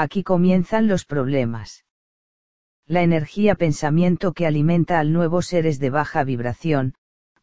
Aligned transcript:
Aquí 0.00 0.22
comienzan 0.22 0.86
los 0.86 1.04
problemas. 1.04 1.84
La 2.86 3.02
energía 3.02 3.56
pensamiento 3.56 4.32
que 4.32 4.46
alimenta 4.46 5.00
al 5.00 5.12
nuevo 5.12 5.42
ser 5.42 5.66
es 5.66 5.80
de 5.80 5.90
baja 5.90 6.22
vibración, 6.22 6.94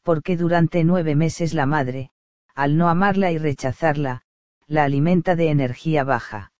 porque 0.03 0.37
durante 0.37 0.85
nueve 0.85 1.15
meses 1.15 1.53
la 1.53 1.65
madre, 1.65 2.11
al 2.53 2.77
no 2.77 2.87
amarla 2.87 3.33
y 3.33 3.37
rechazarla, 3.37 4.21
la 4.67 4.85
alimenta 4.85 5.35
de 5.35 5.49
energía 5.49 6.05
baja. 6.05 6.53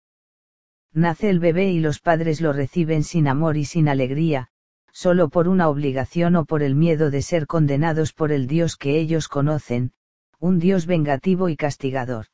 Nace 0.92 1.30
el 1.30 1.40
bebé 1.40 1.72
y 1.72 1.80
los 1.80 2.02
padres 2.02 2.42
lo 2.42 2.52
reciben 2.52 3.06
sin 3.06 3.30
amor 3.30 3.56
y 3.56 3.64
sin 3.64 3.88
alegría, 3.88 4.50
solo 4.92 5.30
por 5.30 5.48
una 5.48 5.70
obligación 5.70 6.36
o 6.36 6.44
por 6.44 6.62
el 6.62 6.76
miedo 6.76 7.10
de 7.10 7.22
ser 7.22 7.48
condenados 7.48 8.12
por 8.12 8.34
el 8.34 8.48
Dios 8.48 8.76
que 8.76 9.00
ellos 9.00 9.30
conocen, 9.30 9.94
un 10.40 10.60
Dios 10.60 10.88
vengativo 10.88 11.48
y 11.48 11.56
castigador. 11.56 12.26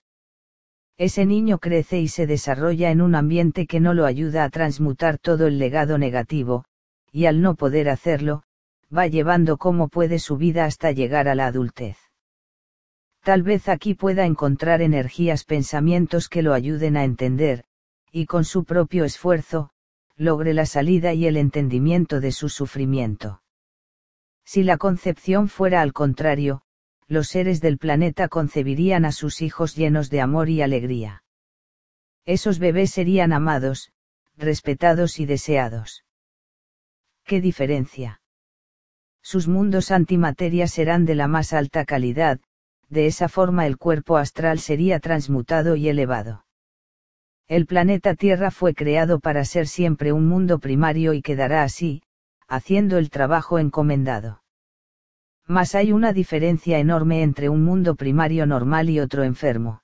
Ese 1.02 1.26
niño 1.26 1.58
crece 1.58 2.00
y 2.00 2.10
se 2.10 2.28
desarrolla 2.28 2.92
en 2.92 3.02
un 3.02 3.16
ambiente 3.16 3.66
que 3.66 3.80
no 3.80 3.96
lo 3.96 4.06
ayuda 4.06 4.44
a 4.44 4.52
transmutar 4.52 5.18
todo 5.18 5.48
el 5.48 5.58
legado 5.58 5.98
negativo, 5.98 6.64
y 7.12 7.26
al 7.26 7.42
no 7.42 7.56
poder 7.56 7.90
hacerlo, 7.90 8.44
va 8.96 9.08
llevando 9.08 9.58
como 9.58 9.88
puede 9.88 10.20
su 10.20 10.38
vida 10.38 10.66
hasta 10.66 10.92
llegar 10.92 11.28
a 11.28 11.34
la 11.34 11.48
adultez. 11.48 11.98
Tal 13.24 13.42
vez 13.42 13.68
aquí 13.68 13.96
pueda 13.96 14.28
encontrar 14.28 14.84
energías, 14.84 15.44
pensamientos 15.44 16.30
que 16.30 16.44
lo 16.44 16.54
ayuden 16.54 16.96
a 16.96 17.04
entender, 17.04 17.64
y 18.12 18.28
con 18.28 18.46
su 18.46 18.64
propio 18.64 19.04
esfuerzo, 19.04 19.72
logre 20.18 20.54
la 20.54 20.68
salida 20.68 21.16
y 21.16 21.26
el 21.26 21.36
entendimiento 21.36 22.20
de 22.20 22.32
su 22.32 22.48
sufrimiento. 22.48 23.42
Si 24.46 24.62
la 24.62 24.78
concepción 24.78 25.50
fuera 25.50 25.82
al 25.82 25.94
contrario, 25.94 26.62
los 27.12 27.28
seres 27.28 27.60
del 27.60 27.78
planeta 27.78 28.30
concebirían 28.30 29.04
a 29.04 29.12
sus 29.12 29.42
hijos 29.42 29.76
llenos 29.76 30.10
de 30.10 30.22
amor 30.22 30.48
y 30.48 30.62
alegría. 30.62 31.24
Esos 32.26 32.58
bebés 32.58 32.92
serían 32.92 33.34
amados, 33.34 33.92
respetados 34.38 35.20
y 35.20 35.26
deseados. 35.26 36.06
¿Qué 37.26 37.42
diferencia? 37.42 38.22
Sus 39.22 39.50
mundos 39.50 39.92
antimateria 39.92 40.68
serán 40.68 41.04
de 41.04 41.16
la 41.16 41.28
más 41.28 41.52
alta 41.52 41.84
calidad, 41.84 42.40
de 42.88 43.08
esa 43.08 43.28
forma 43.28 43.68
el 43.68 43.78
cuerpo 43.78 44.16
astral 44.16 44.60
sería 44.60 45.02
transmutado 45.02 45.76
y 45.76 45.90
elevado. 45.90 46.46
El 47.50 47.66
planeta 47.66 48.16
Tierra 48.16 48.52
fue 48.52 48.74
creado 48.74 49.20
para 49.20 49.44
ser 49.44 49.68
siempre 49.68 50.14
un 50.14 50.30
mundo 50.30 50.60
primario 50.60 51.14
y 51.14 51.22
quedará 51.22 51.64
así, 51.64 52.04
haciendo 52.48 52.98
el 52.98 53.10
trabajo 53.10 53.60
encomendado. 53.60 54.41
Mas 55.48 55.76
hay 55.76 55.92
una 55.92 56.14
diferencia 56.14 56.80
enorme 56.80 57.24
entre 57.24 57.50
un 57.50 57.64
mundo 57.64 57.96
primario 57.96 58.46
normal 58.46 58.90
y 58.90 59.00
otro 59.00 59.24
enfermo. 59.24 59.84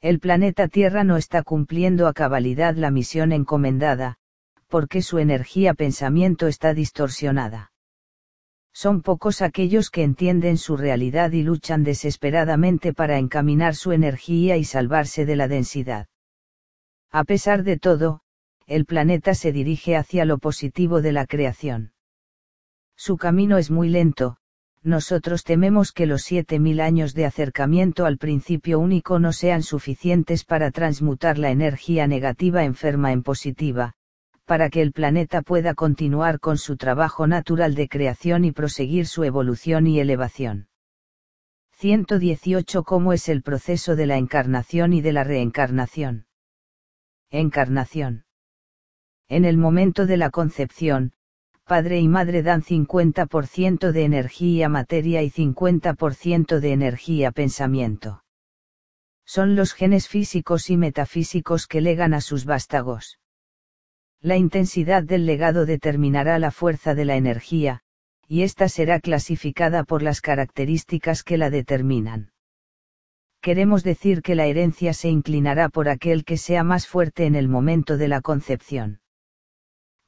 El 0.00 0.20
planeta 0.20 0.68
Tierra 0.68 1.04
no 1.04 1.16
está 1.16 1.42
cumpliendo 1.42 2.06
a 2.06 2.12
cabalidad 2.12 2.74
la 2.76 2.90
misión 2.90 3.32
encomendada, 3.32 4.16
porque 4.68 5.02
su 5.02 5.18
energía 5.18 5.74
pensamiento 5.74 6.46
está 6.46 6.74
distorsionada. 6.74 7.72
Son 8.72 9.00
pocos 9.00 9.40
aquellos 9.40 9.90
que 9.90 10.02
entienden 10.02 10.58
su 10.58 10.76
realidad 10.76 11.32
y 11.32 11.42
luchan 11.42 11.82
desesperadamente 11.82 12.92
para 12.92 13.18
encaminar 13.18 13.74
su 13.74 13.92
energía 13.92 14.58
y 14.58 14.64
salvarse 14.64 15.24
de 15.24 15.36
la 15.36 15.48
densidad. 15.48 16.08
A 17.10 17.24
pesar 17.24 17.62
de 17.62 17.78
todo, 17.78 18.20
el 18.66 18.84
planeta 18.84 19.34
se 19.34 19.52
dirige 19.52 19.96
hacia 19.96 20.24
lo 20.24 20.38
positivo 20.38 21.00
de 21.00 21.12
la 21.12 21.24
creación. 21.24 21.92
Su 22.96 23.16
camino 23.16 23.56
es 23.56 23.70
muy 23.70 23.88
lento, 23.88 24.36
nosotros 24.86 25.42
tememos 25.42 25.90
que 25.90 26.06
los 26.06 26.22
7.000 26.30 26.80
años 26.80 27.12
de 27.12 27.26
acercamiento 27.26 28.06
al 28.06 28.18
principio 28.18 28.78
único 28.78 29.18
no 29.18 29.32
sean 29.32 29.64
suficientes 29.64 30.44
para 30.44 30.70
transmutar 30.70 31.38
la 31.38 31.50
energía 31.50 32.06
negativa 32.06 32.62
enferma 32.62 33.10
en 33.10 33.24
positiva, 33.24 33.94
para 34.44 34.70
que 34.70 34.82
el 34.82 34.92
planeta 34.92 35.42
pueda 35.42 35.74
continuar 35.74 36.38
con 36.38 36.56
su 36.56 36.76
trabajo 36.76 37.26
natural 37.26 37.74
de 37.74 37.88
creación 37.88 38.44
y 38.44 38.52
proseguir 38.52 39.08
su 39.08 39.24
evolución 39.24 39.88
y 39.88 39.98
elevación. 39.98 40.68
118 41.72 42.84
¿Cómo 42.84 43.12
es 43.12 43.28
el 43.28 43.42
proceso 43.42 43.96
de 43.96 44.06
la 44.06 44.16
encarnación 44.16 44.92
y 44.92 45.00
de 45.00 45.12
la 45.12 45.24
reencarnación? 45.24 46.26
Encarnación. 47.30 48.24
En 49.28 49.44
el 49.44 49.58
momento 49.58 50.06
de 50.06 50.16
la 50.16 50.30
concepción, 50.30 51.12
padre 51.66 51.98
y 52.00 52.08
madre 52.08 52.42
dan 52.42 52.62
50% 52.62 53.92
de 53.92 54.04
energía 54.04 54.68
materia 54.68 55.22
y 55.22 55.30
50% 55.30 56.60
de 56.60 56.72
energía 56.72 57.32
pensamiento. 57.32 58.22
Son 59.26 59.56
los 59.56 59.74
genes 59.74 60.08
físicos 60.08 60.70
y 60.70 60.76
metafísicos 60.76 61.66
que 61.66 61.80
legan 61.80 62.14
a 62.14 62.20
sus 62.20 62.44
vástagos. 62.44 63.18
La 64.20 64.36
intensidad 64.36 65.02
del 65.02 65.26
legado 65.26 65.66
determinará 65.66 66.38
la 66.38 66.52
fuerza 66.52 66.94
de 66.94 67.04
la 67.04 67.16
energía, 67.16 67.82
y 68.28 68.42
ésta 68.42 68.68
será 68.68 69.00
clasificada 69.00 69.82
por 69.82 70.02
las 70.02 70.20
características 70.20 71.22
que 71.22 71.36
la 71.36 71.50
determinan 71.50 72.30
queremos 73.46 73.84
decir 73.84 74.22
que 74.22 74.34
la 74.34 74.46
herencia 74.46 74.92
se 74.92 75.08
inclinará 75.08 75.68
por 75.68 75.88
aquel 75.88 76.24
que 76.24 76.36
sea 76.36 76.64
más 76.64 76.88
fuerte 76.88 77.26
en 77.26 77.36
el 77.36 77.46
momento 77.46 77.96
de 77.96 78.08
la 78.08 78.20
concepción. 78.20 78.98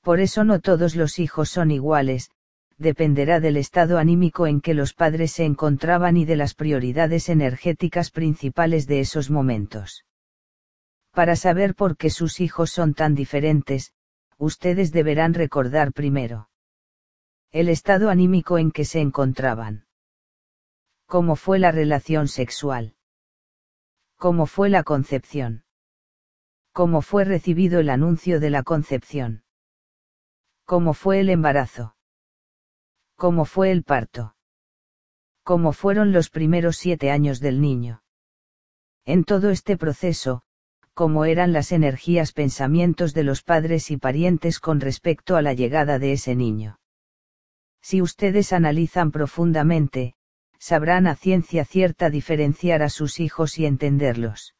Por 0.08 0.20
eso 0.20 0.42
no 0.42 0.60
todos 0.60 0.96
los 0.96 1.18
hijos 1.18 1.50
son 1.50 1.70
iguales, 1.70 2.30
dependerá 2.78 3.40
del 3.40 3.58
estado 3.58 3.98
anímico 3.98 4.46
en 4.46 4.62
que 4.62 4.72
los 4.72 4.94
padres 4.94 5.32
se 5.32 5.44
encontraban 5.44 6.16
y 6.16 6.24
de 6.24 6.34
las 6.34 6.54
prioridades 6.54 7.28
energéticas 7.28 8.10
principales 8.10 8.86
de 8.86 9.00
esos 9.00 9.28
momentos. 9.28 10.06
Para 11.10 11.36
saber 11.36 11.74
por 11.74 11.98
qué 11.98 12.08
sus 12.08 12.40
hijos 12.40 12.70
son 12.70 12.94
tan 12.94 13.14
diferentes, 13.14 13.92
ustedes 14.38 14.92
deberán 14.92 15.34
recordar 15.34 15.92
primero 15.92 16.48
el 17.50 17.68
estado 17.68 18.08
anímico 18.08 18.56
en 18.56 18.70
que 18.70 18.86
se 18.86 19.00
encontraban. 19.00 19.84
¿Cómo 21.04 21.36
fue 21.36 21.58
la 21.58 21.70
relación 21.70 22.28
sexual? 22.28 22.94
¿Cómo 24.16 24.46
fue 24.46 24.70
la 24.70 24.84
concepción? 24.84 25.64
¿Cómo 26.72 27.02
fue 27.02 27.26
recibido 27.26 27.80
el 27.80 27.90
anuncio 27.90 28.40
de 28.40 28.48
la 28.48 28.62
concepción? 28.62 29.42
¿Cómo 30.68 30.92
fue 30.92 31.20
el 31.20 31.30
embarazo? 31.30 31.96
¿Cómo 33.16 33.46
fue 33.46 33.70
el 33.70 33.84
parto? 33.84 34.36
¿Cómo 35.42 35.72
fueron 35.72 36.12
los 36.12 36.28
primeros 36.28 36.76
siete 36.76 37.10
años 37.10 37.40
del 37.40 37.62
niño? 37.62 38.02
En 39.06 39.24
todo 39.24 39.48
este 39.48 39.78
proceso, 39.78 40.42
cómo 40.92 41.24
eran 41.24 41.54
las 41.54 41.72
energías 41.72 42.32
pensamientos 42.32 43.14
de 43.14 43.22
los 43.22 43.42
padres 43.42 43.90
y 43.90 43.96
parientes 43.96 44.60
con 44.60 44.80
respecto 44.80 45.36
a 45.36 45.40
la 45.40 45.54
llegada 45.54 45.98
de 45.98 46.12
ese 46.12 46.36
niño. 46.36 46.78
Si 47.80 48.02
ustedes 48.02 48.52
analizan 48.52 49.10
profundamente, 49.10 50.16
sabrán 50.58 51.06
a 51.06 51.16
ciencia 51.16 51.64
cierta 51.64 52.10
diferenciar 52.10 52.82
a 52.82 52.90
sus 52.90 53.20
hijos 53.20 53.58
y 53.58 53.64
entenderlos. 53.64 54.54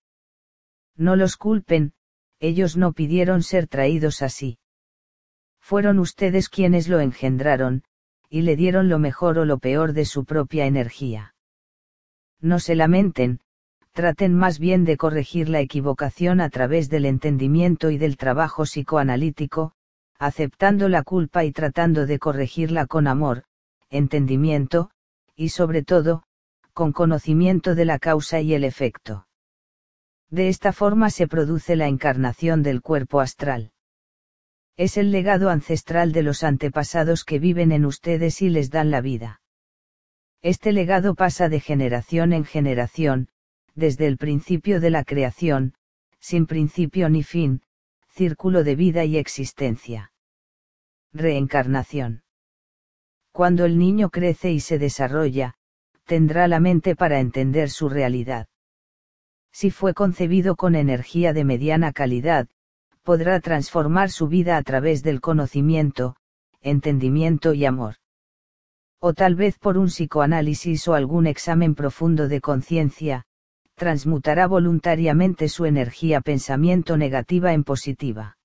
No 0.96 1.16
los 1.16 1.36
culpen, 1.36 1.92
ellos 2.40 2.78
no 2.78 2.94
pidieron 2.94 3.42
ser 3.42 3.66
traídos 3.66 4.22
así. 4.22 4.58
Fueron 5.68 5.98
ustedes 5.98 6.48
quienes 6.48 6.88
lo 6.88 6.98
engendraron, 6.98 7.82
y 8.30 8.40
le 8.40 8.56
dieron 8.56 8.88
lo 8.88 8.98
mejor 8.98 9.38
o 9.38 9.44
lo 9.44 9.58
peor 9.58 9.92
de 9.92 10.06
su 10.06 10.24
propia 10.24 10.64
energía. 10.64 11.34
No 12.40 12.58
se 12.58 12.74
lamenten, 12.74 13.40
traten 13.92 14.34
más 14.34 14.58
bien 14.58 14.86
de 14.86 14.96
corregir 14.96 15.50
la 15.50 15.60
equivocación 15.60 16.40
a 16.40 16.48
través 16.48 16.88
del 16.88 17.04
entendimiento 17.04 17.90
y 17.90 17.98
del 17.98 18.16
trabajo 18.16 18.62
psicoanalítico, 18.62 19.74
aceptando 20.18 20.88
la 20.88 21.02
culpa 21.02 21.44
y 21.44 21.52
tratando 21.52 22.06
de 22.06 22.18
corregirla 22.18 22.86
con 22.86 23.06
amor, 23.06 23.44
entendimiento, 23.90 24.88
y 25.36 25.50
sobre 25.50 25.82
todo, 25.82 26.22
con 26.72 26.92
conocimiento 26.92 27.74
de 27.74 27.84
la 27.84 27.98
causa 27.98 28.40
y 28.40 28.54
el 28.54 28.64
efecto. 28.64 29.26
De 30.30 30.48
esta 30.48 30.72
forma 30.72 31.10
se 31.10 31.28
produce 31.28 31.76
la 31.76 31.88
encarnación 31.88 32.62
del 32.62 32.80
cuerpo 32.80 33.20
astral. 33.20 33.70
Es 34.78 34.96
el 34.96 35.10
legado 35.10 35.50
ancestral 35.50 36.12
de 36.12 36.22
los 36.22 36.44
antepasados 36.44 37.24
que 37.24 37.40
viven 37.40 37.72
en 37.72 37.84
ustedes 37.84 38.40
y 38.42 38.48
les 38.48 38.70
dan 38.70 38.92
la 38.92 39.00
vida. 39.00 39.40
Este 40.40 40.70
legado 40.70 41.16
pasa 41.16 41.48
de 41.48 41.58
generación 41.58 42.32
en 42.32 42.44
generación, 42.44 43.28
desde 43.74 44.06
el 44.06 44.16
principio 44.16 44.78
de 44.78 44.90
la 44.90 45.02
creación, 45.02 45.74
sin 46.20 46.46
principio 46.46 47.08
ni 47.08 47.24
fin, 47.24 47.62
círculo 48.10 48.62
de 48.62 48.76
vida 48.76 49.04
y 49.04 49.16
existencia. 49.16 50.12
Reencarnación. 51.12 52.22
Cuando 53.32 53.64
el 53.64 53.78
niño 53.78 54.10
crece 54.10 54.52
y 54.52 54.60
se 54.60 54.78
desarrolla, 54.78 55.54
tendrá 56.04 56.46
la 56.46 56.60
mente 56.60 56.94
para 56.94 57.18
entender 57.18 57.70
su 57.70 57.88
realidad. 57.88 58.46
Si 59.50 59.72
fue 59.72 59.92
concebido 59.92 60.54
con 60.54 60.76
energía 60.76 61.32
de 61.32 61.44
mediana 61.44 61.92
calidad, 61.92 62.46
podrá 63.08 63.40
transformar 63.40 64.10
su 64.10 64.28
vida 64.28 64.58
a 64.58 64.62
través 64.62 65.02
del 65.02 65.22
conocimiento, 65.22 66.16
entendimiento 66.60 67.54
y 67.54 67.64
amor. 67.64 67.94
O 69.00 69.14
tal 69.14 69.34
vez 69.34 69.58
por 69.58 69.78
un 69.78 69.86
psicoanálisis 69.86 70.86
o 70.88 70.92
algún 70.92 71.26
examen 71.26 71.74
profundo 71.74 72.28
de 72.28 72.42
conciencia, 72.42 73.24
transmutará 73.76 74.46
voluntariamente 74.46 75.48
su 75.48 75.64
energía 75.64 76.20
pensamiento 76.20 76.98
negativa 76.98 77.54
en 77.54 77.64
positiva. 77.64 78.36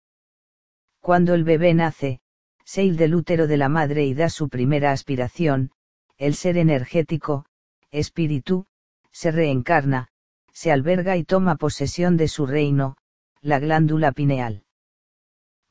Cuando 1.02 1.34
el 1.34 1.44
bebé 1.44 1.74
nace, 1.74 2.22
seil 2.64 2.96
del 2.96 3.16
útero 3.16 3.48
de 3.48 3.58
la 3.58 3.68
madre 3.68 4.06
y 4.06 4.14
da 4.14 4.30
su 4.30 4.48
primera 4.48 4.94
aspiración, 4.94 5.72
el 6.18 6.36
ser 6.36 6.56
energético, 6.56 7.44
espíritu, 7.92 8.66
se 9.12 9.30
reencarna, 9.32 10.08
se 10.54 10.72
alberga 10.72 11.18
y 11.18 11.26
toma 11.26 11.58
posesión 11.58 12.16
de 12.16 12.30
su 12.30 12.46
reino, 12.46 12.96
la 13.44 13.60
glándula 13.60 14.14
pineal. 14.14 14.64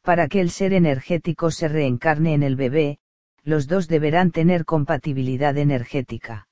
Para 0.03 0.29
que 0.29 0.41
el 0.41 0.51
ser 0.51 0.75
energético 0.75 1.51
se 1.51 1.69
reencarne 1.69 2.35
en 2.35 2.43
el 2.43 2.55
bebé, 2.55 2.99
los 3.45 3.67
dos 3.67 3.89
deberán 3.89 4.31
tener 4.31 4.67
compatibilidad 4.67 5.57
energética. 5.57 6.49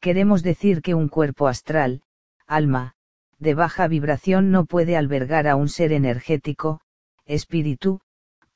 Queremos 0.00 0.42
decir 0.42 0.82
que 0.82 0.94
un 0.94 1.08
cuerpo 1.08 1.46
astral, 1.46 2.02
alma, 2.48 2.94
de 3.38 3.54
baja 3.54 3.86
vibración 3.86 4.50
no 4.50 4.64
puede 4.64 4.96
albergar 4.96 5.46
a 5.46 5.54
un 5.54 5.68
ser 5.68 5.92
energético, 5.92 6.80
espíritu, 7.24 8.00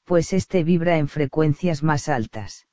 pues 0.03 0.32
éste 0.32 0.64
vibra 0.64 0.99
en 0.99 1.06
frecuencias 1.06 1.85
más 1.85 2.09
altas. 2.09 2.67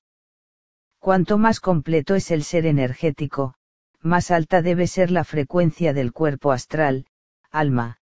Cuanto 0.97 1.37
más 1.37 1.59
completo 1.59 2.15
es 2.15 2.31
el 2.31 2.43
ser 2.43 2.65
energético, 2.65 3.53
más 4.01 4.31
alta 4.31 4.63
debe 4.63 4.87
ser 4.87 5.11
la 5.11 5.23
frecuencia 5.23 5.93
del 5.93 6.11
cuerpo 6.11 6.51
astral, 6.51 7.05
alma, 7.51 7.98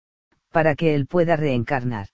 para 0.55 0.77
que 0.77 0.95
él 0.95 1.09
pueda 1.09 1.35
reencarnar. 1.35 2.07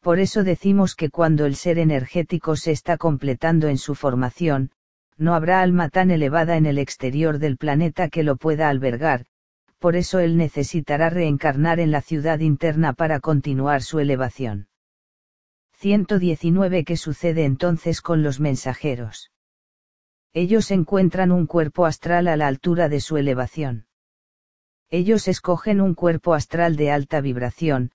Por 0.00 0.20
eso 0.20 0.42
decimos 0.42 0.94
que 0.94 1.10
cuando 1.10 1.44
el 1.44 1.54
ser 1.54 1.78
energético 1.78 2.56
se 2.56 2.70
está 2.70 2.96
completando 2.96 3.68
en 3.68 3.76
su 3.76 3.94
formación, 3.94 4.70
no 5.18 5.34
habrá 5.34 5.60
alma 5.60 5.90
tan 5.90 6.10
elevada 6.10 6.56
en 6.56 6.64
el 6.64 6.78
exterior 6.78 7.38
del 7.38 7.58
planeta 7.58 8.08
que 8.08 8.22
lo 8.22 8.36
pueda 8.36 8.70
albergar, 8.70 9.26
por 9.78 9.96
eso 9.96 10.18
él 10.18 10.38
necesitará 10.38 11.10
reencarnar 11.10 11.78
en 11.78 11.90
la 11.90 12.00
ciudad 12.00 12.38
interna 12.38 12.94
para 12.94 13.20
continuar 13.20 13.82
su 13.82 13.98
elevación. 13.98 14.68
119 15.74 16.84
¿Qué 16.84 16.96
sucede 16.96 17.44
entonces 17.44 18.00
con 18.00 18.22
los 18.22 18.40
mensajeros? 18.40 19.30
Ellos 20.32 20.70
encuentran 20.70 21.32
un 21.32 21.46
cuerpo 21.46 21.84
astral 21.84 22.28
a 22.28 22.36
la 22.36 22.46
altura 22.46 22.88
de 22.88 23.00
su 23.00 23.18
elevación. 23.18 23.85
Ellos 24.90 25.28
escogen 25.28 25.80
un 25.80 25.94
cuerpo 25.94 26.34
astral 26.34 26.76
de 26.76 26.90
alta 26.90 27.20
vibración, 27.20 27.90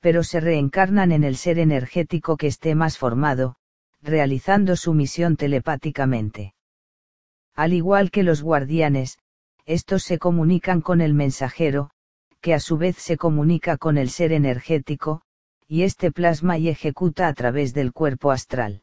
pero 0.00 0.24
se 0.24 0.40
reencarnan 0.40 1.12
en 1.12 1.22
el 1.22 1.36
ser 1.36 1.58
energético 1.58 2.36
que 2.36 2.48
esté 2.48 2.74
más 2.74 2.98
formado, 2.98 3.56
realizando 4.02 4.74
su 4.76 4.94
misión 4.94 5.36
telepáticamente. 5.36 6.54
Al 7.54 7.72
igual 7.72 8.10
que 8.10 8.24
los 8.24 8.42
guardianes, 8.42 9.18
estos 9.64 10.02
se 10.02 10.18
comunican 10.18 10.80
con 10.80 11.00
el 11.00 11.14
mensajero, 11.14 11.90
que 12.40 12.54
a 12.54 12.60
su 12.60 12.76
vez 12.76 12.96
se 12.96 13.16
comunica 13.16 13.76
con 13.76 13.96
el 13.96 14.10
ser 14.10 14.32
energético, 14.32 15.22
y 15.68 15.84
este 15.84 16.10
plasma 16.10 16.58
y 16.58 16.68
ejecuta 16.68 17.28
a 17.28 17.34
través 17.34 17.72
del 17.72 17.92
cuerpo 17.92 18.32
astral. 18.32 18.82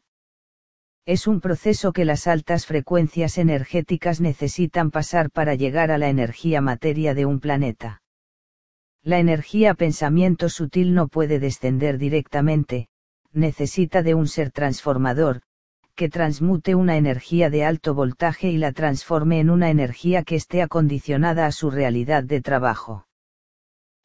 Es 1.10 1.26
un 1.26 1.40
proceso 1.40 1.92
que 1.92 2.04
las 2.04 2.28
altas 2.28 2.66
frecuencias 2.66 3.36
energéticas 3.36 4.20
necesitan 4.20 4.92
pasar 4.92 5.28
para 5.32 5.56
llegar 5.56 5.90
a 5.90 5.98
la 5.98 6.08
energía 6.08 6.60
materia 6.60 7.14
de 7.14 7.26
un 7.26 7.40
planeta. 7.40 8.00
La 9.02 9.18
energía 9.18 9.74
pensamiento 9.74 10.48
sutil 10.48 10.94
no 10.94 11.08
puede 11.08 11.40
descender 11.40 11.98
directamente, 11.98 12.86
necesita 13.32 14.04
de 14.04 14.14
un 14.14 14.28
ser 14.28 14.52
transformador, 14.52 15.42
que 15.96 16.08
transmute 16.08 16.76
una 16.76 16.96
energía 16.96 17.50
de 17.50 17.64
alto 17.64 17.92
voltaje 17.92 18.48
y 18.48 18.58
la 18.58 18.70
transforme 18.70 19.40
en 19.40 19.50
una 19.50 19.68
energía 19.68 20.22
que 20.22 20.36
esté 20.36 20.62
acondicionada 20.62 21.46
a 21.46 21.50
su 21.50 21.72
realidad 21.72 22.22
de 22.22 22.40
trabajo. 22.40 23.08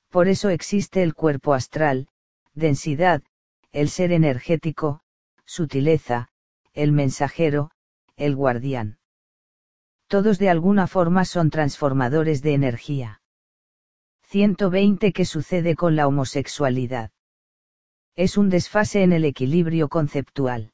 Por 0.09 0.27
eso 0.27 0.49
existe 0.49 1.03
el 1.03 1.13
cuerpo 1.13 1.53
astral, 1.53 2.07
densidad, 2.55 3.21
el 3.71 3.89
ser 3.89 4.11
energético, 4.11 5.01
sutileza, 5.45 6.29
el 6.75 6.91
mensajero, 6.91 7.71
el 8.17 8.35
guardián. 8.35 8.99
Todos 10.07 10.37
de 10.37 10.49
alguna 10.49 10.87
forma 10.87 11.25
son 11.25 11.49
transformadores 11.49 12.41
de 12.43 12.53
energía. 12.53 13.21
120 14.23 15.13
¿Qué 15.13 15.25
sucede 15.25 15.75
con 15.75 15.95
la 15.95 16.07
homosexualidad? 16.07 17.11
Es 18.15 18.37
un 18.37 18.49
desfase 18.49 19.03
en 19.03 19.13
el 19.13 19.25
equilibrio 19.25 19.87
conceptual. 19.87 20.73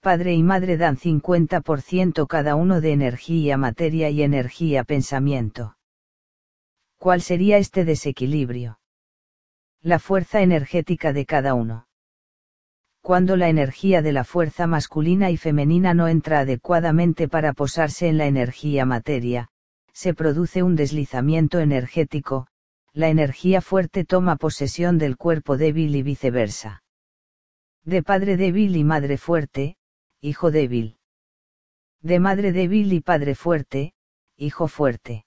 Padre 0.00 0.34
y 0.34 0.42
madre 0.42 0.76
dan 0.76 0.96
50% 0.96 2.26
cada 2.26 2.54
uno 2.54 2.80
de 2.80 2.92
energía 2.92 3.56
materia 3.56 4.10
y 4.10 4.22
energía 4.22 4.84
pensamiento. 4.84 5.76
¿Cuál 6.98 7.20
sería 7.20 7.58
este 7.58 7.84
desequilibrio? 7.84 8.78
La 9.80 9.98
fuerza 9.98 10.40
energética 10.42 11.12
de 11.12 11.26
cada 11.26 11.54
uno. 11.54 11.86
Cuando 13.04 13.36
la 13.36 13.50
energía 13.50 14.00
de 14.00 14.12
la 14.12 14.24
fuerza 14.24 14.66
masculina 14.66 15.30
y 15.30 15.36
femenina 15.36 15.92
no 15.92 16.08
entra 16.08 16.38
adecuadamente 16.38 17.28
para 17.28 17.52
posarse 17.52 18.08
en 18.08 18.16
la 18.16 18.24
energía 18.24 18.86
materia, 18.86 19.50
se 19.92 20.14
produce 20.14 20.62
un 20.62 20.74
deslizamiento 20.74 21.60
energético, 21.60 22.46
la 22.94 23.10
energía 23.10 23.60
fuerte 23.60 24.06
toma 24.06 24.36
posesión 24.36 24.96
del 24.96 25.18
cuerpo 25.18 25.58
débil 25.58 25.94
y 25.96 26.02
viceversa. 26.02 26.82
De 27.84 28.02
padre 28.02 28.38
débil 28.38 28.74
y 28.74 28.84
madre 28.84 29.18
fuerte, 29.18 29.76
hijo 30.22 30.50
débil. 30.50 30.96
De 32.00 32.20
madre 32.20 32.52
débil 32.52 32.90
y 32.90 33.00
padre 33.00 33.34
fuerte, 33.34 33.92
hijo 34.38 34.66
fuerte. 34.66 35.26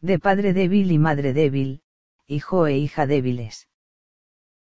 De 0.00 0.20
padre 0.20 0.52
débil 0.52 0.92
y 0.92 0.98
madre 0.98 1.32
débil, 1.32 1.82
hijo 2.28 2.68
e 2.68 2.78
hija 2.78 3.08
débiles. 3.08 3.66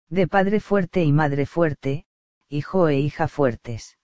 De 0.08 0.26
padre 0.26 0.60
fuerte 0.60 1.04
y 1.04 1.12
madre 1.12 1.46
fuerte, 1.46 2.06
hijo 2.48 2.88
e 2.88 2.98
hija 2.98 3.28
fuertes. 3.28 3.98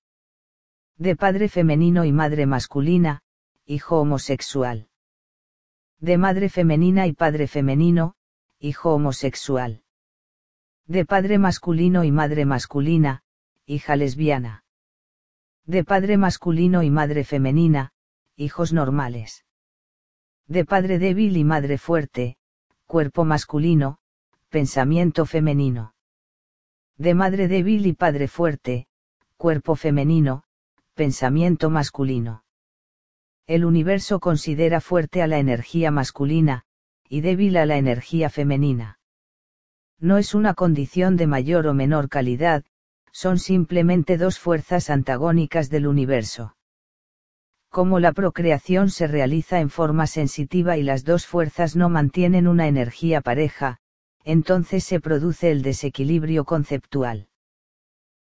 De 0.97 1.17
padre 1.17 1.49
femenino 1.49 2.05
y 2.05 2.13
madre 2.13 2.47
masculina, 2.47 3.23
hijo 3.67 4.01
homosexual 4.01 4.89
de 6.03 6.19
madre 6.19 6.49
femenina 6.49 7.07
y 7.07 7.13
padre 7.13 7.47
femenino, 7.47 8.17
hijo 8.59 8.93
homosexual. 8.93 9.85
De 10.89 11.05
padre 11.05 11.39
masculino 11.39 12.03
y 12.03 12.11
madre 12.11 12.45
masculina, 12.45 13.23
hija 13.67 13.95
lesbiana. 13.95 14.65
De 15.65 15.85
padre 15.85 16.17
masculino 16.17 16.83
y 16.83 16.91
madre 16.91 17.23
femenina, 17.23 17.93
hijos 18.35 18.73
normales. 18.73 19.45
De 20.49 20.65
padre 20.65 20.99
débil 20.99 21.37
y 21.37 21.45
madre 21.45 21.79
fuerte, 21.79 22.37
cuerpo 22.87 23.25
masculino, 23.25 23.99
pensamiento 24.53 25.25
femenino. 25.25 25.95
De 26.99 27.15
madre 27.15 27.49
débil 27.49 27.87
y 27.87 27.95
padre 27.95 28.29
fuerte, 28.29 28.87
cuerpo 29.39 29.77
femenino, 29.77 30.45
pensamiento 30.93 31.71
masculino. 31.71 32.45
El 33.47 33.65
universo 33.65 34.21
considera 34.21 34.83
fuerte 34.83 35.23
a 35.23 35.27
la 35.27 35.39
energía 35.39 35.91
masculina, 35.91 36.65
y 37.09 37.23
débil 37.23 37.57
a 37.57 37.65
la 37.65 37.79
energía 37.79 38.29
femenina. 38.29 38.99
No 39.99 40.19
es 40.19 40.35
una 40.35 40.53
condición 40.53 41.17
de 41.17 41.27
mayor 41.27 41.67
o 41.67 41.73
menor 41.73 42.11
calidad, 42.11 42.63
son 43.11 43.39
simplemente 43.39 44.19
dos 44.19 44.39
fuerzas 44.39 44.91
antagónicas 44.91 45.71
del 45.71 45.87
universo. 45.87 46.57
Como 47.71 48.01
la 48.01 48.13
procreación 48.13 48.91
se 48.91 49.07
realiza 49.07 49.61
en 49.61 49.71
forma 49.71 50.07
sensitiva 50.07 50.77
y 50.77 50.83
las 50.83 51.05
dos 51.05 51.27
fuerzas 51.27 51.75
no 51.75 51.89
mantienen 51.89 52.47
una 52.47 52.69
energía 52.69 53.23
pareja, 53.23 53.79
entonces 54.25 54.85
se 54.85 55.01
produce 55.01 55.51
el 55.51 55.63
desequilibrio 55.63 56.45
conceptual. 56.45 57.29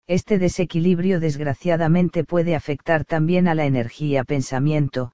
Este 0.06 0.38
desequilibrio 0.38 1.18
desgraciadamente 1.18 2.24
puede 2.24 2.54
afectar 2.54 3.04
también 3.04 3.48
a 3.48 3.54
la 3.54 3.66
energía 3.66 4.22
pensamiento, 4.22 5.12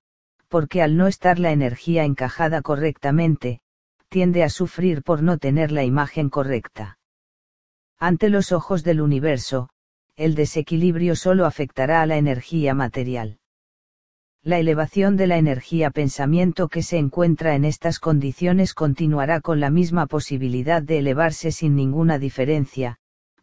porque 0.48 0.82
al 0.82 0.96
no 0.96 1.06
estar 1.06 1.38
la 1.38 1.50
energía 1.50 2.04
encajada 2.04 2.60
correctamente, 2.60 3.60
tiende 4.08 4.42
a 4.42 4.50
sufrir 4.50 5.02
por 5.02 5.22
no 5.22 5.38
tener 5.38 5.72
la 5.72 5.84
imagen 5.84 6.28
correcta. 6.28 6.98
Ante 7.98 8.28
los 8.28 8.52
ojos 8.52 8.84
del 8.84 9.00
universo, 9.00 9.70
el 10.16 10.34
desequilibrio 10.34 11.16
solo 11.16 11.46
afectará 11.46 12.02
a 12.02 12.06
la 12.06 12.18
energía 12.18 12.74
material. 12.74 13.38
La 14.44 14.58
elevación 14.58 15.16
de 15.16 15.28
la 15.28 15.36
energía 15.36 15.92
pensamiento 15.92 16.68
que 16.68 16.82
se 16.82 16.98
encuentra 16.98 17.54
en 17.54 17.64
estas 17.64 18.00
condiciones 18.00 18.74
continuará 18.74 19.40
con 19.40 19.60
la 19.60 19.70
misma 19.70 20.06
posibilidad 20.06 20.82
de 20.82 20.98
elevarse 20.98 21.52
sin 21.52 21.76
ninguna 21.76 22.18
diferencia, 22.18 22.98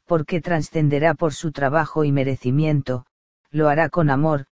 porque 0.06 0.41
trascenderá 0.41 1.13
por 1.13 1.34
su 1.34 1.53
trabajo 1.53 2.03
y 2.03 2.12
merecimiento, 2.12 3.06
lo 3.50 3.70
hará 3.70 3.88
con 3.88 4.10
amor, 4.10 4.48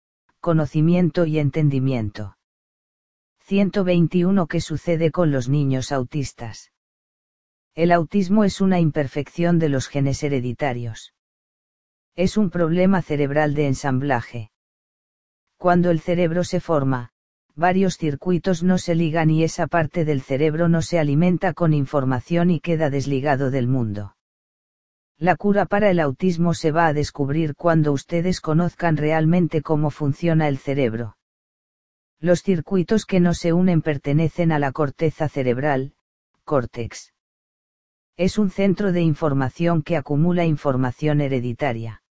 conocimiento 0.42 1.26
y 1.26 1.40
entendimiento. 1.40 2.36
121 3.46 4.48
¿Qué 4.48 4.60
sucede 4.60 5.12
con 5.12 5.32
los 5.32 5.48
niños 5.48 5.94
autistas? 5.94 6.74
El 7.74 7.94
autismo 7.94 8.44
es 8.44 8.60
una 8.60 8.82
imperfección 8.82 9.60
de 9.60 9.70
los 9.70 9.88
genes 9.88 10.22
hereditarios. 10.24 11.14
Es 12.16 12.36
un 12.36 12.50
problema 12.50 13.02
cerebral 13.02 13.54
de 13.54 13.68
ensamblaje. 13.68 14.53
Cuando 15.64 15.92
el 15.92 16.02
cerebro 16.02 16.44
se 16.44 16.60
forma, 16.60 17.14
varios 17.56 17.98
circuitos 17.98 18.64
no 18.64 18.78
se 18.78 18.96
ligan 18.96 19.30
y 19.30 19.46
esa 19.46 19.66
parte 19.66 20.04
del 20.04 20.22
cerebro 20.22 20.68
no 20.68 20.82
se 20.82 21.00
alimenta 21.00 21.54
con 21.54 21.74
información 21.74 22.52
y 22.52 22.60
queda 22.60 22.90
desligado 22.90 23.50
del 23.50 23.70
mundo. 23.70 24.18
La 25.18 25.38
cura 25.38 25.66
para 25.66 25.90
el 25.90 26.02
autismo 26.02 26.54
se 26.54 26.72
va 26.74 26.88
a 26.88 26.94
descubrir 26.94 27.56
cuando 27.56 27.94
ustedes 27.94 28.42
conozcan 28.42 28.98
realmente 28.98 29.62
cómo 29.62 29.90
funciona 29.90 30.50
el 30.50 30.58
cerebro. 30.58 31.16
Los 32.20 32.44
circuitos 32.44 33.06
que 33.06 33.22
no 33.22 33.34
se 33.34 33.54
unen 33.54 33.82
pertenecen 33.82 34.52
a 34.52 34.60
la 34.60 34.74
corteza 34.74 35.30
cerebral, 35.30 35.94
córtex. 36.44 37.14
Es 38.18 38.38
un 38.38 38.50
centro 38.50 38.92
de 38.92 39.00
información 39.00 39.82
que 39.82 39.96
acumula 39.96 40.44
información 40.44 41.22
hereditaria. 41.22 42.04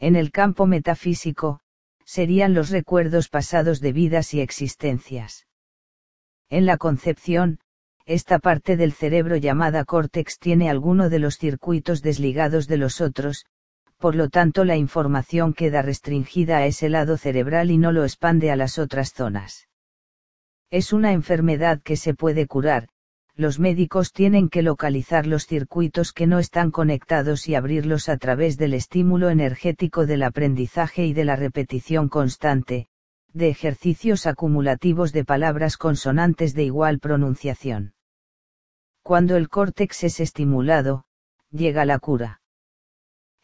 En 0.00 0.16
el 0.16 0.32
campo 0.32 0.66
metafísico, 0.66 1.60
serían 2.08 2.54
los 2.54 2.70
recuerdos 2.70 3.28
pasados 3.28 3.80
de 3.80 3.92
vidas 3.92 4.32
y 4.32 4.40
existencias. 4.40 5.46
En 6.48 6.64
la 6.64 6.78
concepción, 6.78 7.58
esta 8.06 8.38
parte 8.38 8.78
del 8.78 8.94
cerebro 8.94 9.36
llamada 9.36 9.84
córtex 9.84 10.38
tiene 10.38 10.70
alguno 10.70 11.10
de 11.10 11.18
los 11.18 11.36
circuitos 11.36 12.00
desligados 12.00 12.66
de 12.66 12.78
los 12.78 13.02
otros, 13.02 13.44
por 13.98 14.14
lo 14.14 14.30
tanto 14.30 14.64
la 14.64 14.76
información 14.76 15.52
queda 15.52 15.82
restringida 15.82 16.56
a 16.56 16.66
ese 16.66 16.88
lado 16.88 17.18
cerebral 17.18 17.70
y 17.70 17.76
no 17.76 17.92
lo 17.92 18.04
expande 18.04 18.50
a 18.50 18.56
las 18.56 18.78
otras 18.78 19.12
zonas. 19.12 19.68
Es 20.70 20.94
una 20.94 21.12
enfermedad 21.12 21.82
que 21.82 21.96
se 21.96 22.14
puede 22.14 22.46
curar, 22.46 22.88
los 23.38 23.60
médicos 23.60 24.12
tienen 24.12 24.48
que 24.48 24.62
localizar 24.62 25.24
los 25.24 25.46
circuitos 25.46 26.12
que 26.12 26.26
no 26.26 26.40
están 26.40 26.72
conectados 26.72 27.48
y 27.48 27.54
abrirlos 27.54 28.08
a 28.08 28.16
través 28.16 28.58
del 28.58 28.74
estímulo 28.74 29.30
energético 29.30 30.06
del 30.06 30.24
aprendizaje 30.24 31.06
y 31.06 31.12
de 31.12 31.24
la 31.24 31.36
repetición 31.36 32.08
constante, 32.08 32.88
de 33.32 33.48
ejercicios 33.48 34.26
acumulativos 34.26 35.12
de 35.12 35.24
palabras 35.24 35.76
consonantes 35.76 36.52
de 36.52 36.64
igual 36.64 36.98
pronunciación. 36.98 37.94
Cuando 39.04 39.36
el 39.36 39.48
córtex 39.48 40.02
es 40.02 40.18
estimulado, 40.18 41.04
llega 41.52 41.84
la 41.84 42.00
cura. 42.00 42.40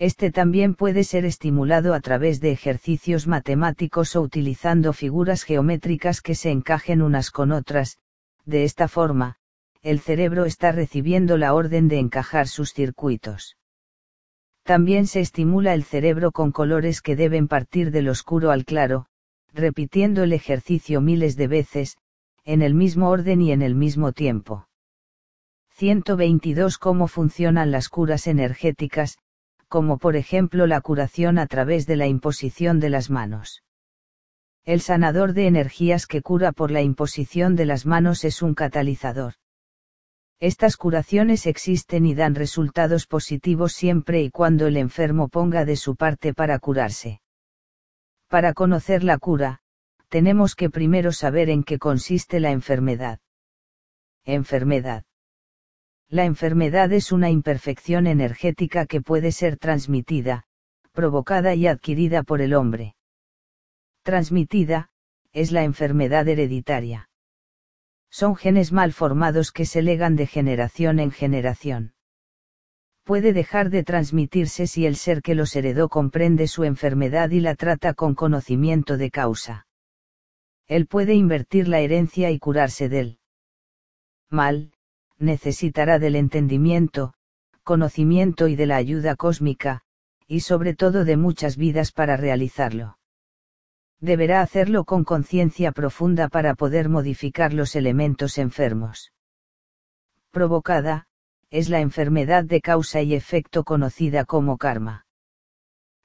Este 0.01 0.33
también 0.33 0.75
puede 0.75 1.05
ser 1.05 1.25
estimulado 1.25 1.95
a 1.95 2.01
través 2.01 2.41
de 2.41 2.51
ejercicios 2.51 3.29
matemáticos 3.29 4.17
o 4.17 4.23
utilizando 4.23 4.93
figuras 4.93 5.45
geométricas 5.45 6.21
que 6.21 6.35
se 6.35 6.51
encajen 6.51 7.01
unas 7.01 7.31
con 7.31 7.53
otras, 7.53 7.99
de 8.45 8.65
esta 8.65 8.89
forma, 8.89 9.39
el 9.85 10.00
cerebro 10.00 10.47
está 10.47 10.73
recibiendo 10.73 11.37
la 11.37 11.53
orden 11.53 11.88
de 11.88 11.99
encajar 11.99 12.49
sus 12.49 12.73
circuitos. 12.73 13.59
También 14.62 15.07
se 15.07 15.21
estimula 15.21 15.75
el 15.75 15.85
cerebro 15.85 16.33
con 16.33 16.53
colores 16.53 17.03
que 17.03 17.17
deben 17.17 17.49
partir 17.49 17.91
del 17.91 18.09
oscuro 18.09 18.50
al 18.50 18.64
claro, 18.64 19.05
repitiendo 19.53 20.23
el 20.23 20.33
ejercicio 20.33 21.03
miles 21.03 21.37
de 21.37 21.49
veces, 21.49 21.99
en 22.45 22.62
el 22.62 22.73
mismo 22.73 23.11
orden 23.11 23.43
y 23.43 23.53
en 23.53 23.61
el 23.61 23.75
mismo 23.75 24.12
tiempo. 24.12 24.67
122 25.75 26.79
Cómo 26.79 27.07
funcionan 27.07 27.71
las 27.71 27.91
curas 27.91 28.26
energéticas, 28.26 29.19
como 29.69 29.99
por 29.99 30.17
ejemplo 30.17 30.67
la 30.67 30.81
curación 30.81 31.38
a 31.38 31.47
través 31.47 31.87
de 31.87 31.97
la 31.97 32.07
imposición 32.07 32.81
de 32.81 32.88
las 32.88 33.11
manos. 33.11 33.62
El 34.64 34.81
sanador 34.81 35.35
de 35.35 35.47
energías 35.47 36.07
que 36.07 36.23
cura 36.23 36.53
por 36.53 36.71
la 36.71 36.81
imposición 36.81 37.55
de 37.55 37.67
las 37.67 37.85
manos 37.85 38.25
es 38.25 38.41
un 38.41 38.55
catalizador. 38.55 39.35
Estas 40.45 40.77
curaciones 40.77 41.47
existen 41.47 42.05
y 42.05 42.15
dan 42.15 42.35
resultados 42.35 43.07
positivos 43.07 43.73
siempre 43.73 44.21
y 44.21 44.31
cuando 44.31 44.67
el 44.67 44.77
enfermo 44.77 45.31
ponga 45.31 45.65
de 45.65 45.75
su 45.75 45.97
parte 45.97 46.35
para 46.35 46.59
curarse. 46.59 47.23
Para 48.29 48.53
conocer 48.53 49.05
la 49.05 49.17
cura, 49.17 49.63
tenemos 50.11 50.55
que 50.55 50.69
primero 50.69 51.13
saber 51.13 51.49
en 51.49 51.65
qué 51.65 51.79
consiste 51.79 52.41
la 52.41 52.51
enfermedad. 52.51 53.21
Enfermedad. 54.27 55.05
La 56.11 56.27
enfermedad 56.27 56.93
es 56.93 57.11
una 57.11 57.31
imperfección 57.31 58.07
energética 58.07 58.85
que 58.85 59.01
puede 59.01 59.33
ser 59.33 59.57
transmitida, 59.57 60.45
provocada 60.93 61.55
y 61.55 61.67
adquirida 61.69 62.23
por 62.23 62.43
el 62.43 62.53
hombre. 62.53 62.97
Transmitida, 64.03 64.91
es 65.33 65.53
la 65.53 65.65
enfermedad 65.65 66.29
hereditaria. 66.29 67.09
Son 68.21 68.37
genes 68.37 68.71
mal 68.71 68.92
formados 68.92 69.50
que 69.50 69.66
se 69.66 69.83
legan 69.83 70.14
de 70.14 70.28
generación 70.28 71.00
en 71.00 71.11
generación. 71.11 71.94
Puede 73.02 73.33
dejar 73.33 73.71
de 73.71 73.83
transmitirse 73.83 74.68
si 74.68 74.87
el 74.87 74.94
ser 74.94 75.21
que 75.21 75.35
los 75.35 75.56
heredó 75.56 75.88
comprende 75.88 76.47
su 76.47 76.62
enfermedad 76.62 77.30
y 77.30 77.40
la 77.40 77.56
trata 77.56 77.92
con 77.92 78.14
conocimiento 78.14 78.97
de 78.99 79.11
causa. 79.11 79.66
Él 80.68 80.87
puede 80.87 81.14
invertir 81.14 81.66
la 81.66 81.80
herencia 81.80 82.30
y 82.30 82.38
curarse 82.38 82.88
del 82.88 83.18
mal, 84.30 84.71
necesitará 85.18 85.99
del 85.99 86.14
entendimiento, 86.14 87.14
conocimiento 87.64 88.47
y 88.47 88.54
de 88.54 88.66
la 88.66 88.76
ayuda 88.76 89.16
cósmica, 89.16 89.83
y 90.28 90.38
sobre 90.40 90.75
todo 90.75 91.04
de 91.04 91.16
muchas 91.16 91.56
vidas 91.56 91.90
para 91.90 92.16
realizarlo. 92.16 92.97
Deberá 94.04 94.42
hacerlo 94.42 94.84
con 94.84 95.02
conciencia 95.02 95.73
profunda 95.73 96.28
para 96.28 96.54
poder 96.56 96.90
modificar 96.90 97.54
los 97.54 97.75
elementos 97.75 98.37
enfermos. 98.37 99.14
Provocada, 100.30 101.06
es 101.49 101.70
la 101.70 101.80
enfermedad 101.80 102.44
de 102.44 102.61
causa 102.61 103.00
y 103.00 103.14
efecto 103.14 103.64
conocida 103.64 104.26
como 104.26 104.58
karma. 104.58 105.06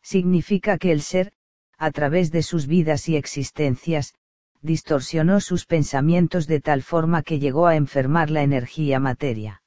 Significa 0.01 0.77
que 0.77 0.93
el 0.93 1.01
ser, 1.01 1.33
a 1.77 1.91
través 1.91 2.31
de 2.31 2.41
sus 2.41 2.67
vidas 2.67 3.09
y 3.09 3.17
existencias, 3.17 4.13
distorsionó 4.61 5.41
sus 5.41 5.65
pensamientos 5.65 6.47
de 6.47 6.61
tal 6.61 6.83
forma 6.83 7.21
que 7.21 7.37
llegó 7.37 7.67
a 7.67 7.75
enfermar 7.75 8.29
la 8.29 8.43
energía 8.43 9.01
materia. 9.01 9.61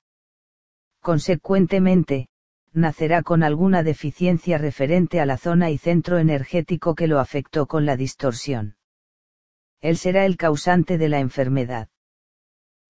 Consecuentemente, 1.03 2.29
nacerá 2.73 3.23
con 3.23 3.43
alguna 3.43 3.83
deficiencia 3.83 4.59
referente 4.59 5.21
a 5.21 5.27
la 5.27 5.37
zona 5.37 5.71
y 5.71 5.79
centro 5.79 6.19
energético 6.19 6.95
que 6.95 7.07
lo 7.07 7.19
afectó 7.19 7.67
con 7.67 7.87
la 7.87 7.97
distorsión. 7.97 8.77
Él 9.81 9.97
será 9.97 10.27
el 10.27 10.37
causante 10.37 10.99
de 10.99 11.09
la 11.09 11.21
enfermedad. 11.21 11.89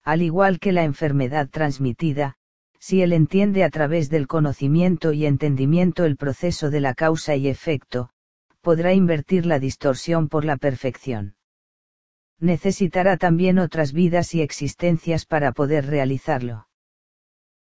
Al 0.03 0.21
igual 0.21 0.59
que 0.59 0.71
la 0.71 0.83
enfermedad 0.83 1.49
transmitida, 1.49 2.35
si 2.79 3.01
él 3.01 3.13
entiende 3.13 3.63
a 3.63 3.69
través 3.69 4.09
del 4.09 4.27
conocimiento 4.27 5.13
y 5.13 5.25
entendimiento 5.25 6.05
el 6.05 6.17
proceso 6.17 6.69
de 6.69 6.81
la 6.81 6.93
causa 6.93 7.35
y 7.35 7.47
efecto, 7.47 8.09
podrá 8.61 8.93
invertir 8.93 9.45
la 9.45 9.59
distorsión 9.59 10.27
por 10.27 10.45
la 10.45 10.57
perfección 10.57 11.35
necesitará 12.43 13.15
también 13.15 13.57
otras 13.57 13.93
vidas 13.93 14.35
y 14.35 14.41
existencias 14.41 15.25
para 15.25 15.53
poder 15.53 15.85
realizarlo. 15.85 16.67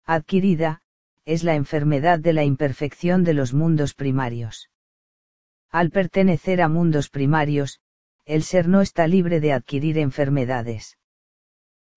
Adquirida, 0.06 0.82
es 1.30 1.44
la 1.44 1.54
enfermedad 1.54 2.18
de 2.18 2.34
la 2.34 2.44
imperfección 2.44 3.24
de 3.24 3.36
los 3.36 3.54
mundos 3.54 3.94
primarios. 3.94 4.72
Al 5.70 5.92
pertenecer 5.92 6.60
a 6.60 6.68
mundos 6.68 7.10
primarios, 7.10 7.82
el 8.26 8.42
ser 8.42 8.68
no 8.68 8.82
está 8.82 9.06
libre 9.06 9.40
de 9.40 9.54
adquirir 9.54 10.00
enfermedades. 10.00 10.98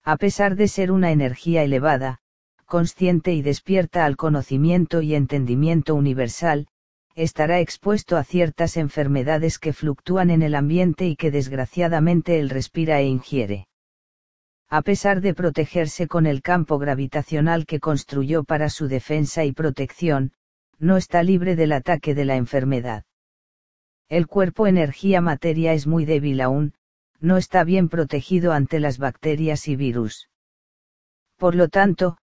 A 0.03 0.17
pesar 0.17 0.55
de 0.55 0.67
ser 0.67 0.91
una 0.91 1.11
energía 1.11 1.63
elevada, 1.63 2.19
consciente 2.65 3.33
y 3.33 3.41
despierta 3.41 4.05
al 4.05 4.17
conocimiento 4.17 5.01
y 5.01 5.15
entendimiento 5.15 5.95
universal, 5.95 6.67
estará 7.15 7.59
expuesto 7.59 8.17
a 8.17 8.23
ciertas 8.23 8.77
enfermedades 8.77 9.57
que 9.57 9.73
fluctúan 9.73 10.29
en 10.29 10.43
el 10.43 10.53
ambiente 10.53 11.07
y 11.07 11.15
que 11.15 11.31
desgraciadamente 11.31 12.39
él 12.39 12.51
respira 12.51 12.99
e 12.99 13.05
ingiere. 13.07 13.65
A 14.75 14.81
pesar 14.81 15.21
de 15.21 15.35
protegerse 15.35 16.07
con 16.07 16.25
el 16.25 16.41
campo 16.41 16.79
gravitacional 16.79 17.67
que 17.67 17.79
construyó 17.79 18.43
para 18.43 18.69
su 18.69 18.87
defensa 18.87 19.45
y 19.45 19.51
protección, 19.51 20.31
no 20.79 20.97
está 20.97 21.21
libre 21.21 21.55
del 21.55 21.73
ataque 21.73 22.15
de 22.15 22.25
la 22.25 22.37
enfermedad. 22.37 23.03
El 24.09 24.25
cuerpo 24.25 24.65
energía 24.65 25.21
materia 25.21 25.73
es 25.73 25.85
muy 25.85 26.05
débil 26.05 26.41
aún, 26.41 26.73
no 27.19 27.37
está 27.37 27.63
bien 27.63 27.87
protegido 27.87 28.51
ante 28.51 28.79
las 28.79 28.97
bacterias 28.97 29.67
y 29.67 29.75
virus. 29.75 30.31
Por 31.37 31.53
lo 31.53 31.67
tanto, 31.67 32.17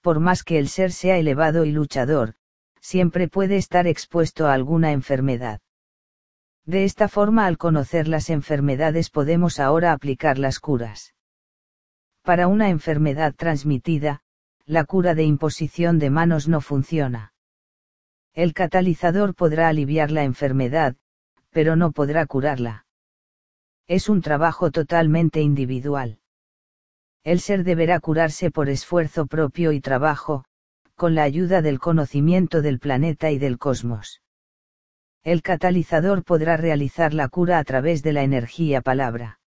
por 0.00 0.20
más 0.20 0.44
que 0.44 0.60
el 0.60 0.68
ser 0.68 0.92
sea 0.92 1.18
elevado 1.18 1.64
y 1.64 1.72
luchador, 1.72 2.34
siempre 2.80 3.26
puede 3.26 3.56
estar 3.56 3.88
expuesto 3.88 4.46
a 4.46 4.52
alguna 4.52 4.92
enfermedad. 4.92 5.58
De 6.64 6.84
esta 6.84 7.08
forma 7.08 7.46
al 7.46 7.58
conocer 7.58 8.06
las 8.06 8.30
enfermedades 8.30 9.10
podemos 9.10 9.58
ahora 9.58 9.90
aplicar 9.90 10.38
las 10.38 10.60
curas. 10.60 11.15
Para 12.26 12.48
una 12.48 12.70
enfermedad 12.70 13.36
transmitida, 13.36 14.20
la 14.64 14.82
cura 14.82 15.14
de 15.14 15.22
imposición 15.22 16.00
de 16.00 16.10
manos 16.10 16.48
no 16.48 16.60
funciona. 16.60 17.32
El 18.34 18.52
catalizador 18.52 19.36
podrá 19.36 19.68
aliviar 19.68 20.10
la 20.10 20.24
enfermedad, 20.24 20.96
pero 21.50 21.76
no 21.76 21.92
podrá 21.92 22.26
curarla. 22.26 22.84
Es 23.86 24.08
un 24.08 24.22
trabajo 24.22 24.72
totalmente 24.72 25.40
individual. 25.40 26.18
El 27.22 27.38
ser 27.38 27.62
deberá 27.62 28.00
curarse 28.00 28.50
por 28.50 28.70
esfuerzo 28.70 29.26
propio 29.26 29.70
y 29.70 29.80
trabajo, 29.80 30.44
con 30.96 31.14
la 31.14 31.22
ayuda 31.22 31.62
del 31.62 31.78
conocimiento 31.78 32.60
del 32.60 32.80
planeta 32.80 33.30
y 33.30 33.38
del 33.38 33.56
cosmos. 33.56 34.20
El 35.22 35.42
catalizador 35.42 36.24
podrá 36.24 36.56
realizar 36.56 37.14
la 37.14 37.28
cura 37.28 37.60
a 37.60 37.62
través 37.62 38.02
de 38.02 38.12
la 38.12 38.24
energía 38.24 38.80
palabra. 38.80 39.38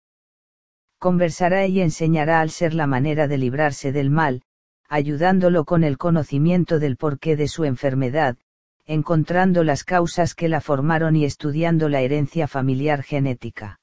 Conversará 0.99 1.65
y 1.65 1.79
enseñará 1.79 2.41
al 2.41 2.49
ser 2.49 2.73
la 2.73 2.85
manera 2.85 3.27
de 3.27 3.37
librarse 3.37 3.93
del 3.93 4.09
mal, 4.09 4.43
ayudándolo 4.89 5.63
con 5.63 5.85
el 5.85 5.97
conocimiento 5.97 6.77
del 6.77 6.97
porqué 6.97 7.37
de 7.37 7.47
su 7.47 7.63
enfermedad, 7.63 8.37
encontrando 8.85 9.63
las 9.63 9.83
causas 9.83 10.35
que 10.35 10.49
la 10.49 10.59
formaron 10.59 11.15
y 11.15 11.23
estudiando 11.23 11.87
la 11.87 12.01
herencia 12.01 12.47
familiar 12.47 13.03
genética. 13.03 13.79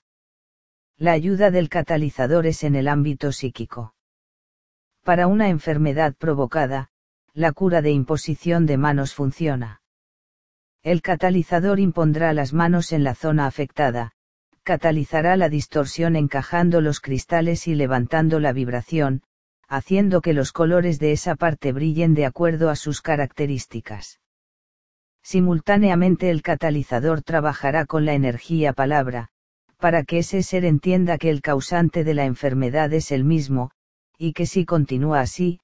La 0.99 1.13
ayuda 1.13 1.51
del 1.51 1.69
catalizador 1.69 2.47
es 2.47 2.65
en 2.65 2.75
el 2.75 2.89
ámbito 2.89 3.33
psíquico. 3.33 3.95
Para 5.03 5.27
una 5.27 5.49
enfermedad 5.49 6.15
provocada, 6.17 6.91
la 7.33 7.53
cura 7.53 7.81
de 7.81 7.93
imposición 7.93 8.67
de 8.67 8.77
manos 8.77 9.15
funciona. 9.15 9.81
El 10.83 11.03
catalizador 11.03 11.81
impondrá 11.81 12.33
las 12.33 12.53
manos 12.53 12.93
en 12.93 13.05
la 13.05 13.15
zona 13.15 13.47
afectada, 13.47 14.16
catalizará 14.67 15.37
la 15.37 15.49
distorsión 15.49 16.17
encajando 16.17 16.81
los 16.81 16.99
cristales 17.01 17.69
y 17.69 17.77
levantando 17.77 18.41
la 18.41 18.53
vibración, 18.53 19.23
haciendo 19.69 20.21
que 20.21 20.33
los 20.33 20.51
colores 20.51 20.99
de 20.99 21.13
esa 21.13 21.37
parte 21.37 21.71
brillen 21.71 22.15
de 22.15 22.27
acuerdo 22.27 22.69
a 22.69 22.75
sus 22.75 23.01
características. 23.01 24.19
Simultáneamente 25.23 26.31
el 26.31 26.43
catalizador 26.43 27.23
trabajará 27.23 27.87
con 27.87 28.05
la 28.05 28.15
energía 28.15 28.73
palabra, 28.73 29.29
para 29.77 30.03
que 30.03 30.19
ese 30.19 30.43
ser 30.43 30.65
entienda 30.65 31.17
que 31.17 31.31
el 31.31 31.43
causante 31.43 32.03
de 32.03 32.15
la 32.15 32.25
enfermedad 32.25 32.93
es 32.93 33.13
el 33.13 33.23
mismo, 33.23 33.71
y 34.19 34.33
que 34.33 34.47
si 34.47 34.65
continúa 34.65 35.21
así, 35.21 35.61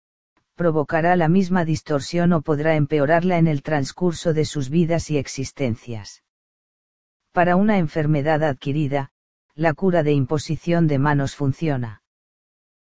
provocará 0.54 1.16
la 1.16 1.28
misma 1.28 1.64
distorsión 1.64 2.32
o 2.34 2.42
podrá 2.42 2.76
empeorarla 2.76 3.38
en 3.38 3.48
el 3.48 3.64
transcurso 3.64 4.32
de 4.32 4.44
sus 4.44 4.70
vidas 4.70 5.10
y 5.10 5.18
existencias. 5.18 6.22
Para 7.32 7.56
una 7.56 7.78
enfermedad 7.78 8.42
adquirida, 8.44 9.10
la 9.54 9.72
cura 9.72 10.02
de 10.02 10.12
imposición 10.12 10.86
de 10.86 10.98
manos 10.98 11.34
funciona. 11.34 12.02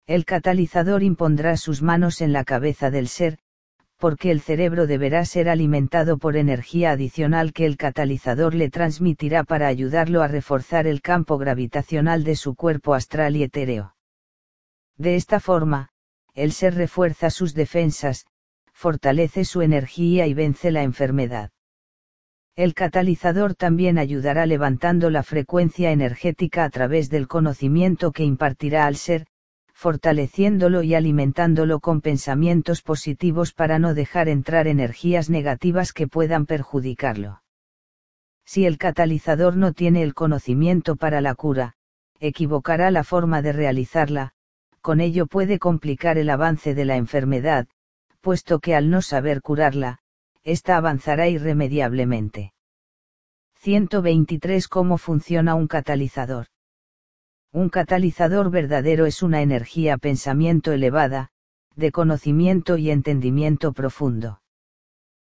El 0.06 0.26
catalizador 0.26 1.04
impondrá 1.04 1.56
sus 1.56 1.82
manos 1.82 2.20
en 2.20 2.34
la 2.34 2.44
cabeza 2.44 2.92
del 2.92 3.08
ser, 3.08 3.40
porque 3.98 4.32
el 4.32 4.42
cerebro 4.42 4.88
deberá 4.88 5.24
ser 5.24 5.48
alimentado 5.48 6.18
por 6.18 6.36
energía 6.36 6.92
adicional 6.92 7.54
que 7.54 7.66
el 7.66 7.78
catalizador 7.78 8.54
le 8.54 8.70
transmitirá 8.70 9.46
para 9.46 9.68
ayudarlo 9.68 10.22
a 10.22 10.28
reforzar 10.28 10.86
el 10.86 11.02
campo 11.02 11.38
gravitacional 11.38 12.26
de 12.26 12.36
su 12.36 12.56
cuerpo 12.56 12.94
astral 12.94 13.38
y 13.38 13.44
etéreo. 13.44 13.96
De 14.98 15.16
esta 15.16 15.40
forma, 15.40 15.90
el 16.34 16.52
ser 16.52 16.76
refuerza 16.76 17.30
sus 17.30 17.54
defensas, 17.54 18.26
fortalece 18.74 19.46
su 19.46 19.62
energía 19.62 20.28
y 20.28 20.34
vence 20.34 20.72
la 20.72 20.84
enfermedad. 20.84 21.52
El 22.56 22.74
catalizador 22.74 23.54
también 23.54 23.98
ayudará 23.98 24.46
levantando 24.46 25.10
la 25.10 25.24
frecuencia 25.24 25.92
energética 25.92 26.64
a 26.64 26.70
través 26.70 27.10
del 27.10 27.28
conocimiento 27.28 28.14
que 28.14 28.24
impartirá 28.24 28.86
al 28.86 28.96
ser, 28.96 29.28
fortaleciéndolo 29.74 30.82
y 30.82 30.96
alimentándolo 30.96 31.82
con 31.82 32.00
pensamientos 32.00 32.82
positivos 32.82 33.52
para 33.52 33.78
no 33.78 33.94
dejar 33.94 34.30
entrar 34.30 34.68
energías 34.68 35.30
negativas 35.30 35.92
que 35.92 36.08
puedan 36.08 36.46
perjudicarlo. 36.46 37.42
Si 38.46 38.66
el 38.66 38.78
catalizador 38.78 39.58
no 39.58 39.74
tiene 39.74 40.02
el 40.02 40.14
conocimiento 40.14 40.96
para 40.96 41.20
la 41.20 41.36
cura, 41.36 41.76
equivocará 42.22 42.90
la 42.90 43.04
forma 43.04 43.42
de 43.42 43.52
realizarla, 43.52 44.32
con 44.80 45.02
ello 45.02 45.28
puede 45.28 45.60
complicar 45.60 46.18
el 46.18 46.30
avance 46.30 46.74
de 46.74 46.86
la 46.86 46.96
enfermedad, 46.96 47.68
puesto 48.22 48.60
que 48.60 48.76
al 48.76 48.90
no 48.90 49.02
saber 49.02 49.42
curarla, 49.42 50.00
ésta 50.46 50.78
avanzará 50.78 51.28
irremediablemente. 51.28 52.54
123 53.56 54.68
¿Cómo 54.68 55.00
funciona 55.00 55.56
un 55.56 55.68
catalizador? 55.68 56.46
Un 57.52 57.70
catalizador 57.70 58.52
verdadero 58.52 59.08
es 59.08 59.24
una 59.24 59.42
energía 59.42 59.98
pensamiento 59.98 60.72
elevada, 60.72 61.30
de 61.76 61.92
conocimiento 61.92 62.78
y 62.78 62.92
entendimiento 62.92 63.74
profundo. 63.74 64.42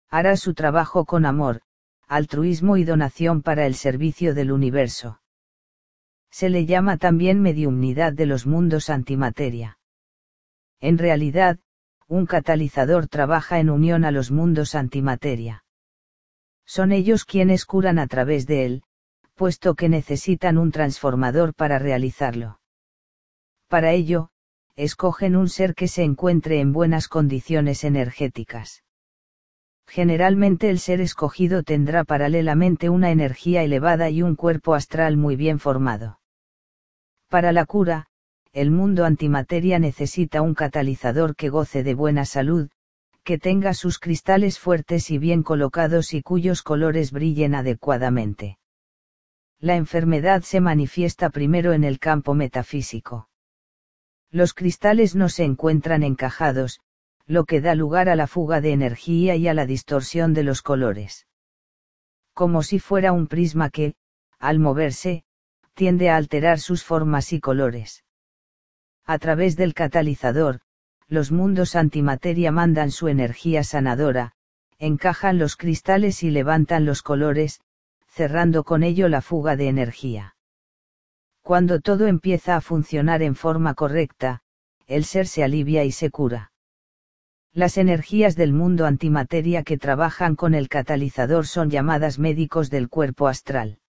Hará 0.10 0.38
su 0.38 0.54
trabajo 0.54 1.06
con 1.06 1.26
amor, 1.26 1.62
altruismo 2.08 2.78
y 2.78 2.86
donación 2.86 3.42
para 3.42 3.66
el 3.66 3.76
servicio 3.76 4.34
del 4.34 4.52
universo. 4.52 5.22
Se 6.30 6.50
le 6.50 6.66
llama 6.66 6.98
también 6.98 7.42
mediumnidad 7.42 8.14
de 8.14 8.26
los 8.28 8.48
mundos 8.48 8.90
antimateria. 8.90 9.78
En 10.80 10.98
realidad, 10.98 11.60
un 12.12 12.26
catalizador 12.26 13.08
trabaja 13.08 13.60
en 13.62 13.70
unión 13.70 14.04
a 14.04 14.12
los 14.12 14.32
mundos 14.32 14.76
antimateria. 14.76 15.64
Son 16.66 16.92
ellos 16.92 17.24
quienes 17.24 17.64
curan 17.64 18.00
a 18.00 18.08
través 18.08 18.46
de 18.48 18.66
él, 18.66 18.84
puesto 19.34 19.76
que 19.76 19.88
necesitan 19.88 20.58
un 20.58 20.74
transformador 20.74 21.54
para 21.54 21.80
realizarlo. 21.80 22.60
Para 23.70 23.94
ello, 23.94 24.28
escogen 24.76 25.38
un 25.38 25.48
ser 25.48 25.74
que 25.74 25.88
se 25.88 26.04
encuentre 26.04 26.60
en 26.60 26.74
buenas 26.74 27.08
condiciones 27.08 27.86
energéticas. 27.86 28.84
Generalmente 29.88 30.70
el 30.70 30.80
ser 30.80 31.00
escogido 31.00 31.64
tendrá 31.64 32.04
paralelamente 32.04 32.90
una 32.90 33.12
energía 33.12 33.64
elevada 33.64 34.10
y 34.10 34.22
un 34.22 34.36
cuerpo 34.36 34.74
astral 34.74 35.16
muy 35.16 35.38
bien 35.38 35.60
formado. 35.60 36.20
Para 37.30 37.54
la 37.54 37.66
cura, 37.66 38.08
el 38.54 38.72
mundo 38.72 39.06
antimateria 39.06 39.80
necesita 39.80 40.42
un 40.42 40.54
catalizador 40.54 41.36
que 41.36 41.50
goce 41.50 41.84
de 41.84 41.94
buena 41.94 42.26
salud, 42.26 42.70
que 43.24 43.38
tenga 43.38 43.74
sus 43.74 44.00
cristales 44.00 44.60
fuertes 44.60 45.12
y 45.12 45.18
bien 45.18 45.44
colocados 45.44 46.14
y 46.14 46.22
cuyos 46.22 46.64
colores 46.64 47.12
brillen 47.12 47.56
adecuadamente 47.56 48.58
la 49.62 49.76
enfermedad 49.76 50.42
se 50.42 50.60
manifiesta 50.60 51.30
primero 51.30 51.74
en 51.74 51.84
el 51.84 52.00
campo 52.00 52.34
metafísico. 52.34 53.30
Los 54.32 54.56
cristales 54.56 55.16
no 55.16 55.30
se 55.30 55.44
encuentran 55.44 56.02
encajados, 56.02 56.80
lo 57.28 57.46
que 57.46 57.62
da 57.62 57.76
lugar 57.76 58.10
a 58.10 58.16
la 58.16 58.26
fuga 58.26 58.60
de 58.60 58.72
energía 58.72 59.36
y 59.36 59.48
a 59.48 59.54
la 59.54 59.68
distorsión 59.68 60.34
de 60.34 60.44
los 60.44 60.64
colores. 60.64 61.28
Como 62.34 62.64
si 62.64 62.80
fuera 62.80 63.12
un 63.12 63.28
prisma 63.28 63.70
que, 63.70 63.94
al 64.40 64.58
moverse, 64.58 65.26
tiende 65.76 66.10
a 66.10 66.16
alterar 66.16 66.60
sus 66.60 66.84
formas 66.84 67.32
y 67.32 67.40
colores. 67.40 68.04
A 69.06 69.18
través 69.20 69.56
del 69.56 69.74
catalizador, 69.74 70.62
los 71.08 71.32
mundos 71.32 71.76
antimateria 71.76 72.52
mandan 72.52 72.92
su 72.92 73.10
energía 73.10 73.64
sanadora, 73.64 74.34
encajan 74.80 75.38
los 75.38 75.58
cristales 75.58 76.24
y 76.24 76.32
levantan 76.32 76.86
los 76.86 77.02
colores, 77.02 77.60
cerrando 78.08 78.64
con 78.64 78.84
ello 78.84 79.10
la 79.10 79.22
fuga 79.22 79.56
de 79.56 79.68
energía. 79.68 80.36
Cuando 81.42 81.82
todo 81.82 82.08
empieza 82.08 82.56
a 82.56 82.62
funcionar 82.62 83.22
en 83.22 83.36
forma 83.36 83.74
correcta, 83.74 84.42
el 84.88 85.04
ser 85.04 85.28
se 85.28 85.44
alivia 85.44 85.84
y 85.84 85.92
se 85.92 86.10
cura. 86.10 86.52
Las 87.54 87.78
energías 87.78 88.38
del 88.38 88.54
mundo 88.54 88.86
antimateria 88.86 89.64
que 89.64 89.78
trabajan 89.78 90.38
con 90.38 90.54
el 90.54 90.70
catalizador 90.70 91.46
son 91.48 91.70
llamadas 91.70 92.18
médicos 92.18 92.70
del 92.70 92.88
cuerpo 92.88 93.28
astral. 93.28 93.81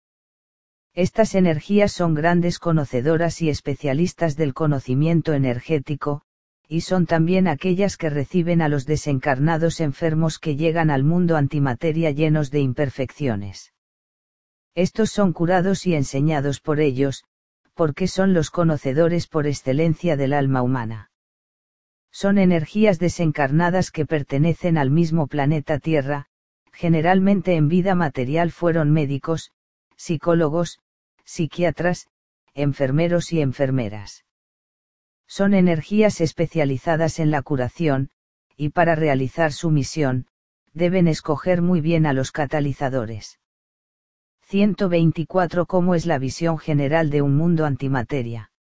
Estas 0.95 1.35
energías 1.35 1.93
son 1.93 2.15
grandes 2.15 2.59
conocedoras 2.59 3.41
y 3.41 3.49
especialistas 3.49 4.37
del 4.37 4.53
conocimiento 4.53 5.33
energético, 5.33 6.23
y 6.69 6.83
son 6.83 7.07
también 7.07 7.49
aquellas 7.49 7.97
que 7.97 8.11
reciben 8.11 8.61
a 8.61 8.69
los 8.69 8.85
desencarnados 8.85 9.81
enfermos 9.81 10.39
que 10.39 10.57
llegan 10.57 10.91
al 10.91 11.03
mundo 11.03 11.37
antimateria 11.37 12.11
llenos 12.11 12.51
de 12.51 12.61
imperfecciones. 12.61 13.73
Estos 14.75 15.11
son 15.11 15.33
curados 15.33 15.87
y 15.87 15.95
enseñados 15.95 16.61
por 16.61 16.81
ellos, 16.81 17.25
porque 17.75 18.07
son 18.07 18.35
los 18.35 18.51
conocedores 18.51 19.29
por 19.29 19.47
excelencia 19.47 20.17
del 20.17 20.35
alma 20.35 20.63
humana. 20.63 21.11
Son 22.11 22.37
energías 22.37 22.99
desencarnadas 22.99 23.91
que 23.91 24.05
pertenecen 24.05 24.77
al 24.77 24.91
mismo 24.91 25.27
planeta 25.27 25.79
Tierra, 25.79 26.27
generalmente 26.71 27.55
en 27.55 27.69
vida 27.69 27.95
material 27.95 28.51
fueron 28.51 28.91
médicos, 28.91 29.53
psicólogos, 30.03 30.81
psiquiatras, 31.25 32.09
enfermeros 32.55 33.33
y 33.33 33.41
enfermeras. 33.41 34.25
Son 35.29 35.55
energías 35.55 36.21
especializadas 36.21 37.21
en 37.21 37.31
la 37.31 37.41
curación, 37.43 38.11
y 38.57 38.71
para 38.71 38.97
realizar 38.97 39.53
su 39.53 39.71
misión, 39.71 40.27
deben 40.73 41.07
escoger 41.07 41.63
muy 41.63 41.81
bien 41.81 42.05
a 42.07 42.15
los 42.15 42.33
catalizadores. 42.33 43.39
124 44.41 45.67
¿Cómo 45.67 45.95
es 45.95 46.05
la 46.05 46.19
visión 46.19 46.59
general 46.59 47.09
de 47.09 47.23
un 47.23 47.37
mundo 47.37 47.65
antimateria? 47.65 48.51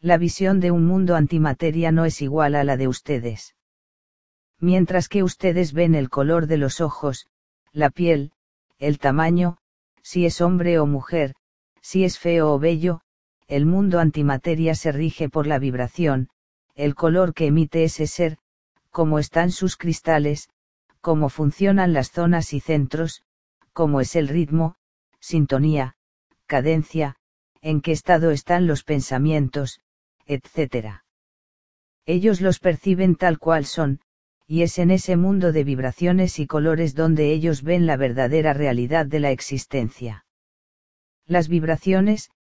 La 0.00 0.18
visión 0.18 0.58
de 0.58 0.72
un 0.72 0.84
mundo 0.84 1.14
antimateria 1.14 1.92
no 1.92 2.06
es 2.06 2.20
igual 2.22 2.56
a 2.56 2.64
la 2.64 2.76
de 2.76 2.88
ustedes. 2.88 3.54
Mientras 4.58 5.08
que 5.08 5.22
ustedes 5.22 5.72
ven 5.74 5.94
el 5.94 6.10
color 6.10 6.48
de 6.48 6.56
los 6.56 6.80
ojos, 6.80 7.28
la 7.70 7.90
piel, 7.90 8.32
el 8.78 8.98
tamaño, 8.98 9.59
si 10.02 10.26
es 10.26 10.40
hombre 10.40 10.78
o 10.78 10.86
mujer, 10.86 11.34
si 11.80 12.04
es 12.04 12.18
feo 12.18 12.52
o 12.52 12.58
bello, 12.58 13.00
el 13.48 13.66
mundo 13.66 13.98
antimateria 13.98 14.74
se 14.74 14.92
rige 14.92 15.28
por 15.28 15.46
la 15.46 15.58
vibración, 15.58 16.28
el 16.74 16.94
color 16.94 17.34
que 17.34 17.46
emite 17.46 17.84
ese 17.84 18.06
ser, 18.06 18.38
cómo 18.90 19.18
están 19.18 19.50
sus 19.50 19.76
cristales, 19.76 20.48
cómo 21.00 21.28
funcionan 21.28 21.92
las 21.92 22.10
zonas 22.10 22.52
y 22.52 22.60
centros, 22.60 23.22
cómo 23.72 24.00
es 24.00 24.16
el 24.16 24.28
ritmo, 24.28 24.76
sintonía, 25.18 25.96
cadencia, 26.46 27.16
en 27.62 27.80
qué 27.80 27.92
estado 27.92 28.30
están 28.30 28.66
los 28.66 28.84
pensamientos, 28.84 29.80
etc. 30.26 31.02
Ellos 32.06 32.40
los 32.40 32.58
perciben 32.58 33.16
tal 33.16 33.38
cual 33.38 33.66
son, 33.66 34.00
y 34.50 34.62
es 34.62 34.80
en 34.80 34.90
ese 34.90 35.16
mundo 35.16 35.52
de 35.52 35.62
vibraciones 35.62 36.40
y 36.40 36.48
colores 36.48 36.96
donde 36.96 37.32
ellos 37.32 37.62
ven 37.62 37.86
la 37.86 37.96
verdadera 37.96 38.52
realidad 38.52 39.06
de 39.06 39.20
la 39.20 39.30
existencia. 39.30 40.24
Las 41.24 41.46
vibraciones, 41.46 42.32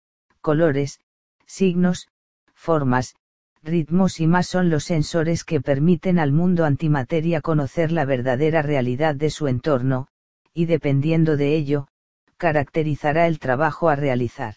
colores, 0.41 1.01
signos, 1.45 2.07
formas, 2.55 3.13
ritmos 3.61 4.19
y 4.21 4.25
más 4.25 4.47
son 4.47 4.71
los 4.71 4.85
sensores 4.85 5.43
que 5.43 5.61
permiten 5.61 6.17
al 6.17 6.31
mundo 6.31 6.65
antimateria 6.65 7.41
conocer 7.41 7.91
la 7.91 8.05
verdadera 8.05 8.63
realidad 8.63 9.13
de 9.13 9.29
su 9.29 9.47
entorno, 9.47 10.07
y 10.51 10.65
dependiendo 10.65 11.37
de 11.37 11.53
ello, 11.53 11.89
caracterizará 12.37 13.27
el 13.27 13.37
trabajo 13.37 13.87
a 13.87 13.95
realizar. 13.95 14.55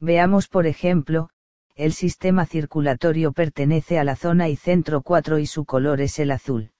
Veamos 0.00 0.48
por 0.48 0.66
ejemplo, 0.66 1.28
el 1.78 1.92
sistema 1.92 2.44
circulatorio 2.44 3.30
pertenece 3.30 4.00
a 4.00 4.04
la 4.04 4.16
zona 4.16 4.48
y 4.48 4.56
centro 4.56 5.00
4 5.00 5.38
y 5.38 5.46
su 5.46 5.64
color 5.64 6.00
es 6.00 6.18
el 6.18 6.32
azul. 6.32 6.72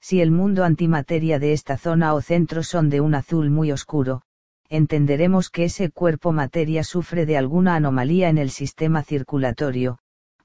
Si 0.00 0.20
el 0.20 0.32
mundo 0.32 0.64
antimateria 0.64 1.38
de 1.38 1.52
esta 1.52 1.78
zona 1.78 2.12
o 2.12 2.20
centro 2.20 2.64
son 2.64 2.90
de 2.90 3.00
un 3.00 3.14
azul 3.14 3.48
muy 3.50 3.70
oscuro, 3.70 4.22
entenderemos 4.68 5.50
que 5.50 5.66
ese 5.66 5.88
cuerpo 5.92 6.32
materia 6.32 6.82
sufre 6.82 7.26
de 7.26 7.36
alguna 7.36 7.76
anomalía 7.76 8.28
en 8.28 8.38
el 8.38 8.50
sistema 8.50 9.04
circulatorio, 9.04 9.98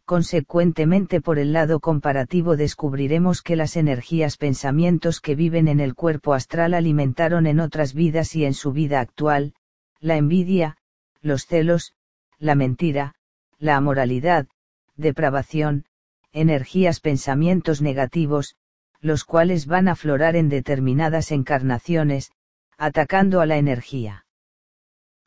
consecuentemente 0.05 1.19
por 1.19 1.39
el 1.39 1.51
lado 1.51 1.79
comparativo 1.79 2.57
descubriremos 2.57 3.41
que 3.41 3.55
las 3.55 3.75
energías 3.75 4.37
pensamientos 4.37 5.19
que 5.19 5.33
viven 5.33 5.67
en 5.67 5.79
el 5.79 5.95
cuerpo 5.95 6.35
astral 6.35 6.75
alimentaron 6.75 7.47
en 7.47 7.59
otras 7.59 7.95
vidas 7.95 8.35
y 8.35 8.45
en 8.45 8.53
su 8.53 8.71
vida 8.71 8.99
actual, 8.99 9.55
la 9.99 10.15
envidia, 10.15 10.77
los 11.23 11.47
celos, 11.47 11.93
la 12.37 12.53
mentira, 12.53 13.15
la 13.59 13.77
amoralidad, 13.77 14.47
depravación, 14.95 15.85
energías 16.31 16.99
pensamientos 16.99 17.81
negativos, 17.81 18.55
los 18.99 19.23
cuales 19.23 19.65
van 19.65 19.87
a 19.87 19.93
aflorar 19.93 20.35
en 20.35 20.49
determinadas 20.49 21.31
encarnaciones, 21.31 22.31
atacando 22.77 23.41
a 23.41 23.45
la 23.45 23.57
energía 23.57 24.25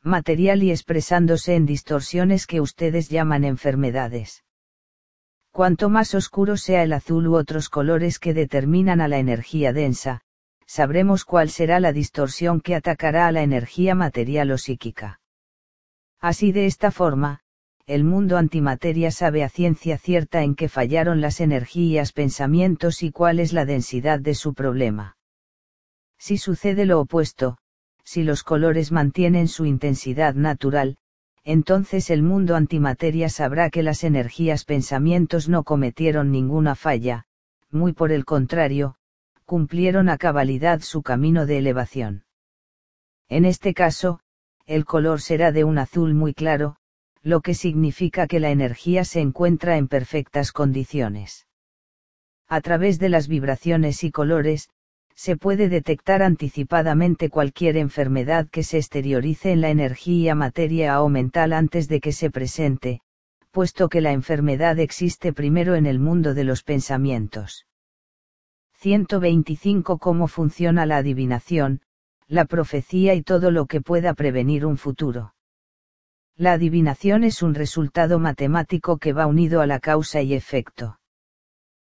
material 0.03 0.63
y 0.63 0.71
expresándose 0.71 1.55
en 1.55 1.65
distorsiones 1.65 2.47
que 2.47 2.59
ustedes 2.59 3.09
llaman 3.09 3.43
enfermedades. 3.43 4.43
Cuanto 5.51 5.89
más 5.89 6.15
oscuro 6.15 6.57
sea 6.57 6.81
el 6.83 6.93
azul 6.93 7.27
u 7.27 7.35
otros 7.35 7.69
colores 7.69 8.17
que 8.17 8.33
determinan 8.33 9.01
a 9.01 9.07
la 9.07 9.19
energía 9.19 9.73
densa, 9.73 10.21
sabremos 10.65 11.25
cuál 11.25 11.49
será 11.49 11.79
la 11.79 11.91
distorsión 11.91 12.61
que 12.61 12.73
atacará 12.73 13.27
a 13.27 13.31
la 13.31 13.43
energía 13.43 13.93
material 13.93 14.51
o 14.51 14.57
psíquica. 14.57 15.19
Así 16.19 16.51
de 16.51 16.65
esta 16.65 16.89
forma, 16.89 17.41
el 17.85 18.03
mundo 18.03 18.37
antimateria 18.37 19.11
sabe 19.11 19.43
a 19.43 19.49
ciencia 19.49 19.97
cierta 19.97 20.43
en 20.43 20.55
qué 20.55 20.69
fallaron 20.69 21.21
las 21.21 21.41
energías 21.41 22.13
pensamientos 22.13 23.03
y 23.03 23.11
cuál 23.11 23.39
es 23.39 23.53
la 23.53 23.65
densidad 23.65 24.19
de 24.19 24.35
su 24.35 24.53
problema. 24.53 25.17
Si 26.17 26.37
sucede 26.37 26.85
lo 26.85 26.99
opuesto, 26.99 27.57
si 28.03 28.23
los 28.23 28.43
colores 28.43 28.91
mantienen 28.91 29.47
su 29.47 29.65
intensidad 29.65 30.35
natural, 30.35 30.97
entonces 31.43 32.09
el 32.09 32.21
mundo 32.21 32.55
antimateria 32.55 33.29
sabrá 33.29 33.69
que 33.69 33.83
las 33.83 34.03
energías 34.03 34.63
pensamientos 34.63 35.49
no 35.49 35.63
cometieron 35.63 36.31
ninguna 36.31 36.75
falla, 36.75 37.25
muy 37.71 37.93
por 37.93 38.11
el 38.11 38.25
contrario, 38.25 38.95
cumplieron 39.45 40.09
a 40.09 40.17
cabalidad 40.17 40.81
su 40.81 41.01
camino 41.01 41.45
de 41.45 41.57
elevación. 41.57 42.25
En 43.27 43.45
este 43.45 43.73
caso, 43.73 44.19
el 44.65 44.85
color 44.85 45.21
será 45.21 45.51
de 45.51 45.63
un 45.63 45.77
azul 45.77 46.13
muy 46.13 46.33
claro, 46.33 46.75
lo 47.23 47.41
que 47.41 47.53
significa 47.53 48.27
que 48.27 48.39
la 48.39 48.51
energía 48.51 49.05
se 49.05 49.19
encuentra 49.19 49.77
en 49.77 49.87
perfectas 49.87 50.51
condiciones. 50.51 51.47
A 52.47 52.61
través 52.61 52.99
de 52.99 53.09
las 53.09 53.27
vibraciones 53.27 54.03
y 54.03 54.11
colores, 54.11 54.69
se 55.15 55.37
puede 55.37 55.69
detectar 55.69 56.23
anticipadamente 56.23 57.29
cualquier 57.29 57.77
enfermedad 57.77 58.49
que 58.49 58.63
se 58.63 58.77
exteriorice 58.77 59.51
en 59.51 59.61
la 59.61 59.69
energía 59.69 60.35
materia 60.35 61.01
o 61.01 61.09
mental 61.09 61.53
antes 61.53 61.87
de 61.87 62.01
que 62.01 62.11
se 62.11 62.31
presente, 62.31 63.01
puesto 63.51 63.87
que 63.87 64.01
la 64.01 64.13
enfermedad 64.13 64.79
existe 64.79 65.31
primero 65.31 65.75
en 65.75 65.85
el 65.85 65.99
mundo 65.99 66.33
de 66.33 66.43
los 66.43 66.63
pensamientos. 66.63 67.67
125 68.79 69.99
Cómo 69.99 70.27
funciona 70.27 70.87
la 70.87 70.97
adivinación, 70.97 71.81
la 72.27 72.45
profecía 72.45 73.13
y 73.13 73.21
todo 73.21 73.51
lo 73.51 73.67
que 73.67 73.81
pueda 73.81 74.15
prevenir 74.15 74.65
un 74.65 74.77
futuro. 74.77 75.35
La 76.37 76.53
adivinación 76.53 77.23
es 77.23 77.41
un 77.41 77.53
resultado 77.53 78.19
matemático 78.19 78.97
que 78.97 79.13
va 79.13 79.27
unido 79.27 79.61
a 79.61 79.67
la 79.67 79.79
causa 79.79 80.21
y 80.21 80.33
efecto. 80.33 80.99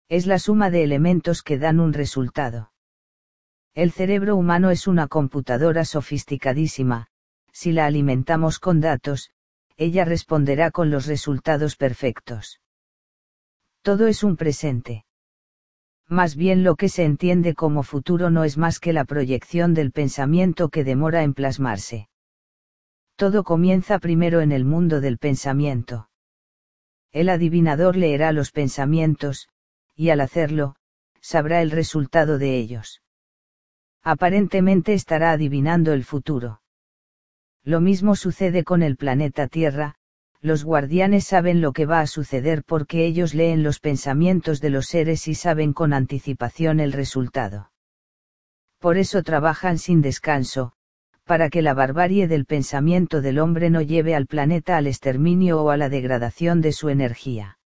Es 0.09 0.25
la 0.25 0.39
suma 0.39 0.69
de 0.69 0.83
elementos 0.83 1.43
que 1.43 1.57
dan 1.57 1.79
un 1.79 1.93
resultado. 1.93 2.71
El 3.73 3.91
cerebro 3.91 4.35
humano 4.35 4.69
es 4.71 4.87
una 4.87 5.07
computadora 5.07 5.85
sofisticadísima, 5.85 7.07
si 7.51 7.71
la 7.71 7.85
alimentamos 7.85 8.59
con 8.59 8.79
datos, 8.79 9.31
ella 9.75 10.05
responderá 10.05 10.71
con 10.71 10.89
los 10.89 11.05
resultados 11.05 11.75
perfectos. 11.75 12.61
Todo 13.81 14.07
es 14.07 14.23
un 14.23 14.37
presente. 14.37 15.05
Más 16.07 16.35
bien 16.35 16.63
lo 16.63 16.75
que 16.75 16.89
se 16.89 17.03
entiende 17.03 17.53
como 17.53 17.83
futuro 17.83 18.29
no 18.29 18.43
es 18.43 18.57
más 18.57 18.79
que 18.79 18.93
la 18.93 19.05
proyección 19.05 19.73
del 19.73 19.91
pensamiento 19.91 20.69
que 20.69 20.83
demora 20.83 21.23
en 21.23 21.33
plasmarse. 21.33 22.07
Todo 23.17 23.43
comienza 23.43 23.99
primero 23.99 24.39
en 24.39 24.53
el 24.53 24.63
mundo 24.63 25.01
del 25.01 25.17
pensamiento. 25.17 26.09
El 27.11 27.27
adivinador 27.27 27.97
leerá 27.97 28.31
los 28.31 28.51
pensamientos, 28.51 29.49
y 29.95 30.11
al 30.11 30.21
hacerlo, 30.21 30.77
sabrá 31.19 31.61
el 31.61 31.71
resultado 31.71 32.37
de 32.37 32.57
ellos 32.57 33.01
aparentemente 34.07 34.93
estará 34.93 35.31
adivinando 35.31 35.91
el 35.91 36.05
futuro. 36.05 36.61
Lo 37.65 37.81
mismo 37.81 38.15
sucede 38.15 38.63
con 38.63 38.81
el 38.81 38.95
planeta 38.95 39.49
Tierra, 39.49 39.95
los 40.39 40.63
guardianes 40.63 41.25
saben 41.25 41.59
lo 41.59 41.73
que 41.73 41.85
va 41.85 41.99
a 41.99 42.07
suceder 42.07 42.63
porque 42.63 43.05
ellos 43.05 43.33
leen 43.33 43.63
los 43.63 43.81
pensamientos 43.81 44.61
de 44.61 44.69
los 44.69 44.85
seres 44.85 45.27
y 45.27 45.35
saben 45.35 45.73
con 45.73 45.91
anticipación 45.91 46.79
el 46.79 46.93
resultado. 46.93 47.73
Por 48.79 48.97
eso 48.97 49.23
trabajan 49.23 49.77
sin 49.77 50.01
descanso, 50.01 50.71
para 51.27 51.49
que 51.49 51.61
la 51.61 51.73
barbarie 51.73 52.27
del 52.29 52.45
pensamiento 52.45 53.21
del 53.21 53.39
hombre 53.39 53.69
no 53.69 53.81
lleve 53.81 54.15
al 54.15 54.27
planeta 54.27 54.77
al 54.77 54.87
exterminio 54.87 55.61
o 55.61 55.69
a 55.69 55.77
la 55.77 55.89
degradación 55.89 56.61
de 56.61 56.71
su 56.71 56.87
energía. 56.87 57.59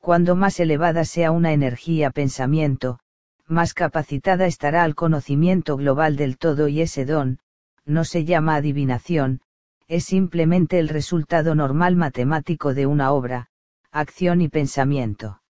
Cuando 0.00 0.34
más 0.34 0.58
elevada 0.58 1.04
sea 1.04 1.30
una 1.30 1.52
energía 1.52 2.10
pensamiento, 2.10 2.98
más 3.46 3.74
capacitada 3.74 4.46
estará 4.46 4.82
al 4.82 4.94
conocimiento 4.94 5.76
global 5.76 6.16
del 6.16 6.38
todo 6.38 6.66
y 6.68 6.80
ese 6.80 7.04
don, 7.04 7.38
no 7.84 8.04
se 8.04 8.24
llama 8.24 8.56
adivinación, 8.56 9.42
es 9.86 10.04
simplemente 10.04 10.78
el 10.78 10.88
resultado 10.88 11.54
normal 11.54 11.96
matemático 11.96 12.72
de 12.72 12.86
una 12.86 13.12
obra, 13.12 13.50
acción 13.92 14.40
y 14.40 14.48
pensamiento. 14.48 15.42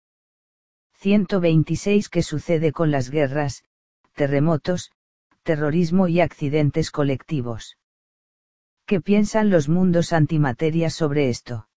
126 0.95 2.09
¿Qué 2.09 2.23
sucede 2.23 2.73
con 2.73 2.91
las 2.91 3.11
guerras, 3.11 3.63
terremotos, 4.15 4.91
terrorismo 5.45 6.09
y 6.09 6.21
accidentes 6.21 6.91
colectivos? 6.91 7.79
¿Qué 8.87 9.01
piensan 9.01 9.51
los 9.51 9.69
mundos 9.69 10.13
antimateria 10.13 10.91
sobre 10.91 11.29
esto? 11.29 11.69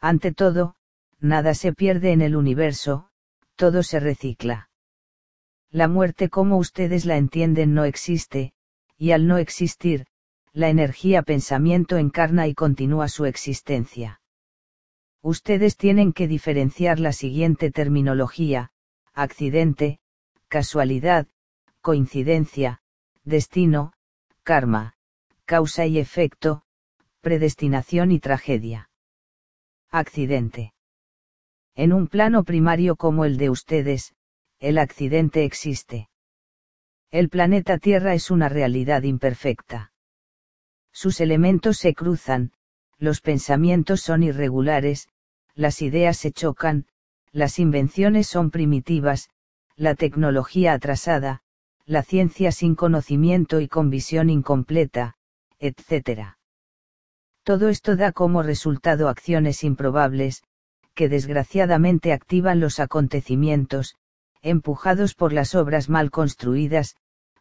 Ante 0.00 0.32
todo, 0.32 0.76
nada 1.18 1.54
se 1.54 1.72
pierde 1.72 2.12
en 2.12 2.20
el 2.20 2.36
universo, 2.36 3.08
todo 3.56 3.82
se 3.82 4.00
recicla. 4.00 4.68
La 5.70 5.88
muerte 5.88 6.28
como 6.28 6.58
ustedes 6.58 7.06
la 7.06 7.16
entienden 7.16 7.72
no 7.74 7.84
existe, 7.84 8.52
y 8.96 9.12
al 9.12 9.26
no 9.26 9.38
existir, 9.38 10.06
la 10.52 10.68
energía 10.68 11.22
pensamiento 11.22 11.96
encarna 11.96 12.46
y 12.46 12.54
continúa 12.54 13.08
su 13.08 13.24
existencia. 13.24 14.20
Ustedes 15.20 15.76
tienen 15.76 16.12
que 16.12 16.28
diferenciar 16.28 17.00
la 17.00 17.12
siguiente 17.12 17.70
terminología, 17.70 18.70
accidente, 19.14 19.98
casualidad, 20.48 21.26
coincidencia, 21.84 22.80
destino, 23.24 23.92
karma, 24.42 24.94
causa 25.44 25.84
y 25.84 25.98
efecto, 25.98 26.62
predestinación 27.20 28.10
y 28.10 28.20
tragedia. 28.20 28.88
Accidente. 29.90 30.72
En 31.74 31.92
un 31.92 32.08
plano 32.08 32.42
primario 32.42 32.96
como 32.96 33.26
el 33.26 33.36
de 33.36 33.50
ustedes, 33.50 34.14
el 34.60 34.78
accidente 34.78 35.44
existe. 35.44 36.08
El 37.10 37.28
planeta 37.28 37.76
Tierra 37.76 38.14
es 38.14 38.30
una 38.30 38.48
realidad 38.48 39.02
imperfecta. 39.02 39.92
Sus 40.90 41.20
elementos 41.20 41.76
se 41.76 41.92
cruzan, 41.92 42.52
los 42.96 43.20
pensamientos 43.20 44.00
son 44.00 44.22
irregulares, 44.22 45.08
las 45.54 45.82
ideas 45.82 46.16
se 46.16 46.32
chocan, 46.32 46.86
las 47.30 47.58
invenciones 47.58 48.26
son 48.26 48.50
primitivas, 48.50 49.28
la 49.76 49.94
tecnología 49.94 50.72
atrasada, 50.72 51.43
la 51.86 52.02
ciencia 52.02 52.50
sin 52.50 52.74
conocimiento 52.74 53.60
y 53.60 53.68
con 53.68 53.90
visión 53.90 54.30
incompleta, 54.30 55.14
etc. 55.58 56.36
Todo 57.42 57.68
esto 57.68 57.96
da 57.96 58.12
como 58.12 58.42
resultado 58.42 59.08
acciones 59.08 59.64
improbables, 59.64 60.42
que 60.94 61.08
desgraciadamente 61.08 62.12
activan 62.12 62.60
los 62.60 62.80
acontecimientos, 62.80 63.96
empujados 64.40 65.14
por 65.14 65.32
las 65.32 65.54
obras 65.54 65.88
mal 65.88 66.10
construidas, 66.10 66.96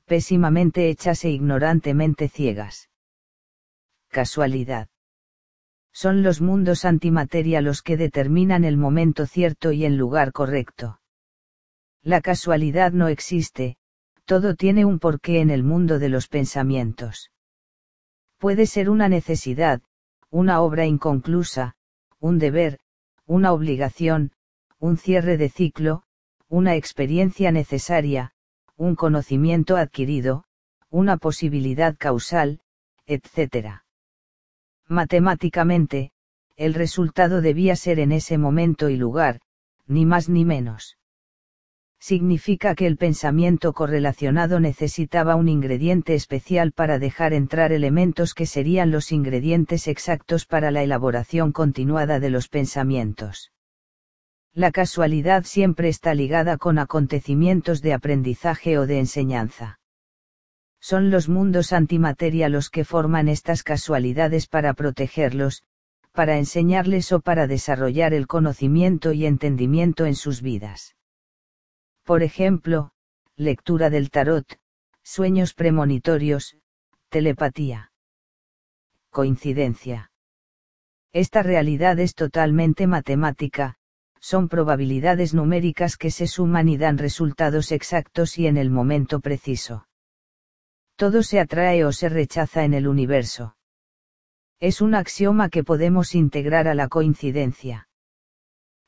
pésimamente 0.05 0.89
hechas 0.89 1.23
e 1.23 1.29
ignorantemente 1.29 2.27
ciegas. 2.27 2.89
Casualidad. 4.09 4.89
Son 5.93 6.23
los 6.23 6.41
mundos 6.41 6.85
antimateria 6.85 7.61
los 7.61 7.81
que 7.81 7.97
determinan 7.97 8.63
el 8.63 8.77
momento 8.77 9.25
cierto 9.25 9.71
y 9.71 9.85
el 9.85 9.95
lugar 9.95 10.31
correcto. 10.31 10.99
La 12.01 12.19
casualidad 12.19 12.91
no 12.91 13.07
existe, 13.07 13.77
todo 14.25 14.55
tiene 14.55 14.85
un 14.85 14.99
porqué 14.99 15.39
en 15.41 15.49
el 15.49 15.63
mundo 15.63 15.99
de 15.99 16.09
los 16.09 16.27
pensamientos. 16.27 17.31
Puede 18.37 18.65
ser 18.65 18.89
una 18.89 19.09
necesidad, 19.09 19.81
una 20.29 20.61
obra 20.61 20.85
inconclusa, 20.85 21.75
un 22.19 22.39
deber, 22.39 22.79
una 23.25 23.53
obligación, 23.53 24.31
un 24.79 24.97
cierre 24.97 25.37
de 25.37 25.49
ciclo, 25.49 26.03
una 26.49 26.75
experiencia 26.75 27.51
necesaria, 27.51 28.33
un 28.75 28.95
conocimiento 28.95 29.77
adquirido, 29.77 30.45
una 30.89 31.17
posibilidad 31.17 31.95
causal, 31.97 32.59
etc. 33.05 33.81
Matemáticamente, 34.87 36.11
el 36.55 36.73
resultado 36.73 37.41
debía 37.41 37.75
ser 37.75 37.99
en 37.99 38.11
ese 38.11 38.37
momento 38.37 38.89
y 38.89 38.97
lugar, 38.97 39.41
ni 39.87 40.05
más 40.05 40.29
ni 40.29 40.45
menos. 40.45 40.97
Significa 42.05 42.75
que 42.75 42.85
el 42.85 42.97
pensamiento 42.97 43.71
correlacionado 43.71 44.59
necesitaba 44.59 45.37
un 45.37 45.47
ingrediente 45.47 46.15
especial 46.15 46.73
para 46.73 46.99
dejar 46.99 47.31
entrar 47.31 47.71
elementos 47.71 48.33
que 48.33 48.45
serían 48.45 48.91
los 48.91 49.13
ingredientes 49.13 49.87
exactos 49.87 50.45
para 50.45 50.69
la 50.69 50.83
elaboración 50.83 51.53
continuada 51.53 52.19
de 52.19 52.29
los 52.29 52.49
pensamientos. 52.49 53.53
La 54.51 54.71
casualidad 54.71 55.45
siempre 55.45 55.87
está 55.87 56.13
ligada 56.13 56.57
con 56.57 56.77
acontecimientos 56.77 57.81
de 57.81 57.93
aprendizaje 57.93 58.77
o 58.77 58.85
de 58.85 58.99
enseñanza. 58.99 59.79
Son 60.81 61.09
los 61.09 61.29
mundos 61.29 61.71
antimateria 61.71 62.49
los 62.49 62.69
que 62.69 62.83
forman 62.83 63.29
estas 63.29 63.63
casualidades 63.63 64.47
para 64.47 64.73
protegerlos, 64.73 65.63
para 66.11 66.37
enseñarles 66.37 67.13
o 67.13 67.21
para 67.21 67.47
desarrollar 67.47 68.13
el 68.13 68.27
conocimiento 68.27 69.13
y 69.13 69.25
entendimiento 69.25 70.05
en 70.05 70.15
sus 70.15 70.41
vidas. 70.41 70.97
Por 72.03 72.21
ejemplo, 72.21 72.91
lectura 73.37 73.89
del 73.89 74.09
tarot, 74.09 74.45
sueños 75.03 75.53
premonitorios, 75.53 76.57
telepatía. 77.09 77.91
Coincidencia. 79.09 80.11
Esta 81.13 81.43
realidad 81.43 81.99
es 81.99 82.15
totalmente 82.15 82.87
matemática, 82.87 83.77
son 84.19 84.49
probabilidades 84.49 85.33
numéricas 85.33 85.95
que 85.95 86.11
se 86.11 86.27
suman 86.27 86.67
y 86.67 86.77
dan 86.77 86.97
resultados 86.97 87.71
exactos 87.71 88.37
y 88.37 88.47
en 88.47 88.57
el 88.57 88.69
momento 88.69 89.19
preciso. 89.19 89.87
Todo 90.95 91.23
se 91.23 91.39
atrae 91.39 91.85
o 91.85 91.91
se 91.91 92.09
rechaza 92.09 92.63
en 92.65 92.73
el 92.73 92.87
universo. 92.87 93.55
Es 94.59 94.81
un 94.81 94.95
axioma 94.95 95.49
que 95.49 95.63
podemos 95.63 96.15
integrar 96.15 96.67
a 96.67 96.73
la 96.73 96.87
coincidencia. 96.87 97.87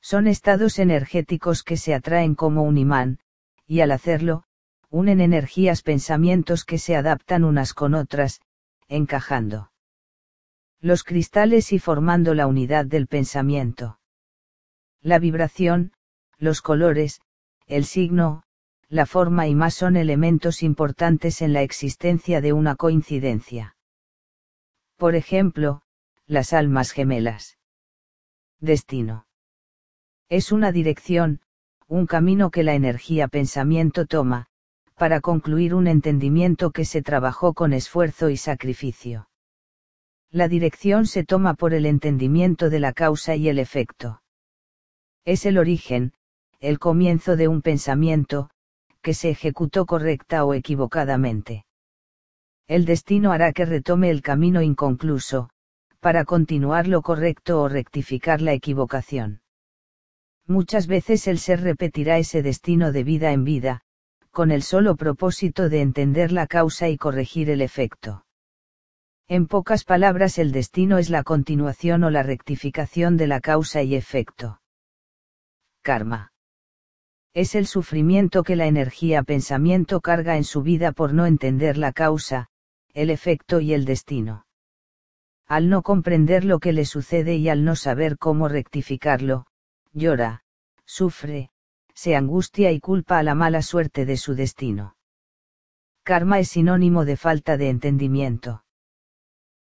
Son 0.06 0.28
estados 0.28 0.78
energéticos 0.78 1.64
que 1.64 1.78
se 1.78 1.96
atraen 1.96 2.36
como 2.36 2.62
un 2.62 2.78
imán, 2.78 3.18
y 3.66 3.80
al 3.80 3.92
hacerlo, 3.92 4.44
unen 4.92 5.20
energías 5.20 5.82
pensamientos 5.82 6.64
que 6.64 6.78
se 6.78 6.96
adaptan 6.96 7.44
unas 7.44 7.74
con 7.74 7.96
otras, 7.96 8.40
encajando 8.88 9.72
los 10.80 11.04
cristales 11.04 11.74
y 11.74 11.80
formando 11.80 12.36
la 12.36 12.46
unidad 12.46 12.86
del 12.86 13.08
pensamiento 13.08 13.98
la 15.02 15.18
vibración, 15.18 15.94
los 16.38 16.62
colores, 16.62 17.20
el 17.66 17.86
signo, 17.86 18.44
la 18.90 19.08
forma 19.08 19.48
y 19.48 19.56
más 19.56 19.74
son 19.74 19.96
elementos 19.96 20.62
importantes 20.62 21.42
en 21.42 21.52
la 21.52 21.64
existencia 21.64 22.42
de 22.42 22.54
una 22.54 22.76
coincidencia. 22.76 23.76
Por 24.98 25.16
ejemplo, 25.16 25.82
las 26.28 26.54
almas 26.54 26.92
gemelas. 26.92 27.58
Destino. 28.60 29.26
Es 30.30 30.52
una 30.52 30.72
dirección, 30.72 31.40
un 31.88 32.08
camino 32.08 32.50
que 32.50 32.64
la 32.64 32.74
energía 32.74 33.28
pensamiento 33.28 34.08
toma, 34.08 34.48
para 34.96 35.22
concluir 35.22 35.76
un 35.76 35.88
entendimiento 35.88 36.72
que 36.72 36.84
se 36.84 37.04
trabajó 37.04 37.54
con 37.54 37.74
esfuerzo 37.74 38.30
y 38.32 38.38
sacrificio. 38.38 39.30
La 40.32 40.48
dirección 40.48 41.06
se 41.06 41.24
toma 41.24 41.54
por 41.54 41.76
el 41.76 41.86
entendimiento 41.86 42.72
de 42.72 42.80
la 42.80 42.92
causa 42.94 43.36
y 43.36 43.50
el 43.50 43.60
efecto. 43.60 44.22
Es 45.26 45.46
el 45.46 45.60
origen, 45.60 46.14
el 46.60 46.80
comienzo 46.80 47.36
de 47.36 47.48
un 47.48 47.62
pensamiento, 47.62 48.50
que 49.04 49.14
se 49.14 49.30
ejecutó 49.30 49.86
correcta 49.86 50.44
o 50.44 50.56
equivocadamente. 50.56 51.66
El 52.68 52.86
destino 52.86 53.32
hará 53.32 53.54
que 53.54 53.66
retome 53.66 54.10
el 54.10 54.24
camino 54.24 54.64
inconcluso, 54.64 55.52
para 56.00 56.26
continuar 56.26 56.88
lo 56.88 57.04
correcto 57.04 57.62
o 57.62 57.70
rectificar 57.70 58.42
la 58.42 58.54
equivocación. 58.54 59.42
Muchas 60.48 60.88
veces 60.88 61.28
el 61.28 61.40
ser 61.40 61.62
repetirá 61.62 62.18
ese 62.18 62.42
destino 62.42 62.92
de 62.92 63.04
vida 63.04 63.32
en 63.32 63.44
vida, 63.44 63.82
con 64.32 64.52
el 64.52 64.62
solo 64.62 64.96
propósito 64.96 65.70
de 65.70 65.82
entender 65.82 66.32
la 66.32 66.46
causa 66.46 66.90
y 66.90 66.98
corregir 66.98 67.50
el 67.50 67.62
efecto. 67.62 68.26
En 69.28 69.48
pocas 69.48 69.84
palabras 69.84 70.38
el 70.38 70.52
destino 70.52 71.00
es 71.00 71.10
la 71.10 71.24
continuación 71.24 72.04
o 72.04 72.12
la 72.12 72.22
rectificación 72.22 73.18
de 73.18 73.28
la 73.28 73.40
causa 73.40 73.82
y 73.82 73.96
efecto 73.96 74.60
karma. 75.82 76.32
Es 77.36 77.54
el 77.54 77.68
sufrimiento 77.68 78.42
que 78.44 78.56
la 78.56 78.66
energía 78.66 79.22
pensamiento 79.22 80.02
carga 80.02 80.36
en 80.36 80.44
su 80.44 80.64
vida 80.64 80.92
por 80.92 81.14
no 81.14 81.28
entender 81.28 81.78
la 81.78 81.92
causa, 81.92 82.48
el 82.94 83.12
efecto 83.12 83.60
y 83.60 83.74
el 83.74 83.86
destino. 83.86 84.48
Al 85.48 85.70
no 85.70 85.84
comprender 85.84 86.44
lo 86.44 86.58
que 86.58 86.74
le 86.74 86.86
sucede 86.86 87.36
y 87.36 87.50
al 87.50 87.64
no 87.64 87.76
saber 87.76 88.18
cómo 88.18 88.48
rectificarlo, 88.48 89.46
llora, 89.96 90.44
sufre, 90.86 91.50
se 91.96 92.16
angustia 92.16 92.72
y 92.72 92.80
culpa 92.80 93.18
a 93.18 93.24
la 93.24 93.34
mala 93.34 93.62
suerte 93.62 94.06
de 94.06 94.18
su 94.18 94.36
destino. 94.36 94.98
Karma 96.04 96.40
es 96.40 96.50
sinónimo 96.50 97.06
de 97.06 97.18
falta 97.18 97.58
de 97.58 97.70
entendimiento. 97.70 98.66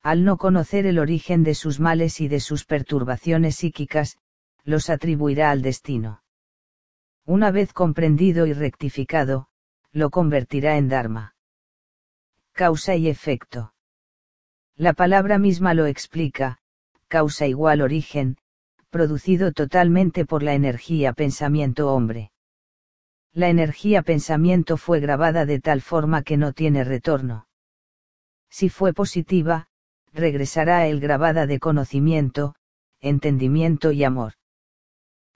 Al 0.01 0.23
no 0.23 0.37
conocer 0.37 0.87
el 0.87 0.97
origen 0.97 1.43
de 1.43 1.53
sus 1.53 1.79
males 1.79 2.21
y 2.21 2.27
de 2.27 2.39
sus 2.39 2.65
perturbaciones 2.65 3.57
psíquicas, 3.57 4.17
los 4.63 4.89
atribuirá 4.89 5.51
al 5.51 5.61
destino. 5.61 6.23
Una 7.25 7.51
vez 7.51 7.73
comprendido 7.73 8.47
y 8.47 8.53
rectificado, 8.53 9.49
lo 9.91 10.09
convertirá 10.09 10.77
en 10.77 10.87
Dharma. 10.89 11.35
Causa 12.53 12.95
y 12.95 13.09
efecto. 13.09 13.73
La 14.75 14.93
palabra 14.93 15.37
misma 15.37 15.73
lo 15.73 15.85
explica, 15.85 16.57
causa 17.07 17.45
igual 17.45 17.81
origen, 17.81 18.37
producido 18.91 19.51
totalmente 19.51 20.25
por 20.25 20.43
la 20.43 20.53
energía 20.53 21.13
pensamiento 21.13 21.91
hombre. 21.91 22.31
La 23.33 23.49
energía 23.49 24.03
pensamiento 24.03 24.77
fue 24.77 24.99
grabada 24.99 25.47
de 25.47 25.59
tal 25.59 25.81
forma 25.81 26.21
que 26.21 26.37
no 26.37 26.53
tiene 26.53 26.83
retorno. 26.83 27.47
Si 28.49 28.69
fue 28.69 28.93
positiva, 28.93 29.69
regresará 30.13 30.77
a 30.79 30.87
él 30.87 30.99
grabada 30.99 31.47
de 31.47 31.57
conocimiento, 31.57 32.53
entendimiento 32.99 33.91
y 33.91 34.03
amor 34.03 34.33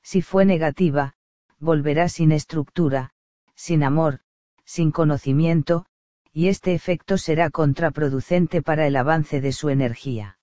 si 0.06 0.22
fue 0.22 0.46
negativa, 0.46 1.16
volverá 1.58 2.10
sin 2.10 2.32
estructura, 2.32 3.10
sin 3.56 3.84
amor, 3.84 4.20
sin 4.64 4.92
conocimiento, 4.92 5.88
y 6.32 6.48
este 6.50 6.76
efecto 6.76 7.18
será 7.18 7.50
contraproducente 7.50 8.62
para 8.62 8.86
el 8.86 8.98
avance 8.98 9.42
de 9.42 9.52
su 9.52 9.70
energía. 9.70 10.38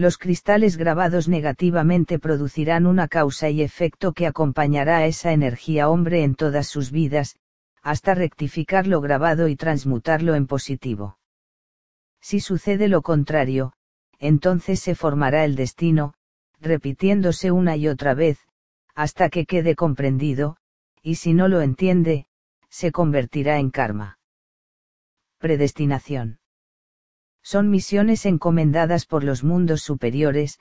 Los 0.00 0.16
cristales 0.16 0.78
grabados 0.78 1.28
negativamente 1.28 2.18
producirán 2.18 2.86
una 2.86 3.06
causa 3.06 3.50
y 3.50 3.60
efecto 3.60 4.14
que 4.14 4.26
acompañará 4.26 4.96
a 4.96 5.04
esa 5.04 5.32
energía 5.32 5.90
hombre 5.90 6.24
en 6.24 6.36
todas 6.36 6.68
sus 6.68 6.90
vidas, 6.90 7.36
hasta 7.82 8.14
rectificar 8.14 8.86
lo 8.86 9.02
grabado 9.02 9.46
y 9.46 9.56
transmutarlo 9.56 10.36
en 10.36 10.46
positivo. 10.46 11.18
Si 12.18 12.40
sucede 12.40 12.88
lo 12.88 13.02
contrario, 13.02 13.74
entonces 14.18 14.80
se 14.80 14.94
formará 14.94 15.44
el 15.44 15.54
destino, 15.54 16.14
repitiéndose 16.62 17.50
una 17.50 17.76
y 17.76 17.86
otra 17.86 18.14
vez, 18.14 18.38
hasta 18.94 19.28
que 19.28 19.44
quede 19.44 19.76
comprendido, 19.76 20.56
y 21.02 21.16
si 21.16 21.34
no 21.34 21.46
lo 21.46 21.60
entiende, 21.60 22.26
se 22.70 22.90
convertirá 22.90 23.58
en 23.58 23.68
karma. 23.68 24.18
Predestinación. 25.36 26.39
Son 27.42 27.70
misiones 27.70 28.26
encomendadas 28.26 29.06
por 29.06 29.24
los 29.24 29.44
mundos 29.44 29.82
superiores, 29.82 30.58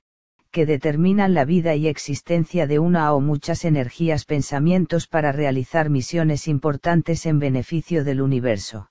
que 0.52 0.66
determinan 0.66 1.34
la 1.34 1.46
vida 1.46 1.76
y 1.76 1.88
existencia 1.88 2.66
de 2.66 2.80
una 2.80 3.14
o 3.14 3.20
muchas 3.20 3.66
energías 3.66 4.26
pensamientos 4.26 5.08
para 5.08 5.32
realizar 5.32 5.90
misiones 5.90 6.48
importantes 6.48 7.26
en 7.26 7.40
beneficio 7.40 8.04
del 8.04 8.22
universo. 8.22 8.90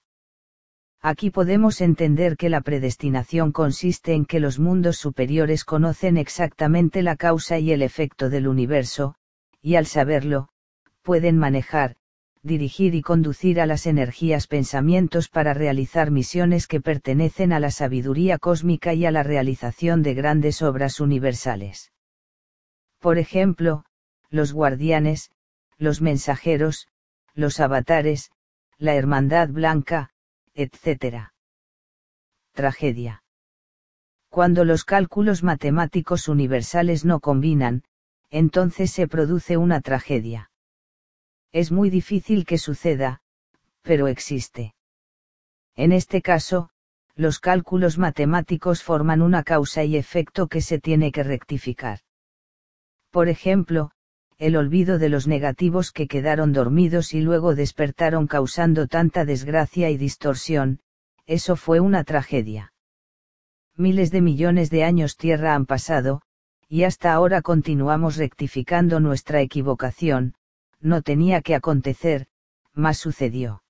Aquí 1.01 1.31
podemos 1.31 1.81
entender 1.81 2.37
que 2.37 2.48
la 2.48 2.61
predestinación 2.61 3.53
consiste 3.53 4.14
en 4.14 4.24
que 4.24 4.40
los 4.40 4.59
mundos 4.59 4.96
superiores 4.96 5.64
conocen 5.64 6.16
exactamente 6.16 7.03
la 7.03 7.16
causa 7.16 7.59
y 7.59 7.72
el 7.72 7.83
efecto 7.83 8.31
del 8.31 8.48
universo, 8.48 9.14
y 9.62 9.77
al 9.77 9.87
saberlo, 9.87 10.48
pueden 11.03 11.38
manejar, 11.38 11.96
dirigir 12.48 12.96
y 12.96 13.02
conducir 13.02 13.61
a 13.61 13.66
las 13.66 13.87
energías 13.87 14.48
pensamientos 14.48 15.28
para 15.28 15.54
realizar 15.54 16.11
misiones 16.11 16.66
que 16.66 16.80
pertenecen 16.80 17.52
a 17.52 17.61
la 17.61 17.70
sabiduría 17.70 18.38
cósmica 18.38 18.92
y 18.94 19.06
a 19.06 19.12
la 19.12 19.22
realización 19.22 20.02
de 20.02 20.14
grandes 20.14 20.61
obras 20.62 20.98
universales. 20.98 21.92
Por 22.98 23.18
ejemplo, 23.18 23.84
los 24.30 24.52
guardianes, 24.52 25.30
los 25.76 26.02
mensajeros, 26.02 26.88
los 27.34 27.61
avatares, 27.61 28.32
la 28.78 28.96
hermandad 28.96 29.48
blanca, 29.48 30.11
etc. 30.54 31.30
Tragedia. 32.52 33.22
Cuando 34.28 34.64
los 34.64 34.84
cálculos 34.84 35.44
matemáticos 35.44 36.28
universales 36.28 37.04
no 37.04 37.20
combinan, 37.20 37.84
entonces 38.30 38.90
se 38.90 39.06
produce 39.06 39.56
una 39.56 39.80
tragedia. 39.80 40.47
Es 41.52 41.72
muy 41.72 41.90
difícil 41.90 42.44
que 42.44 42.58
suceda, 42.58 43.20
pero 43.82 44.06
existe. 44.06 44.74
En 45.76 45.92
este 45.92 46.22
caso, 46.22 46.70
los 47.14 47.40
cálculos 47.40 47.98
matemáticos 47.98 48.82
forman 48.82 49.22
una 49.22 49.42
causa 49.42 49.82
y 49.84 49.96
efecto 49.96 50.46
que 50.46 50.61
se 50.61 50.78
tiene 50.78 51.11
que 51.11 51.22
rectificar. 51.22 52.00
Por 53.11 53.28
ejemplo, 53.28 53.90
el 54.38 54.56
olvido 54.56 54.98
de 54.98 55.08
los 55.08 55.26
negativos 55.26 55.90
que 55.90 56.06
quedaron 56.06 56.52
dormidos 56.52 57.12
y 57.12 57.20
luego 57.20 57.56
despertaron 57.56 58.28
causando 58.28 58.87
tanta 58.87 59.24
desgracia 59.24 59.90
y 59.90 59.96
distorsión, 59.96 60.80
eso 61.26 61.56
fue 61.56 61.80
una 61.80 62.04
tragedia. 62.04 62.72
Miles 63.76 64.11
de 64.11 64.20
millones 64.20 64.70
de 64.70 64.84
años 64.84 65.16
tierra 65.16 65.54
han 65.54 65.66
pasado, 65.66 66.22
y 66.68 66.84
hasta 66.84 67.12
ahora 67.12 67.42
continuamos 67.42 68.16
rectificando 68.16 69.00
nuestra 69.00 69.40
equivocación, 69.40 70.34
no 70.80 71.02
tenía 71.02 71.42
que 71.42 71.54
acontecer, 71.54 72.26
mas 72.72 72.98
sucedió. 72.98 73.62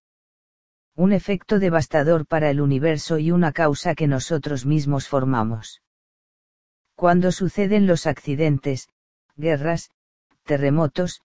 Un 0.95 1.13
efecto 1.13 1.59
devastador 1.59 2.27
para 2.27 2.51
el 2.51 2.61
universo 2.61 3.19
y 3.19 3.31
una 3.31 3.53
causa 3.53 3.95
que 3.95 4.07
nosotros 4.07 4.67
mismos 4.67 5.09
formamos. 5.09 5.83
Cuando 6.97 7.31
suceden 7.31 7.87
los 7.87 8.07
accidentes, 8.07 8.89
guerras, 9.37 9.91
terremotos, 10.45 11.23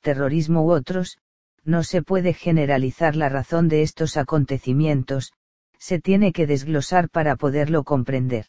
terrorismo 0.00 0.64
u 0.64 0.70
otros, 0.72 1.18
no 1.64 1.82
se 1.82 2.02
puede 2.02 2.34
generalizar 2.34 3.16
la 3.16 3.30
razón 3.30 3.68
de 3.68 3.82
estos 3.82 4.18
acontecimientos, 4.18 5.32
se 5.78 5.98
tiene 5.98 6.32
que 6.32 6.46
desglosar 6.46 7.08
para 7.08 7.36
poderlo 7.36 7.84
comprender. 7.84 8.46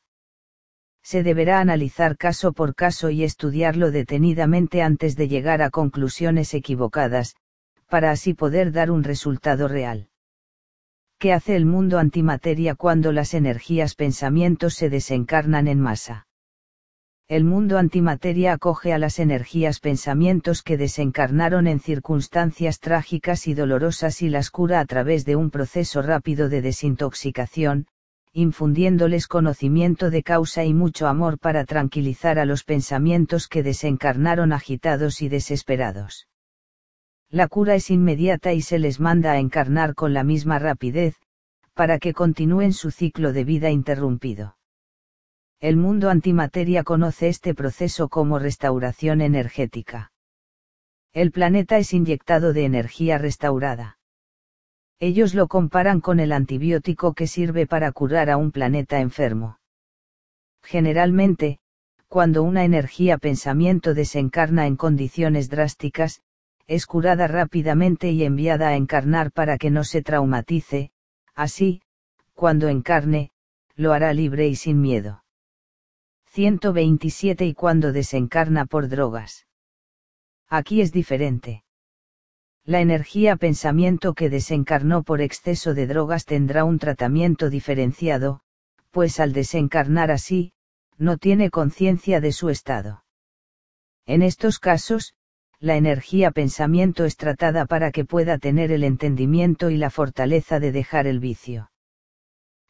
Se 1.05 1.21
deberá 1.21 1.59
analizar 1.59 2.17
caso 2.17 2.51
por 2.51 2.73
caso 2.73 3.11
y 3.11 3.23
estudiarlo 3.23 3.91
detenidamente 3.91 4.81
antes 4.81 5.15
de 5.15 5.27
llegar 5.27 5.61
a 5.61 5.69
conclusiones 5.69 6.55
equivocadas, 6.55 7.35
para 7.87 8.09
así 8.09 8.33
poder 8.33 8.71
dar 8.71 8.89
un 8.89 9.03
resultado 9.03 9.67
real. 9.67 10.09
¿Qué 11.19 11.31
hace 11.31 11.55
el 11.55 11.67
mundo 11.67 11.99
antimateria 11.99 12.73
cuando 12.73 13.11
las 13.11 13.35
energías 13.35 13.93
pensamientos 13.93 14.73
se 14.73 14.89
desencarnan 14.89 15.67
en 15.67 15.79
masa? 15.79 16.25
el 17.27 17.43
mundo 17.43 17.79
antimateria 17.79 18.53
acoge 18.53 18.93
a 18.93 18.99
las 18.99 19.17
energías 19.17 19.79
pensamientos 19.79 20.61
que 20.61 20.77
desencarnaron 20.77 21.65
en 21.65 21.79
circunstancias 21.79 22.79
trágicas 22.79 23.47
y 23.47 23.55
dolorosas 23.55 24.21
y 24.21 24.29
las 24.29 24.51
cura 24.51 24.79
a 24.79 24.85
través 24.85 25.25
de 25.25 25.35
un 25.35 25.49
proceso 25.49 26.03
rápido 26.03 26.49
de 26.49 26.61
desintoxicación, 26.61 27.87
infundiéndoles 28.37 29.27
conocimiento 29.27 30.09
de 30.09 30.21
causa 30.21 30.65
y 30.65 30.73
mucho 30.73 31.07
amor 31.07 31.39
para 31.39 31.63
tranquilizar 31.63 32.37
a 32.37 32.43
los 32.43 32.65
pensamientos 32.65 33.47
que 33.47 33.63
desencarnaron 33.63 34.51
agitados 34.51 35.21
y 35.21 35.29
desesperados. 35.29 36.27
La 37.29 37.47
cura 37.47 37.75
es 37.75 37.89
inmediata 37.89 38.51
y 38.51 38.61
se 38.61 38.77
les 38.77 38.99
manda 38.99 39.31
a 39.31 39.39
encarnar 39.39 39.95
con 39.95 40.13
la 40.13 40.25
misma 40.25 40.59
rapidez, 40.59 41.15
para 41.73 41.97
que 41.97 42.13
continúen 42.13 42.73
su 42.73 42.91
ciclo 42.91 43.31
de 43.31 43.45
vida 43.45 43.69
interrumpido. 43.69 44.57
El 45.61 45.77
mundo 45.77 46.09
antimateria 46.09 46.83
conoce 46.83 47.29
este 47.29 47.55
proceso 47.55 48.09
como 48.09 48.37
restauración 48.37 49.21
energética. 49.21 50.11
El 51.13 51.31
planeta 51.31 51.77
es 51.77 51.93
inyectado 51.93 52.51
de 52.51 52.65
energía 52.65 53.17
restaurada. 53.17 53.94
Ellos 54.99 55.33
lo 55.33 55.47
comparan 55.47 55.99
con 55.99 56.19
el 56.19 56.31
antibiótico 56.31 57.13
que 57.13 57.27
sirve 57.27 57.67
para 57.67 57.91
curar 57.91 58.29
a 58.29 58.37
un 58.37 58.51
planeta 58.51 59.01
enfermo. 59.01 59.59
Generalmente, 60.63 61.59
cuando 62.07 62.43
una 62.43 62.63
energía 62.63 63.17
pensamiento 63.17 63.93
desencarna 63.93 64.67
en 64.67 64.77
condiciones 64.77 65.49
drásticas, 65.49 66.21
es 66.65 66.85
curada 66.85 67.27
rápidamente 67.27 68.11
y 68.11 68.23
enviada 68.23 68.69
a 68.69 68.75
encarnar 68.77 69.31
para 69.31 69.57
que 69.57 69.69
no 69.69 69.83
se 69.83 70.01
traumatice, 70.01 70.91
así, 71.35 71.81
cuando 72.33 72.69
encarne, 72.69 73.31
lo 73.75 73.91
hará 73.91 74.13
libre 74.13 74.47
y 74.47 74.55
sin 74.55 74.79
miedo. 74.79 75.23
127 76.27 77.45
y 77.45 77.53
cuando 77.53 77.91
desencarna 77.91 78.65
por 78.65 78.87
drogas. 78.87 79.45
Aquí 80.47 80.79
es 80.79 80.93
diferente. 80.93 81.64
La 82.67 82.81
energía 82.81 83.35
pensamiento 83.35 84.15
que 84.15 84.27
desencarnó 84.27 85.03
por 85.03 85.21
exceso 85.21 85.75
de 85.75 85.85
drogas 85.85 86.25
tendrá 86.25 86.63
un 86.63 86.79
tratamiento 86.79 87.51
diferenciado, 87.51 88.39
pues 88.89 89.19
al 89.19 89.33
desencarnar 89.33 90.09
así, 90.09 90.51
no 90.97 91.17
tiene 91.17 91.51
conciencia 91.51 92.21
de 92.21 92.31
su 92.31 92.49
estado. 92.49 93.03
En 94.07 94.23
estos 94.23 94.57
casos, 94.57 95.13
la 95.59 95.75
energía 95.75 96.31
pensamiento 96.31 97.05
es 97.05 97.17
tratada 97.17 97.65
para 97.65 97.91
que 97.91 98.03
pueda 98.03 98.39
tener 98.39 98.71
el 98.71 98.83
entendimiento 98.83 99.69
y 99.69 99.77
la 99.77 99.91
fortaleza 99.91 100.59
de 100.59 100.71
dejar 100.71 101.05
el 101.05 101.19
vicio. 101.19 101.69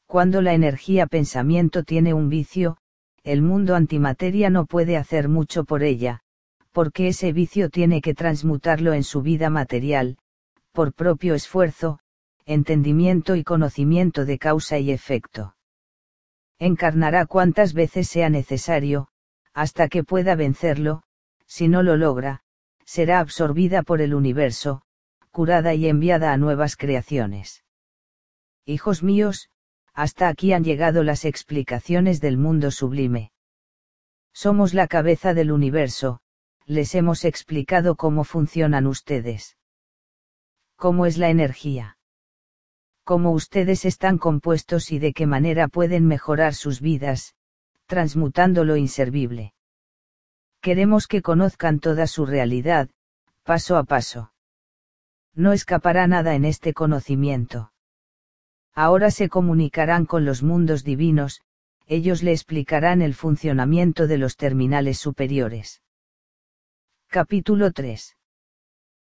Cuando 0.07 0.41
la 0.41 0.53
energía 0.53 1.07
pensamiento 1.07 1.83
tiene 1.83 2.13
un 2.13 2.27
vicio, 2.27 2.77
el 3.23 3.41
mundo 3.41 3.75
antimateria 3.75 4.49
no 4.49 4.65
puede 4.65 4.97
hacer 4.97 5.29
mucho 5.29 5.63
por 5.63 5.83
ella, 5.83 6.21
porque 6.75 7.07
ese 7.07 7.31
vicio 7.31 7.69
tiene 7.69 8.01
que 8.01 8.13
transmutarlo 8.13 8.91
en 8.91 9.05
su 9.05 9.21
vida 9.21 9.49
material, 9.49 10.17
por 10.73 10.91
propio 10.93 11.33
esfuerzo, 11.33 11.99
entendimiento 12.45 13.37
y 13.37 13.45
conocimiento 13.45 14.25
de 14.25 14.37
causa 14.37 14.77
y 14.77 14.91
efecto. 14.91 15.55
Encarnará 16.59 17.27
cuantas 17.27 17.73
veces 17.73 18.09
sea 18.09 18.29
necesario, 18.29 19.07
hasta 19.53 19.87
que 19.87 20.03
pueda 20.03 20.35
vencerlo, 20.35 21.03
si 21.45 21.69
no 21.69 21.81
lo 21.81 21.95
logra, 21.95 22.41
será 22.83 23.21
absorbida 23.21 23.81
por 23.81 24.01
el 24.01 24.13
universo, 24.13 24.81
curada 25.31 25.75
y 25.75 25.87
enviada 25.87 26.33
a 26.33 26.37
nuevas 26.37 26.75
creaciones. 26.75 27.63
Hijos 28.65 29.01
míos, 29.01 29.49
hasta 29.93 30.27
aquí 30.27 30.51
han 30.51 30.65
llegado 30.65 31.03
las 31.03 31.23
explicaciones 31.23 32.19
del 32.19 32.37
mundo 32.37 32.69
sublime. 32.69 33.31
Somos 34.33 34.73
la 34.73 34.87
cabeza 34.87 35.33
del 35.33 35.53
universo, 35.53 36.19
les 36.65 36.95
hemos 36.95 37.25
explicado 37.25 37.95
cómo 37.95 38.23
funcionan 38.23 38.87
ustedes. 38.87 39.57
¿Cómo 40.75 41.05
es 41.05 41.17
la 41.17 41.29
energía? 41.29 41.97
Cómo 43.03 43.31
ustedes 43.31 43.85
están 43.85 44.17
compuestos 44.17 44.91
y 44.91 44.99
de 44.99 45.13
qué 45.13 45.27
manera 45.27 45.67
pueden 45.67 46.07
mejorar 46.07 46.53
sus 46.53 46.81
vidas, 46.81 47.35
transmutando 47.85 48.63
lo 48.63 48.77
inservible. 48.77 49.53
Queremos 50.61 51.07
que 51.07 51.21
conozcan 51.21 51.79
toda 51.79 52.07
su 52.07 52.25
realidad, 52.25 52.89
paso 53.43 53.77
a 53.77 53.83
paso. 53.83 54.33
No 55.33 55.53
escapará 55.53 56.07
nada 56.07 56.33
en 56.33 56.45
este 56.45 56.73
conocimiento 56.73 57.71
ahora 58.75 59.09
se 59.09 59.29
comunicarán 59.29 60.05
con 60.05 60.25
los 60.25 60.43
mundos 60.43 60.83
divinos, 60.83 61.41
ellos 61.87 62.23
le 62.23 62.33
explicarán 62.33 63.01
el 63.01 63.13
funcionamiento 63.13 64.05
de 64.05 64.17
los 64.17 64.35
terminales 64.35 64.99
superiores. 64.99 65.81
Capítulo 67.15 67.71
3. 67.71 68.17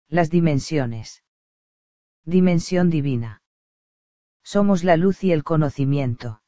Las 0.09 0.29
dimensiones. 0.29 1.23
Dimensión 2.25 2.89
divina. 2.89 3.41
Somos 4.43 4.83
la 4.83 4.97
luz 4.97 5.23
y 5.23 5.31
el 5.31 5.45
conocimiento. 5.45 6.41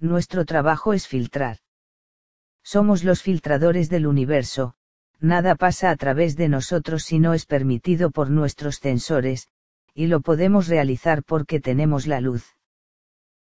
Nuestro 0.00 0.44
trabajo 0.44 0.94
es 0.94 1.06
filtrar. 1.06 1.58
Somos 2.64 3.04
los 3.04 3.22
filtradores 3.22 3.88
del 3.88 4.08
universo, 4.08 4.74
nada 5.20 5.54
pasa 5.54 5.90
a 5.90 5.96
través 5.96 6.34
de 6.34 6.48
nosotros 6.48 7.04
si 7.04 7.20
no 7.20 7.34
es 7.34 7.46
permitido 7.46 8.10
por 8.10 8.28
nuestros 8.28 8.80
censores, 8.80 9.46
y 9.94 10.08
lo 10.08 10.22
podemos 10.22 10.66
realizar 10.66 11.22
porque 11.22 11.60
tenemos 11.60 12.08
la 12.08 12.20
luz. 12.20 12.56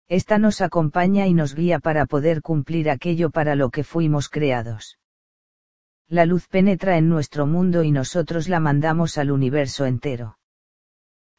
Esta 0.09 0.39
nos 0.39 0.63
acompaña 0.63 1.27
y 1.27 1.35
nos 1.35 1.55
guía 1.55 1.81
para 1.81 2.07
poder 2.07 2.41
cumplir 2.41 2.89
aquello 2.89 3.29
para 3.29 3.57
lo 3.57 3.69
que 3.69 3.85
fuimos 3.85 4.31
creados. 4.31 4.99
La 6.09 6.27
luz 6.27 6.49
penetra 6.49 6.99
en 6.99 7.09
nuestro 7.09 7.47
mundo 7.47 7.83
y 7.83 7.91
nosotros 7.91 8.49
la 8.49 8.61
mandamos 8.61 9.17
al 9.17 9.31
universo 9.31 9.87
entero. 9.87 10.39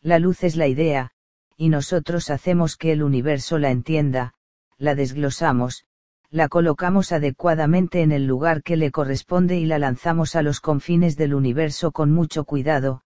La 0.01 0.17
luz 0.17 0.43
es 0.43 0.55
la 0.55 0.67
idea, 0.67 1.11
y 1.55 1.69
nosotros 1.69 2.29
hacemos 2.29 2.75
que 2.75 2.91
el 2.91 3.03
universo 3.03 3.59
la 3.59 3.69
entienda, 3.69 4.33
la 4.77 4.95
desglosamos, 4.95 5.85
la 6.31 6.49
colocamos 6.49 7.11
adecuadamente 7.11 8.01
en 8.01 8.11
el 8.11 8.25
lugar 8.25 8.63
que 8.63 8.75
le 8.75 8.91
corresponde 8.91 9.57
y 9.57 9.65
la 9.65 9.79
lanzamos 9.79 10.35
a 10.35 10.41
los 10.41 10.59
confines 10.59 11.15
del 11.15 11.33
universo 11.33 11.91
con 11.91 12.11
mucho 12.11 12.43
cuidado, 12.43 13.03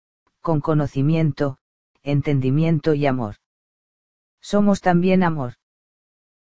con 0.40 0.61
conocimiento, 0.61 1.59
entendimiento 2.03 2.94
y 2.94 3.07
amor. 3.07 3.36
Somos 4.40 4.80
también 4.80 5.22
amor. 5.22 5.55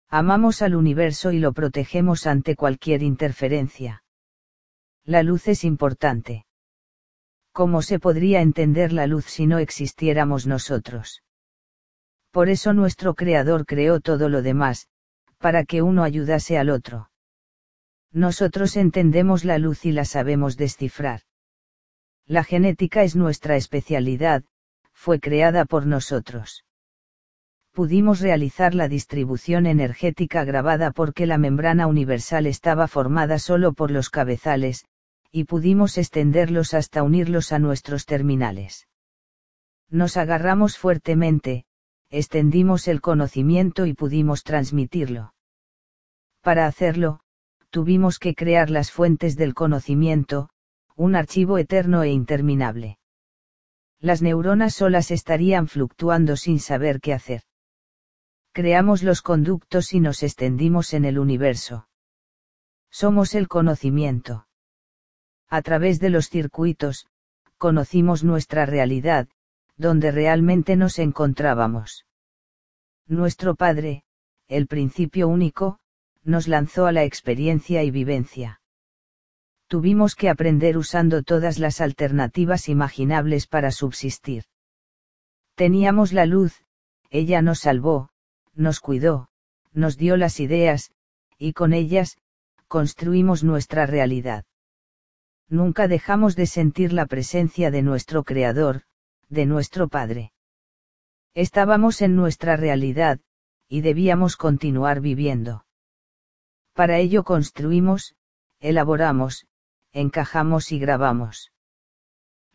Amamos 0.09 0.61
al 0.61 0.75
universo 0.75 1.31
y 1.31 1.39
lo 1.39 1.53
protegemos 1.53 2.25
ante 2.25 2.55
cualquier 2.55 3.03
interferencia. 3.03 4.02
La 5.05 5.21
luz 5.21 5.49
es 5.49 5.65
importante. 5.65 6.45
¿Cómo 7.51 7.81
se 7.81 7.99
podría 7.99 8.41
entender 8.41 8.93
la 8.93 9.05
luz 9.05 9.25
si 9.25 9.45
no 9.47 9.59
existiéramos 9.59 10.47
nosotros? 10.47 11.23
Por 12.31 12.47
eso 12.47 12.73
nuestro 12.73 13.13
Creador 13.13 13.65
creó 13.65 13.99
todo 13.99 14.29
lo 14.29 14.41
demás, 14.41 14.87
para 15.39 15.65
que 15.65 15.81
uno 15.81 16.03
ayudase 16.03 16.57
al 16.57 16.69
otro. 16.69 17.09
Nosotros 18.13 18.77
entendemos 18.77 19.43
la 19.43 19.57
luz 19.57 19.85
y 19.85 19.91
la 19.91 20.05
sabemos 20.05 20.55
descifrar. 20.55 21.21
La 22.25 22.45
genética 22.45 23.03
es 23.03 23.17
nuestra 23.17 23.57
especialidad, 23.57 24.43
fue 24.93 25.19
creada 25.19 25.65
por 25.65 25.85
nosotros. 25.85 26.63
Pudimos 27.73 28.21
realizar 28.21 28.73
la 28.73 28.87
distribución 28.87 29.65
energética 29.65 30.45
grabada 30.45 30.91
porque 30.91 31.25
la 31.25 31.37
membrana 31.37 31.87
universal 31.87 32.47
estaba 32.47 32.87
formada 32.87 33.37
solo 33.37 33.73
por 33.73 33.91
los 33.91 34.09
cabezales, 34.09 34.85
y 35.35 35.45
pudimos 35.45 35.97
extenderlos 35.97 36.75
hasta 36.75 37.01
unirlos 37.01 37.51
a 37.53 37.57
nuestros 37.57 38.05
terminales. 38.05 38.87
Nos 39.89 40.15
agarramos 40.15 40.77
fuertemente, 40.77 41.65
extendimos 42.11 42.87
el 42.87 43.01
conocimiento 43.01 43.87
y 43.87 43.95
pudimos 43.95 44.43
transmitirlo. 44.43 45.33
Para 46.41 46.67
hacerlo, 46.67 47.21
tuvimos 47.71 48.19
que 48.19 48.35
crear 48.35 48.69
las 48.69 48.91
fuentes 48.91 49.35
del 49.35 49.55
conocimiento, 49.55 50.49
un 50.95 51.15
archivo 51.15 51.57
eterno 51.57 52.03
e 52.03 52.09
interminable. 52.11 52.99
Las 53.99 54.21
neuronas 54.21 54.75
solas 54.75 55.09
estarían 55.09 55.67
fluctuando 55.67 56.35
sin 56.35 56.59
saber 56.59 57.01
qué 57.01 57.11
hacer. 57.11 57.41
Creamos 58.51 59.01
los 59.01 59.23
conductos 59.23 59.93
y 59.93 59.99
nos 59.99 60.21
extendimos 60.21 60.93
en 60.93 61.05
el 61.05 61.17
universo. 61.17 61.87
Somos 62.91 63.33
el 63.33 63.47
conocimiento. 63.47 64.45
A 65.53 65.61
través 65.61 65.99
de 65.99 66.09
los 66.09 66.31
circuitos, 66.31 67.05
conocimos 67.59 68.23
nuestra 68.23 68.65
realidad, 68.65 69.27
donde 69.77 70.11
realmente 70.11 70.75
nos 70.75 70.97
encontrábamos. 70.97 72.07
Nuestro 73.05 73.53
Padre, 73.53 74.03
el 74.47 74.65
principio 74.65 75.27
único, 75.27 75.77
nos 76.23 76.47
lanzó 76.47 76.87
a 76.87 76.91
la 76.91 77.03
experiencia 77.03 77.83
y 77.83 77.91
vivencia. 77.91 78.61
Tuvimos 79.67 80.15
que 80.15 80.29
aprender 80.29 80.75
usando 80.75 81.21
todas 81.21 81.59
las 81.59 81.81
alternativas 81.81 82.67
imaginables 82.67 83.45
para 83.45 83.69
subsistir. 83.69 84.45
Teníamos 85.53 86.13
la 86.13 86.25
luz, 86.25 86.63
ella 87.11 87.43
nos 87.43 87.59
salvó, 87.59 88.09
nos 88.55 88.79
cuidó, 88.79 89.29
nos 89.71 89.97
dio 89.97 90.17
las 90.17 90.39
ideas, 90.39 90.89
y 91.37 91.53
con 91.53 91.73
ellas, 91.73 92.17
construimos 92.67 93.43
nuestra 93.43 93.85
realidad. 93.85 94.45
Nunca 95.53 95.87
dejamos 95.87 96.35
de 96.35 96.47
sentir 96.47 96.93
la 96.93 97.05
presencia 97.05 97.69
de 97.69 97.83
nuestro 97.83 98.23
Creador, 98.23 98.81
de 99.29 99.45
nuestro 99.45 99.87
Padre. 99.87 100.33
Estábamos 101.35 102.01
en 102.01 102.15
nuestra 102.15 102.57
realidad, 102.57 103.19
y 103.67 103.81
debíamos 103.81 104.35
continuar 104.35 104.99
viviendo. 104.99 105.63
Para 106.73 106.97
ello 106.97 107.23
construimos, 107.23 108.15
elaboramos, 108.61 109.45
encajamos 109.91 110.71
y 110.71 110.79
grabamos. 110.79 111.51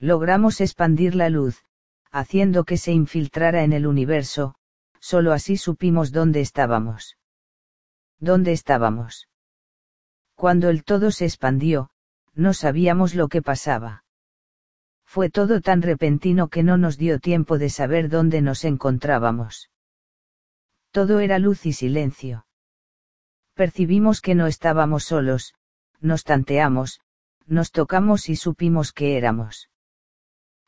Logramos 0.01 0.61
expandir 0.61 1.15
la 1.15 1.29
luz, 1.29 1.63
haciendo 2.11 2.65
que 2.65 2.79
se 2.79 2.91
infiltrara 2.91 3.63
en 3.63 3.75
el 3.75 3.87
universo, 3.87 4.57
solo 4.99 5.33
así 5.33 5.57
supimos 5.57 6.11
dónde 6.11 6.41
estábamos. 6.41 7.17
¿Dónde 8.19 8.51
estábamos? 8.51 9.29
Cuando 10.35 10.69
el 10.69 10.83
todo 10.83 11.13
se 11.13 11.27
expandió, 11.27 11.93
no 12.39 12.55
sabíamos 12.55 13.17
lo 13.17 13.27
que 13.27 13.43
pasaba. 13.43 14.05
Fue 15.05 15.29
todo 15.29 15.61
tan 15.61 15.83
repentino 15.83 16.49
que 16.49 16.63
no 16.63 16.79
nos 16.79 16.97
dio 16.97 17.19
tiempo 17.19 17.59
de 17.59 17.69
saber 17.69 18.09
dónde 18.09 18.41
nos 18.43 18.65
encontrábamos. 18.65 19.71
Todo 20.93 21.19
era 21.19 21.41
luz 21.41 21.67
y 21.67 21.73
silencio. 21.73 22.47
Percibimos 23.55 24.21
que 24.21 24.37
no 24.37 24.47
estábamos 24.47 25.03
solos, 25.05 25.55
nos 26.01 26.23
tanteamos, 26.23 27.01
nos 27.47 27.73
tocamos 27.73 28.29
y 28.29 28.37
supimos 28.37 28.93
que 28.93 29.17
éramos. 29.17 29.69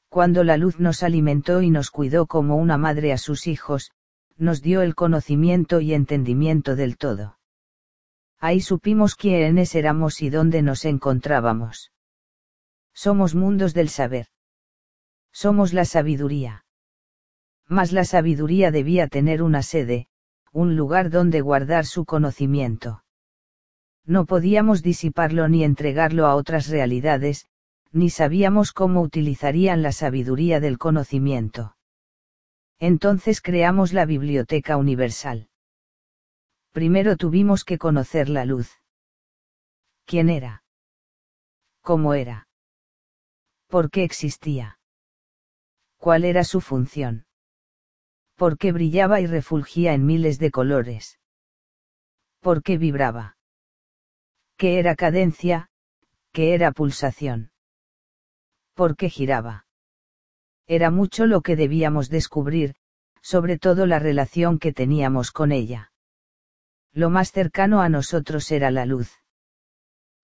Cuando 0.09 0.43
la 0.43 0.57
luz 0.57 0.81
nos 0.81 1.05
alimentó 1.05 1.62
y 1.62 1.71
nos 1.71 1.93
cuidó 1.93 2.27
como 2.27 2.57
una 2.57 2.79
madre 2.79 3.12
a 3.12 3.18
sus 3.18 3.47
hijos, 3.47 3.93
nos 4.37 4.61
dio 4.61 4.83
el 4.83 4.97
conocimiento 4.97 5.81
y 5.81 5.95
entendimiento 5.95 6.75
del 6.75 6.97
todo. 6.97 7.39
Ahí 8.41 8.62
supimos 8.62 9.16
quiénes 9.16 9.74
éramos 9.74 10.22
y 10.22 10.30
dónde 10.30 10.62
nos 10.62 10.86
encontrábamos. 10.86 11.93
Somos 12.95 13.34
mundos 13.34 13.74
del 13.74 13.91
saber. 13.91 14.28
Somos 15.30 15.74
la 15.74 15.84
sabiduría. 15.84 16.64
Mas 17.68 17.93
la 17.93 18.05
sabiduría 18.05 18.70
debía 18.70 19.09
tener 19.09 19.43
una 19.43 19.62
sede, 19.62 20.09
un 20.53 20.74
lugar 20.74 21.11
donde 21.11 21.43
guardar 21.43 21.84
su 21.84 22.07
conocimiento. 22.07 23.05
No 24.07 24.24
podíamos 24.24 24.82
disiparlo 24.82 25.47
ni 25.49 25.62
entregarlo 25.62 26.26
a 26.26 26.34
otras 26.34 26.68
realidades, 26.68 27.47
ni 27.93 28.09
sabíamos 28.09 28.72
cómo 28.72 29.03
utilizarían 29.03 29.82
la 29.82 29.93
sabiduría 29.93 30.61
del 30.61 30.78
conocimiento. 30.78 31.76
Entonces 32.78 33.43
creamos 33.43 33.93
la 33.93 34.07
Biblioteca 34.07 34.78
Universal. 34.78 35.50
Primero 36.73 37.16
tuvimos 37.16 37.64
que 37.64 37.79
conocer 37.79 38.29
la 38.29 38.45
luz. 38.45 38.71
¿Quién 40.05 40.29
era? 40.29 40.62
¿Cómo 41.83 42.14
era? 42.14 42.49
¿Por 43.66 43.91
qué 43.91 44.05
existía? 44.05 44.79
¿Cuál 45.99 46.25
era 46.25 46.45
su 46.45 46.61
función? 46.61 47.27
¿Por 48.37 48.57
qué 48.57 48.73
brillaba 48.73 49.21
y 49.21 49.27
refulgía 49.27 49.95
en 49.95 50.07
miles 50.07 50.39
de 50.39 50.51
colores? 50.51 51.18
¿Por 52.41 52.62
qué 52.62 52.79
vibraba? 52.79 53.37
¿Qué 54.57 54.79
era 54.79 54.95
cadencia? 54.95 55.71
¿Qué 56.33 56.55
era 56.55 56.73
pulsación? 56.73 57.53
¿Por 58.75 58.97
qué 58.97 59.11
giraba? 59.11 59.66
Era 60.66 60.91
mucho 60.91 61.27
lo 61.27 61.43
que 61.43 61.57
debíamos 61.57 62.09
descubrir, 62.09 62.77
sobre 63.21 63.59
todo 63.59 63.87
la 63.87 63.99
relación 63.99 64.59
que 64.59 64.73
teníamos 64.73 65.33
con 65.33 65.53
ella. 65.53 65.89
Lo 66.93 67.11
más 67.11 67.32
cercano 67.32 67.80
a 67.80 67.88
nosotros 67.88 68.51
era 68.51 68.70
la 68.70 68.86
luz. 68.86 69.12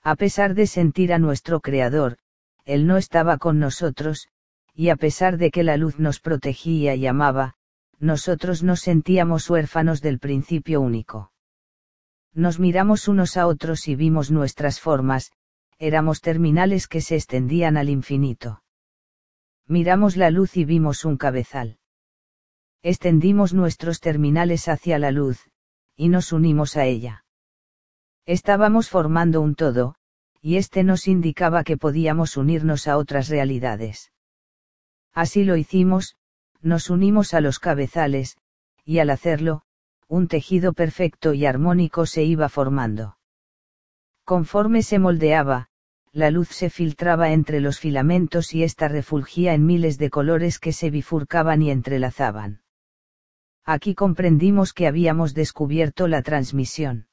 A 0.02 0.16
pesar 0.16 0.54
de 0.54 0.66
sentir 0.66 1.12
a 1.12 1.18
nuestro 1.18 1.60
Creador, 1.60 2.18
él 2.64 2.86
no 2.86 2.96
estaba 2.96 3.38
con 3.38 3.58
nosotros, 3.58 4.28
y 4.74 4.88
a 4.90 4.96
pesar 4.96 5.38
de 5.38 5.50
que 5.50 5.62
la 5.62 5.76
luz 5.76 5.98
nos 5.98 6.20
protegía 6.20 6.94
y 6.94 7.06
amaba, 7.06 7.54
nosotros 7.98 8.62
nos 8.62 8.80
sentíamos 8.80 9.48
huérfanos 9.48 10.02
del 10.02 10.18
principio 10.18 10.80
único. 10.80 11.32
Nos 12.34 12.58
miramos 12.58 13.08
unos 13.08 13.36
a 13.36 13.46
otros 13.46 13.88
y 13.88 13.94
vimos 13.94 14.30
nuestras 14.30 14.80
formas, 14.80 15.32
éramos 15.78 16.20
terminales 16.20 16.88
que 16.88 17.00
se 17.00 17.16
extendían 17.16 17.76
al 17.76 17.88
infinito. 17.88 18.62
Miramos 19.66 20.16
la 20.16 20.30
luz 20.30 20.56
y 20.56 20.64
vimos 20.64 21.04
un 21.04 21.16
cabezal. 21.16 21.78
Extendimos 22.82 23.54
nuestros 23.54 24.00
terminales 24.00 24.68
hacia 24.68 24.98
la 24.98 25.10
luz, 25.10 25.48
y 25.97 26.09
nos 26.09 26.32
unimos 26.32 26.76
a 26.76 26.84
ella. 26.84 27.24
Estábamos 28.26 28.90
formando 28.90 29.40
un 29.40 29.55
todo, 29.55 29.94
y 30.40 30.57
este 30.57 30.84
nos 30.84 31.09
indicaba 31.09 31.64
que 31.64 31.76
podíamos 31.76 32.36
unirnos 32.36 32.86
a 32.86 32.99
otras 32.99 33.28
realidades. 33.28 34.12
Así 35.12 35.44
lo 35.44 35.57
hicimos, 35.57 36.16
nos 36.61 36.90
unimos 36.90 37.34
a 37.34 37.40
los 37.40 37.59
cabezales, 37.59 38.36
y 38.84 38.99
al 38.99 39.11
hacerlo, 39.11 39.62
un 40.09 40.28
tejido 40.28 40.72
perfecto 40.72 41.32
y 41.32 41.47
armónico 41.47 42.07
se 42.07 42.22
iba 42.22 42.49
formando. 42.49 43.16
Conforme 44.24 44.82
se 44.82 44.99
moldeaba, 44.99 45.68
la 46.12 46.30
luz 46.30 46.49
se 46.49 46.70
filtraba 46.70 47.32
entre 47.32 47.61
los 47.61 47.78
filamentos 47.78 48.55
y 48.55 48.62
ésta 48.62 48.88
refulgía 48.88 49.55
en 49.55 49.66
miles 49.66 49.99
de 49.99 50.11
colores 50.11 50.59
que 50.59 50.72
se 50.72 50.90
bifurcaban 50.90 51.62
y 51.62 51.70
entrelazaban. 51.70 52.62
Aquí 53.68 53.96
comprendimos 53.96 54.72
que 54.72 54.86
habíamos 54.86 55.34
descubierto 55.34 56.06
la 56.06 56.22
transmisión. 56.22 57.08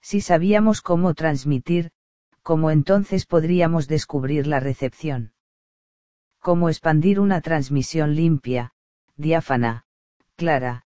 Si 0.00 0.20
sabíamos 0.20 0.80
cómo 0.80 1.12
transmitir, 1.14 1.90
¿cómo 2.42 2.70
entonces 2.70 3.26
podríamos 3.26 3.88
descubrir 3.88 4.46
la 4.46 4.60
recepción? 4.60 5.32
Cómo 6.38 6.68
expandir 6.68 7.18
una 7.18 7.40
transmisión 7.40 8.14
limpia, 8.14 8.74
diáfana, 9.16 9.86
clara, 10.36 10.84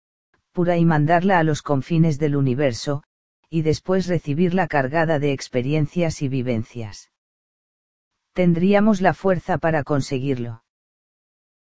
pura 0.51 0.77
y 0.77 0.85
mandarla 0.85 1.39
a 1.39 1.43
los 1.43 1.63
confines 1.63 2.19
del 2.19 2.35
universo, 2.35 3.03
y 3.49 3.63
después 3.63 4.05
recibirla 4.05 4.67
cargada 4.67 5.17
de 5.17 5.33
experiencias 5.33 6.21
y 6.21 6.29
vivencias. 6.29 7.11
Tendríamos 8.33 9.01
la 9.01 9.15
fuerza 9.15 9.57
para 9.57 9.83
conseguirlo. 9.83 10.63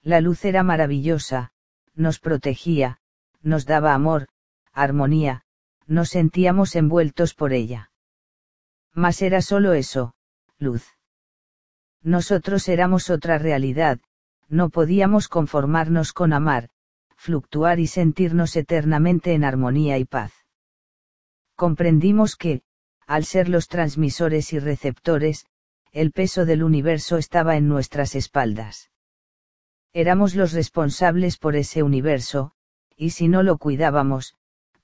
La 0.03 0.21
luz 0.21 0.45
era 0.45 0.63
maravillosa, 0.65 1.53
nos 1.99 2.21
protegía, 2.21 3.01
nos 3.43 3.67
daba 3.67 3.93
amor, 3.93 4.29
armonía, 4.73 5.43
nos 5.87 6.11
sentíamos 6.11 6.77
envueltos 6.77 7.35
por 7.35 7.53
ella. 7.53 7.91
Mas 8.95 9.21
era 9.21 9.43
solo 9.43 9.73
eso, 9.73 10.15
luz. 10.59 10.87
Nosotros 12.03 12.69
éramos 12.69 13.11
otra 13.11 13.39
realidad, 13.39 13.99
no 14.49 14.71
podíamos 14.71 15.29
conformarnos 15.29 16.13
con 16.13 16.33
amar, 16.33 16.71
fluctuar 17.17 17.81
y 17.81 17.89
sentirnos 17.89 18.55
eternamente 18.57 19.35
en 19.35 19.45
armonía 19.45 19.99
y 19.99 20.05
paz. 20.05 20.33
Comprendimos 21.57 22.37
que, 22.37 22.63
al 23.07 23.25
ser 23.25 23.49
los 23.49 23.67
transmisores 23.67 24.53
y 24.53 24.61
receptores, 24.61 25.47
el 25.93 26.13
peso 26.13 26.45
del 26.45 26.63
universo 26.63 27.17
estaba 27.17 27.57
en 27.57 27.69
nuestras 27.69 28.15
espaldas. 28.15 28.91
Éramos 29.93 30.35
los 30.35 30.53
responsables 30.53 31.39
por 31.39 31.57
ese 31.57 31.83
universo, 31.83 32.53
y 32.97 33.11
si 33.11 33.29
no 33.29 33.43
lo 33.43 33.59
cuidábamos, 33.59 34.35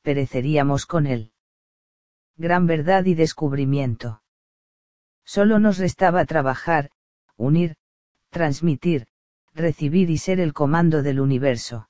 pereceríamos 0.02 0.86
con 0.86 1.07
él. 1.07 1.32
Gran 2.36 2.66
verdad 2.66 3.05
y 3.05 3.14
descubrimiento. 3.14 4.22
Solo 5.24 5.59
nos 5.59 5.78
restaba 5.78 6.24
trabajar, 6.24 6.90
unir, 7.36 7.76
transmitir, 8.30 9.07
recibir 9.55 10.11
y 10.11 10.18
ser 10.18 10.40
el 10.40 10.52
comando 10.52 11.02
del 11.02 11.20
universo. 11.20 11.88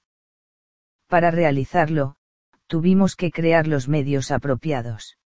Para 1.09 1.31
realizarlo, 1.31 2.17
tuvimos 2.67 3.17
que 3.17 3.31
crear 3.31 3.67
los 3.67 3.89
medios 3.89 4.31
apropiados. 4.31 5.19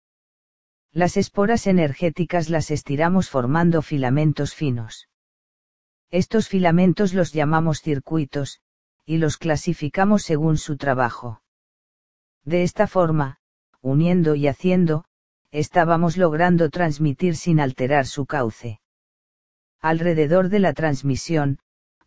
Las 0.91 1.17
esporas 1.17 1.67
energéticas 1.67 2.49
las 2.49 2.71
estiramos 2.71 3.29
formando 3.29 3.81
filamentos 3.81 4.55
finos. 4.55 5.07
Estos 6.10 6.47
filamentos 6.47 7.14
los 7.14 7.34
llamamos 7.34 7.82
circuitos, 7.82 8.62
y 9.05 9.18
los 9.18 9.38
clasificamos 9.38 10.24
según 10.24 10.58
su 10.58 10.78
trabajo. 10.78 11.41
De 12.43 12.64
esta 12.64 12.88
forma, 12.88 13.39
uniendo 13.82 14.36
y 14.36 14.47
haciendo, 14.47 15.05
estábamos 15.51 16.18
logrando 16.18 16.70
transmitir 16.70 17.36
sin 17.36 17.60
alterar 17.60 18.05
su 18.05 18.26
cauce. 18.26 18.80
Alrededor 19.82 20.49
de 20.49 20.60
la 20.60 20.74
transmisión, 20.74 21.60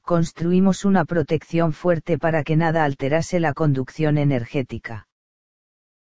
construimos 0.02 0.84
una 0.84 1.04
protección 1.04 1.72
fuerte 1.72 2.18
para 2.18 2.42
que 2.42 2.56
nada 2.56 2.84
alterase 2.84 3.38
la 3.38 3.54
conducción 3.54 4.18
energética. 4.18 5.08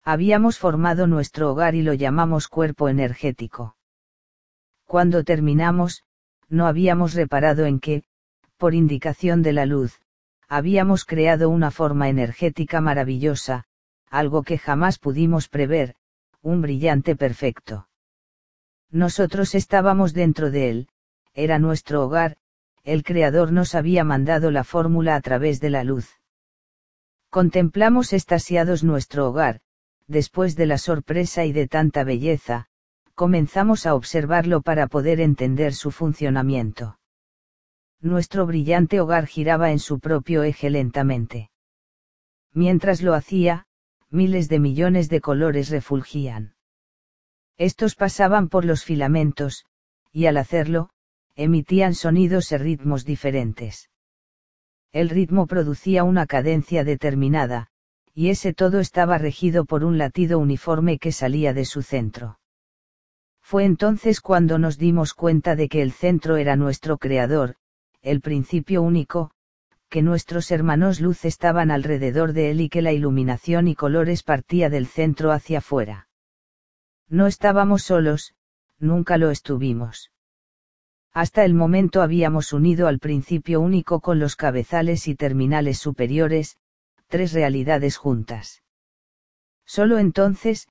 Habíamos 0.02 0.58
formado 0.58 1.06
nuestro 1.06 1.50
hogar 1.50 1.74
y 1.74 1.82
lo 1.82 1.92
llamamos 1.92 2.48
cuerpo 2.48 2.88
energético. 2.88 3.76
Cuando 4.84 5.24
terminamos, 5.24 6.04
no 6.48 6.66
habíamos 6.66 7.14
reparado 7.14 7.66
en 7.66 7.80
que, 7.80 8.04
por 8.56 8.74
indicación 8.74 9.42
de 9.42 9.52
la 9.52 9.66
luz, 9.66 10.00
habíamos 10.48 11.04
creado 11.04 11.50
una 11.50 11.70
forma 11.70 12.08
energética 12.08 12.80
maravillosa, 12.80 13.64
algo 14.10 14.42
que 14.42 14.58
jamás 14.58 14.98
pudimos 14.98 15.48
prever, 15.48 15.96
un 16.42 16.62
brillante 16.62 17.16
perfecto. 17.16 17.88
Nosotros 18.90 19.54
estábamos 19.54 20.14
dentro 20.14 20.50
de 20.50 20.70
él, 20.70 20.88
era 21.34 21.58
nuestro 21.58 22.04
hogar, 22.04 22.36
el 22.84 23.02
Creador 23.02 23.52
nos 23.52 23.74
había 23.74 24.04
mandado 24.04 24.52
la 24.52 24.62
fórmula 24.62 25.16
a 25.16 25.20
través 25.20 25.60
de 25.60 25.70
la 25.70 25.82
luz. 25.82 26.08
Contemplamos 27.30 28.12
estasiados 28.12 28.84
nuestro 28.84 29.28
hogar, 29.28 29.60
después 30.06 30.54
de 30.54 30.66
la 30.66 30.78
sorpresa 30.78 31.44
y 31.44 31.52
de 31.52 31.66
tanta 31.66 32.04
belleza, 32.04 32.68
comenzamos 33.16 33.86
a 33.86 33.94
observarlo 33.94 34.60
para 34.60 34.88
poder 34.88 35.20
entender 35.20 35.72
su 35.72 35.90
funcionamiento. 35.90 36.98
Nuestro 37.98 38.44
brillante 38.44 39.00
hogar 39.00 39.26
giraba 39.26 39.72
en 39.72 39.78
su 39.78 40.00
propio 40.00 40.42
eje 40.42 40.68
lentamente. 40.68 41.50
Mientras 42.52 43.00
lo 43.00 43.14
hacía, 43.14 43.64
miles 44.10 44.50
de 44.50 44.60
millones 44.60 45.08
de 45.08 45.22
colores 45.22 45.70
refulgían. 45.70 46.56
Estos 47.56 47.94
pasaban 47.94 48.50
por 48.50 48.66
los 48.66 48.84
filamentos, 48.84 49.64
y 50.12 50.26
al 50.26 50.36
hacerlo, 50.36 50.90
emitían 51.36 51.94
sonidos 51.94 52.52
y 52.52 52.58
ritmos 52.58 53.06
diferentes. 53.06 53.88
El 54.92 55.08
ritmo 55.08 55.46
producía 55.46 56.04
una 56.04 56.26
cadencia 56.26 56.84
determinada, 56.84 57.68
y 58.12 58.28
ese 58.28 58.52
todo 58.52 58.78
estaba 58.78 59.16
regido 59.16 59.64
por 59.64 59.84
un 59.84 59.96
latido 59.96 60.38
uniforme 60.38 60.98
que 60.98 61.12
salía 61.12 61.54
de 61.54 61.64
su 61.64 61.80
centro. 61.80 62.38
Fue 63.48 63.64
entonces 63.64 64.20
cuando 64.20 64.58
nos 64.58 64.76
dimos 64.76 65.14
cuenta 65.14 65.54
de 65.54 65.68
que 65.68 65.80
el 65.80 65.92
centro 65.92 66.36
era 66.36 66.56
nuestro 66.56 66.98
creador, 66.98 67.54
el 68.02 68.20
principio 68.20 68.82
único, 68.82 69.30
que 69.88 70.02
nuestros 70.02 70.50
hermanos 70.50 71.00
luz 71.00 71.24
estaban 71.24 71.70
alrededor 71.70 72.32
de 72.32 72.50
él 72.50 72.60
y 72.60 72.68
que 72.68 72.82
la 72.82 72.90
iluminación 72.90 73.68
y 73.68 73.76
colores 73.76 74.24
partía 74.24 74.68
del 74.68 74.88
centro 74.88 75.30
hacia 75.30 75.58
afuera. 75.58 76.08
No 77.08 77.28
estábamos 77.28 77.84
solos, 77.84 78.34
nunca 78.80 79.16
lo 79.16 79.30
estuvimos. 79.30 80.10
Hasta 81.12 81.44
el 81.44 81.54
momento 81.54 82.02
habíamos 82.02 82.52
unido 82.52 82.88
al 82.88 82.98
principio 82.98 83.60
único 83.60 84.00
con 84.00 84.18
los 84.18 84.34
cabezales 84.34 85.06
y 85.06 85.14
terminales 85.14 85.78
superiores, 85.78 86.56
tres 87.06 87.32
realidades 87.32 87.96
juntas. 87.96 88.64
Solo 89.64 89.98
entonces, 89.98 90.66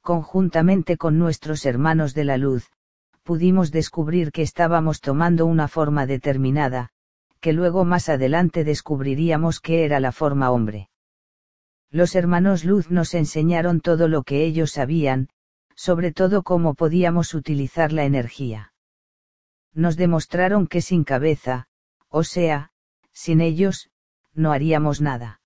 conjuntamente 0.00 0.96
con 0.96 1.18
nuestros 1.18 1.66
hermanos 1.66 2.14
de 2.14 2.24
la 2.24 2.36
luz, 2.36 2.70
pudimos 3.22 3.70
descubrir 3.70 4.32
que 4.32 4.42
estábamos 4.42 5.00
tomando 5.00 5.46
una 5.46 5.68
forma 5.68 6.06
determinada, 6.06 6.90
que 7.40 7.52
luego 7.52 7.84
más 7.84 8.08
adelante 8.08 8.64
descubriríamos 8.64 9.60
que 9.60 9.84
era 9.84 10.00
la 10.00 10.12
forma 10.12 10.50
hombre. 10.50 10.90
Los 11.90 12.14
hermanos 12.14 12.64
luz 12.64 12.90
nos 12.90 13.14
enseñaron 13.14 13.80
todo 13.80 14.08
lo 14.08 14.22
que 14.22 14.44
ellos 14.44 14.72
sabían, 14.72 15.28
sobre 15.74 16.12
todo 16.12 16.42
cómo 16.42 16.74
podíamos 16.74 17.34
utilizar 17.34 17.92
la 17.92 18.04
energía. 18.04 18.72
Nos 19.72 19.96
demostraron 19.96 20.66
que 20.66 20.82
sin 20.82 21.04
cabeza, 21.04 21.66
o 22.08 22.22
sea, 22.22 22.70
sin 23.12 23.40
ellos, 23.40 23.90
no 24.34 24.52
haríamos 24.52 25.00
nada. 25.00 25.40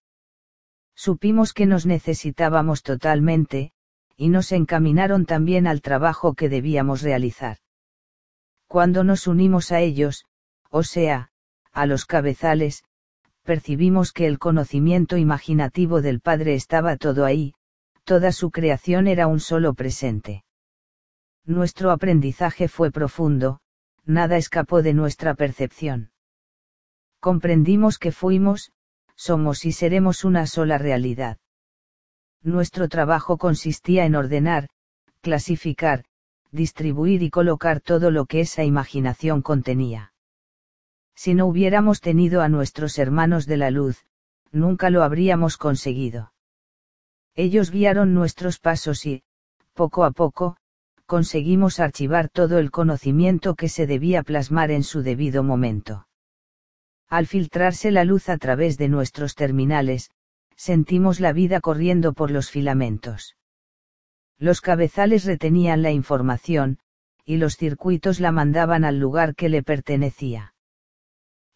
Supimos 0.94 1.52
que 1.52 1.66
nos 1.66 1.86
necesitábamos 1.86 2.82
totalmente, 2.82 3.72
y 4.16 4.28
nos 4.28 4.52
encaminaron 4.52 5.26
también 5.26 5.66
al 5.66 5.82
trabajo 5.82 6.34
que 6.34 6.48
debíamos 6.48 7.02
realizar. 7.02 7.58
Cuando 8.66 9.04
nos 9.04 9.26
unimos 9.26 9.72
a 9.72 9.80
ellos, 9.80 10.24
o 10.70 10.82
sea, 10.82 11.30
a 11.72 11.86
los 11.86 12.06
cabezales, 12.06 12.84
percibimos 13.42 14.12
que 14.12 14.26
el 14.26 14.38
conocimiento 14.38 15.16
imaginativo 15.16 16.00
del 16.00 16.20
Padre 16.20 16.54
estaba 16.54 16.96
todo 16.96 17.24
ahí, 17.24 17.54
toda 18.04 18.32
su 18.32 18.50
creación 18.50 19.06
era 19.06 19.26
un 19.26 19.40
solo 19.40 19.74
presente. 19.74 20.44
Nuestro 21.44 21.90
aprendizaje 21.90 22.68
fue 22.68 22.90
profundo, 22.90 23.60
nada 24.04 24.36
escapó 24.36 24.82
de 24.82 24.94
nuestra 24.94 25.34
percepción. 25.34 26.10
Comprendimos 27.20 27.98
que 27.98 28.12
fuimos, 28.12 28.72
somos 29.14 29.64
y 29.64 29.72
seremos 29.72 30.24
una 30.24 30.46
sola 30.46 30.78
realidad. 30.78 31.38
Nuestro 32.45 32.88
trabajo 32.88 33.38
consistía 33.38 34.05
en 34.05 34.14
ordenar, 34.14 34.68
clasificar, 35.22 36.05
distribuir 36.53 37.22
y 37.22 37.30
colocar 37.30 37.80
todo 37.80 38.11
lo 38.11 38.26
que 38.26 38.40
esa 38.40 38.64
imaginación 38.64 39.40
contenía. 39.40 40.12
Si 41.16 41.32
no 41.32 41.47
hubiéramos 41.47 42.03
tenido 42.03 42.42
a 42.42 42.51
nuestros 42.51 42.99
hermanos 42.99 43.47
de 43.47 43.57
la 43.57 43.70
luz, 43.70 44.05
nunca 44.53 44.90
lo 44.90 45.03
habríamos 45.03 45.57
conseguido. 45.57 46.34
Ellos 47.34 47.70
guiaron 47.70 48.12
nuestros 48.12 48.59
pasos 48.59 49.07
y, 49.07 49.22
poco 49.72 50.05
a 50.05 50.11
poco, 50.11 50.59
conseguimos 51.07 51.80
archivar 51.80 52.28
todo 52.28 52.59
el 52.59 52.70
conocimiento 52.70 53.55
que 53.55 53.70
se 53.70 53.86
debía 53.86 54.22
plasmar 54.22 54.70
en 54.70 54.82
su 54.82 55.03
debido 55.03 55.42
momento. 55.42 56.09
Al 57.09 57.26
filtrarse 57.26 57.90
la 57.90 58.05
luz 58.05 58.28
a 58.28 58.36
través 58.36 58.76
de 58.76 58.88
nuestros 58.88 59.34
terminales, 59.34 60.11
sentimos 60.57 61.20
la 61.20 61.32
vida 61.32 61.61
corriendo 61.61 62.12
por 62.12 62.30
los 62.30 62.50
filamentos. 62.50 63.36
Los 64.38 64.61
cabezales 64.61 65.24
retenían 65.24 65.82
la 65.82 65.90
información, 65.90 66.78
y 67.24 67.36
los 67.36 67.57
circuitos 67.57 68.20
la 68.20 68.32
mandaban 68.32 68.84
al 68.84 68.98
lugar 68.98 69.34
que 69.34 69.48
le 69.48 69.62
pertenecía. 69.62 70.55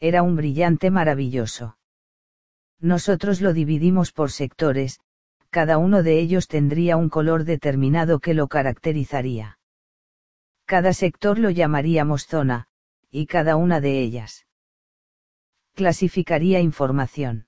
Era 0.01 0.23
un 0.23 0.37
brillante 0.37 0.91
maravilloso. 0.91 1.77
Nosotros 2.81 3.41
lo 3.41 3.53
dividimos 3.53 4.13
por 4.13 4.31
sectores, 4.31 5.01
cada 5.51 5.79
uno 5.79 6.03
de 6.03 6.21
ellos 6.21 6.47
tendría 6.47 6.97
un 6.97 7.09
color 7.09 7.45
determinado 7.45 8.21
que 8.21 8.35
lo 8.35 8.47
caracterizaría. 8.49 9.59
Cada 10.65 10.93
sector 10.93 11.39
lo 11.39 11.51
llamaríamos 11.51 12.27
zona, 12.27 12.69
y 13.11 13.27
cada 13.27 13.57
una 13.57 13.81
de 13.81 14.01
ellas 14.01 14.45
clasificaría 15.75 16.61
información. 16.61 17.48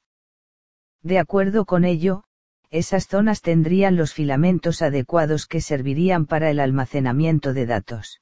De 1.03 1.18
acuerdo 1.18 1.64
con 1.64 1.84
ello, 1.84 2.24
esas 2.70 3.09
zonas 3.09 3.42
tendrían 3.42 3.96
los 3.96 4.14
filamentos 4.14 4.82
adecuados 4.82 5.46
que 5.46 5.61
servirían 5.61 6.26
para 6.26 6.51
el 6.51 6.61
almacenamiento 6.61 7.53
de 7.53 7.66
datos. 7.66 8.20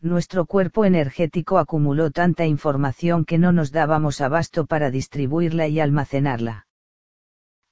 Nuestro 0.00 0.46
cuerpo 0.46 0.84
energético 0.84 1.58
acumuló 1.58 2.10
tanta 2.10 2.46
información 2.46 3.24
que 3.24 3.38
no 3.38 3.52
nos 3.52 3.72
dábamos 3.72 4.20
abasto 4.20 4.66
para 4.66 4.90
distribuirla 4.90 5.66
y 5.66 5.80
almacenarla. 5.80 6.66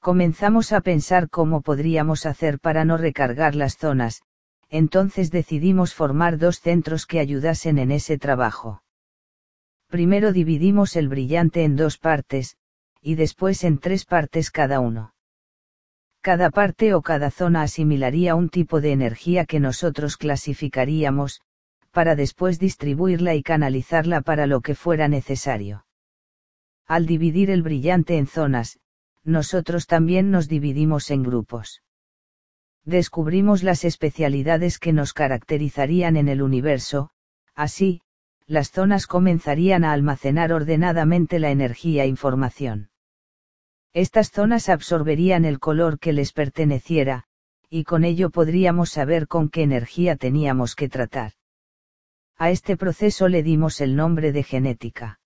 Comenzamos 0.00 0.72
a 0.72 0.80
pensar 0.80 1.28
cómo 1.28 1.62
podríamos 1.62 2.26
hacer 2.26 2.59
para 2.59 2.84
no 2.84 2.96
recargar 2.96 3.54
las 3.54 3.76
zonas, 3.76 4.22
entonces 4.68 5.30
decidimos 5.30 5.94
formar 5.94 6.38
dos 6.38 6.61
centros 6.61 7.07
que 7.07 7.20
ayudasen 7.20 7.78
en 7.78 7.90
ese 7.90 8.18
trabajo. 8.18 8.82
Primero 9.88 10.32
dividimos 10.32 10.96
el 10.96 11.09
brillante 11.09 11.64
en 11.64 11.76
dos 11.76 11.98
partes, 11.98 12.57
y 13.07 13.14
después 13.14 13.62
en 13.62 13.78
tres 13.78 14.04
partes 14.04 14.50
cada 14.50 14.80
uno. 14.80 15.14
Cada 16.22 16.50
parte 16.50 16.92
o 16.92 17.02
cada 17.02 17.30
zona 17.30 17.62
asimilaría 17.62 18.34
un 18.34 18.48
tipo 18.48 18.80
de 18.80 18.90
energía 18.90 19.44
que 19.44 19.61
nosotros 19.61 20.16
clasificaríamos, 20.16 21.40
para 21.92 22.16
después 22.16 22.59
distribuirla 22.59 23.36
y 23.36 23.44
canalizarla 23.44 24.22
para 24.22 24.48
lo 24.48 24.61
que 24.61 24.74
fuera 24.74 25.07
necesario. 25.07 25.86
Al 26.84 27.07
dividir 27.07 27.50
el 27.50 27.62
brillante 27.62 28.16
en 28.16 28.26
zonas, 28.26 28.80
nosotros 29.22 29.86
también 29.86 30.32
nos 30.32 30.48
dividimos 30.48 31.12
en 31.12 31.22
grupos. 31.22 31.84
Descubrimos 32.84 33.62
las 33.62 33.84
especialidades 33.84 34.80
que 34.80 34.92
nos 34.92 35.12
caracterizarían 35.12 36.16
en 36.16 36.28
el 36.28 36.42
universo, 36.42 37.11
así, 37.54 38.00
las 38.48 38.72
zonas 38.72 39.07
comenzarían 39.07 39.84
a 39.84 39.92
almacenar 39.92 40.52
ordenadamente 40.52 41.38
la 41.38 41.52
energía 41.52 42.02
e 42.02 42.09
información. 42.09 42.90
Estas 43.97 44.30
zonas 44.30 44.68
absorberían 44.68 45.47
el 45.47 45.59
color 45.59 45.99
que 45.99 46.12
les 46.12 46.34
perteneciera, 46.34 47.24
y 47.70 47.84
con 47.84 48.05
ello 48.05 48.28
podríamos 48.28 48.90
saber 48.90 49.26
con 49.26 49.49
qué 49.49 49.62
energía 49.62 50.16
teníamos 50.16 50.74
que 50.74 50.90
tratar. 50.90 51.32
A 52.36 52.51
este 52.51 52.76
proceso 52.76 53.26
le 53.28 53.42
dimos 53.42 53.80
el 53.80 53.97
nombre 53.97 54.32
de 54.32 54.42
genética. 54.42 55.18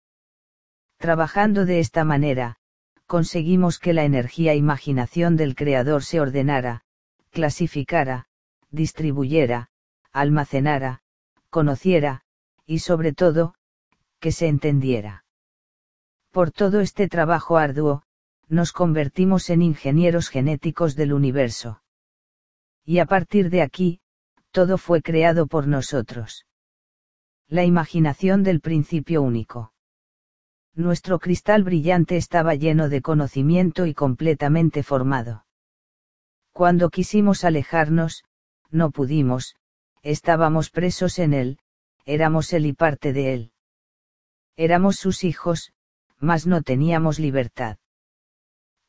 Trabajando 0.99 1.67
de 1.67 1.81
esta 1.81 2.05
manera, 2.05 2.59
conseguimos 3.07 3.81
que 3.81 3.93
la 3.93 4.05
energía 4.05 4.55
imaginación 4.55 5.37
del 5.37 5.57
creador 5.57 6.05
se 6.05 6.21
ordenara, 6.21 6.85
clasificara, 7.31 8.29
distribuyera, 8.71 9.71
almacenara, 10.13 11.03
conociera, 11.49 12.23
y 12.67 12.79
sobre 12.79 13.15
todo, 13.15 13.57
que 14.21 14.31
se 14.31 14.47
entendiera. 14.47 15.25
Por 16.31 16.53
todo 16.53 16.79
este 16.79 17.09
trabajo 17.09 17.57
arduo, 17.57 18.05
nos 18.51 18.73
convertimos 18.73 19.49
en 19.49 19.63
ingenieros 19.63 20.29
genéticos 20.29 20.97
del 20.97 21.13
universo. 21.13 21.83
Y 22.85 22.99
a 22.99 23.07
partir 23.07 23.49
de 23.49 23.63
aquí, 23.63 24.01
todo 24.51 24.77
fue 24.77 25.03
creado 25.03 25.47
por 25.47 25.69
nosotros. 25.69 26.47
La 27.47 27.65
imaginación 27.65 28.43
del 28.43 28.61
principio 28.61 29.23
único. 29.23 29.73
Nuestro 30.75 31.21
cristal 31.21 31.63
brillante 31.63 32.17
estaba 32.17 32.57
lleno 32.57 32.89
de 32.89 33.03
conocimiento 33.03 33.87
y 33.87 33.95
completamente 33.95 34.83
formado. 34.83 35.47
Cuando 36.53 36.91
quisimos 36.91 37.45
alejarnos, 37.45 38.25
no 38.71 38.91
pudimos, 38.91 39.55
estábamos 40.03 40.71
presos 40.71 41.21
en 41.21 41.35
él, 41.35 41.59
éramos 42.05 42.53
él 42.53 42.67
y 42.67 42.73
parte 42.73 43.13
de 43.13 43.35
él. 43.35 43.53
Éramos 44.57 44.97
sus 44.97 45.23
hijos, 45.23 45.73
mas 46.19 46.49
no 46.49 46.63
teníamos 46.63 47.21
libertad. 47.21 47.79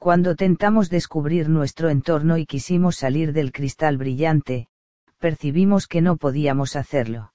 Cuando 0.01 0.35
tentamos 0.35 0.89
descubrir 0.89 1.47
nuestro 1.47 1.91
entorno 1.91 2.39
y 2.39 2.47
quisimos 2.47 2.95
salir 2.95 3.33
del 3.33 3.51
cristal 3.51 3.99
brillante, 3.99 4.67
percibimos 5.19 5.85
que 5.85 6.01
no 6.01 6.17
podíamos 6.17 6.75
hacerlo. 6.75 7.33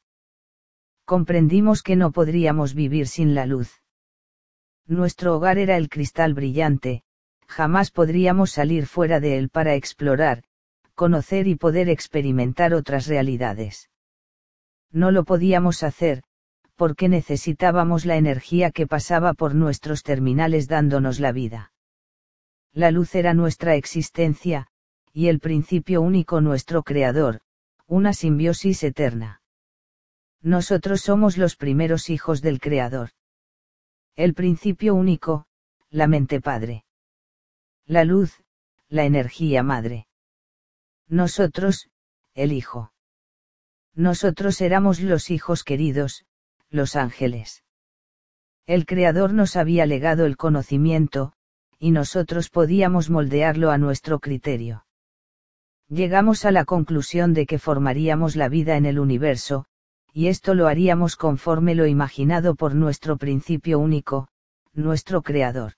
Comprendimos 1.04 1.84
que 1.84 1.94
no 1.94 2.10
podríamos 2.10 2.74
vivir 2.74 3.06
sin 3.06 3.36
la 3.36 3.46
luz. 3.46 3.84
Nuestro 4.84 5.36
hogar 5.36 5.58
era 5.58 5.76
el 5.76 5.88
cristal 5.88 6.34
brillante, 6.34 7.04
jamás 7.46 7.92
podríamos 7.92 8.50
salir 8.50 8.86
fuera 8.86 9.20
de 9.20 9.38
él 9.38 9.48
para 9.48 9.76
explorar, 9.76 10.42
conocer 10.96 11.46
y 11.46 11.54
poder 11.54 11.88
experimentar 11.88 12.74
otras 12.74 13.06
realidades. 13.06 13.90
No 14.90 15.12
lo 15.12 15.22
podíamos 15.22 15.84
hacer, 15.84 16.24
porque 16.74 17.08
necesitábamos 17.08 18.04
la 18.06 18.16
energía 18.16 18.72
que 18.72 18.88
pasaba 18.88 19.34
por 19.34 19.54
nuestros 19.54 20.02
terminales 20.02 20.66
dándonos 20.66 21.20
la 21.20 21.30
vida 21.30 21.70
la 22.76 22.90
luz 22.90 23.14
era 23.14 23.32
nuestra 23.32 23.74
existencia, 23.74 24.66
y 25.10 25.28
el 25.28 25.40
principio 25.40 26.02
único 26.02 26.42
nuestro 26.42 26.82
creador, 26.82 27.40
una 27.86 28.12
simbiosis 28.12 28.84
eterna. 28.84 29.40
Nosotros 30.42 31.00
somos 31.00 31.38
los 31.38 31.56
primeros 31.56 32.10
hijos 32.10 32.42
del 32.42 32.60
creador. 32.60 33.12
El 34.14 34.34
principio 34.34 34.94
único, 34.94 35.46
la 35.88 36.06
mente 36.06 36.42
padre. 36.42 36.84
La 37.86 38.04
luz, 38.04 38.42
la 38.88 39.04
energía 39.06 39.62
madre. 39.62 40.06
Nosotros, 41.08 41.88
el 42.34 42.52
hijo. 42.52 42.92
Nosotros 43.94 44.60
éramos 44.60 45.00
los 45.00 45.30
hijos 45.30 45.64
queridos, 45.64 46.26
los 46.68 46.94
ángeles. 46.94 47.64
El 48.66 48.84
Creador 48.84 49.32
nos 49.32 49.56
había 49.56 49.86
legado 49.86 50.26
el 50.26 50.36
conocimiento, 50.36 51.32
y 51.78 51.90
nosotros 51.90 52.48
podíamos 52.48 53.10
moldearlo 53.10 53.70
a 53.70 53.78
nuestro 53.78 54.18
criterio. 54.18 54.86
Llegamos 55.88 56.44
a 56.44 56.50
la 56.50 56.64
conclusión 56.64 57.32
de 57.32 57.46
que 57.46 57.58
formaríamos 57.58 58.34
la 58.34 58.48
vida 58.48 58.76
en 58.76 58.86
el 58.86 58.98
universo, 58.98 59.66
y 60.12 60.28
esto 60.28 60.54
lo 60.54 60.66
haríamos 60.66 61.14
conforme 61.14 61.74
lo 61.74 61.86
imaginado 61.86 62.54
por 62.54 62.74
nuestro 62.74 63.18
principio 63.18 63.78
único, 63.78 64.28
nuestro 64.72 65.22
creador. 65.22 65.74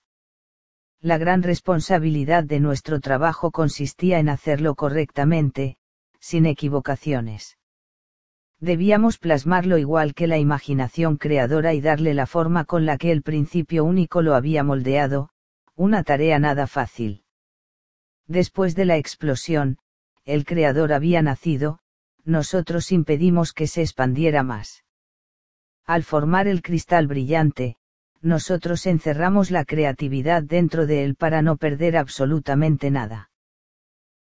La 1.01 1.17
gran 1.17 1.43
responsabilidad 1.43 2.43
de 2.43 2.59
nuestro 2.59 2.99
trabajo 2.99 3.51
consistía 3.51 4.19
en 4.19 4.29
hacerlo 4.29 4.75
correctamente, 4.75 5.77
sin 6.19 6.45
equivocaciones. 6.45 7.57
Debíamos 8.59 9.17
plasmarlo 9.17 9.77
igual 9.77 10.13
que 10.13 10.27
la 10.27 10.37
imaginación 10.37 11.15
creadora 11.15 11.73
y 11.73 11.81
darle 11.81 12.13
la 12.13 12.25
forma 12.25 12.65
con 12.65 12.85
la 12.85 12.97
que 12.97 13.11
el 13.11 13.21
principio 13.21 13.85
único 13.85 14.21
lo 14.21 14.35
había 14.35 14.63
moldeado, 14.63 15.29
una 15.79 16.03
tarea 16.03 16.39
nada 16.39 16.67
fácil. 16.67 17.23
Después 18.27 18.75
de 18.75 18.83
la 18.83 18.97
explosión, 18.97 19.77
el 20.25 20.43
Creador 20.43 20.91
había 20.91 21.21
nacido, 21.21 21.79
nosotros 22.25 22.91
impedimos 22.91 23.53
que 23.53 23.65
se 23.65 23.81
expandiera 23.81 24.43
más. 24.43 24.83
Al 25.85 26.03
formar 26.03 26.49
el 26.49 26.61
cristal 26.61 27.07
brillante, 27.07 27.77
nosotros 28.21 28.85
encerramos 28.87 29.51
la 29.51 29.63
creatividad 29.63 30.43
dentro 30.43 30.85
de 30.85 31.05
él 31.05 31.15
para 31.15 31.41
no 31.41 31.55
perder 31.55 31.95
absolutamente 31.95 32.91
nada. 32.91 33.31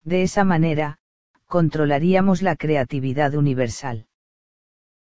De 0.03 0.23
esa 0.23 0.45
manera, 0.45 0.99
controlaríamos 1.47 2.41
la 2.41 2.55
creatividad 2.55 3.35
universal. 3.35 4.07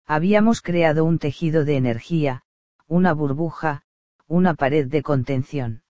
Habíamos 0.05 0.61
creado 0.61 1.03
un 1.03 1.19
tejido 1.19 1.65
de 1.65 1.75
energía, 1.75 2.43
una 2.87 3.11
burbuja, 3.11 3.83
una 4.27 4.53
pared 4.53 4.87
de 4.87 5.03
contención. 5.03 5.83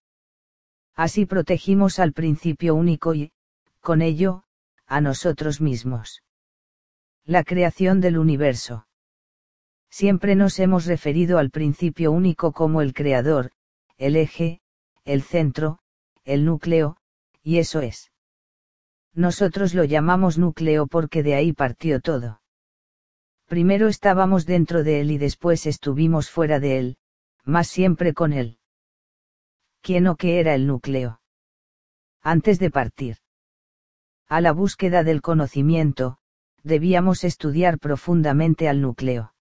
Así 0.97 1.27
protegimos 1.27 1.99
al 1.99 2.11
principio 2.11 2.73
único 2.73 3.13
y, 3.13 3.31
con 3.81 4.01
ello, 4.01 4.43
a 4.87 4.99
nosotros 4.99 5.61
mismos. 5.61 6.23
La 7.23 7.43
creación 7.43 8.01
del 8.01 8.17
universo. 8.17 8.87
Siempre 9.91 10.35
nos 10.35 10.57
hemos 10.57 10.87
referido 10.87 11.37
al 11.37 11.51
principio 11.51 12.11
único 12.11 12.51
como 12.51 12.81
el 12.81 12.95
creador, 12.95 13.51
el 13.97 14.15
eje, 14.15 14.59
el 15.05 15.21
centro, 15.21 15.77
el 16.25 16.45
núcleo, 16.45 16.97
y 17.43 17.59
eso 17.59 17.79
es. 17.81 18.11
Nosotros 19.13 19.75
lo 19.75 19.83
llamamos 19.83 20.39
núcleo 20.39 20.87
porque 20.87 21.21
de 21.21 21.35
ahí 21.35 21.53
partió 21.53 22.01
todo. 22.01 22.41
Primero 23.45 23.87
estábamos 23.87 24.47
dentro 24.47 24.83
de 24.83 25.01
él 25.01 25.11
y 25.11 25.19
después 25.19 25.67
estuvimos 25.67 26.31
fuera 26.31 26.59
de 26.59 26.79
él, 26.79 26.97
más 27.45 27.67
siempre 27.67 28.15
con 28.15 28.33
él 28.33 28.57
quién 29.81 30.07
o 30.07 30.15
qué 30.15 30.39
era 30.39 30.53
el 30.53 30.67
núcleo. 30.67 31.21
Antes 32.21 32.59
de 32.59 32.69
partir. 32.69 33.17
A 34.27 34.41
la 34.41 34.51
búsqueda 34.51 35.03
del 35.03 35.21
conocimiento, 35.21 36.17
debíamos 36.63 37.23
estudiar 37.23 37.79
profundamente 37.79 38.67
al 38.67 38.81
núcleo. 38.81 39.33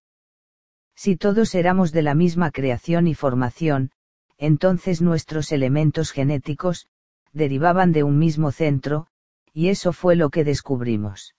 Si 0.95 1.17
todos 1.17 1.55
éramos 1.55 1.93
de 1.93 2.03
la 2.03 2.15
misma 2.15 2.51
creación 2.51 3.07
y 3.07 3.15
formación, 3.15 3.91
entonces 4.39 5.03
nuestros 5.03 5.53
elementos 5.53 6.13
genéticos, 6.13 6.87
derivaban 7.33 7.93
de 7.93 8.03
un 8.03 8.19
mismo 8.19 8.53
centro, 8.53 9.09
y 9.53 9.69
eso 9.69 9.93
fue 9.93 10.17
lo 10.17 10.31
que 10.31 10.45
descubrimos. 10.45 11.35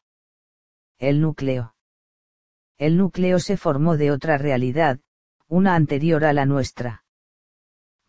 El 0.99 1.21
núcleo. 1.21 1.75
El 2.77 2.97
núcleo 2.97 3.39
se 3.39 3.57
formó 3.57 3.97
de 3.97 4.11
otra 4.11 4.37
realidad, 4.37 4.99
una 5.47 5.75
anterior 5.75 6.25
a 6.25 6.33
la 6.33 6.45
nuestra. 6.45 7.03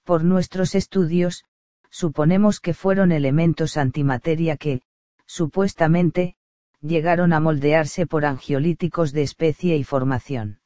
Por 0.09 0.25
nuestros 0.25 0.75
estudios, 0.75 1.45
suponemos 1.91 2.61
que 2.61 2.73
fueron 2.73 3.13
elementos 3.13 3.77
antimateria 3.77 4.57
que, 4.57 4.81
supuestamente, 5.27 6.35
llegaron 6.81 7.35
a 7.35 7.41
moldearse 7.41 8.07
por 8.07 8.25
angiolíticos 8.25 9.13
de 9.13 9.21
especie 9.21 9.77
y 9.77 9.85
formación. 9.85 10.61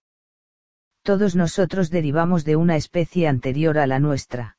Todos 1.03 1.35
nosotros 1.35 1.91
derivamos 1.91 2.45
de 2.45 2.55
una 2.55 2.77
especie 2.77 3.27
anterior 3.27 3.79
a 3.79 3.89
la 3.89 3.99
nuestra. 3.99 4.59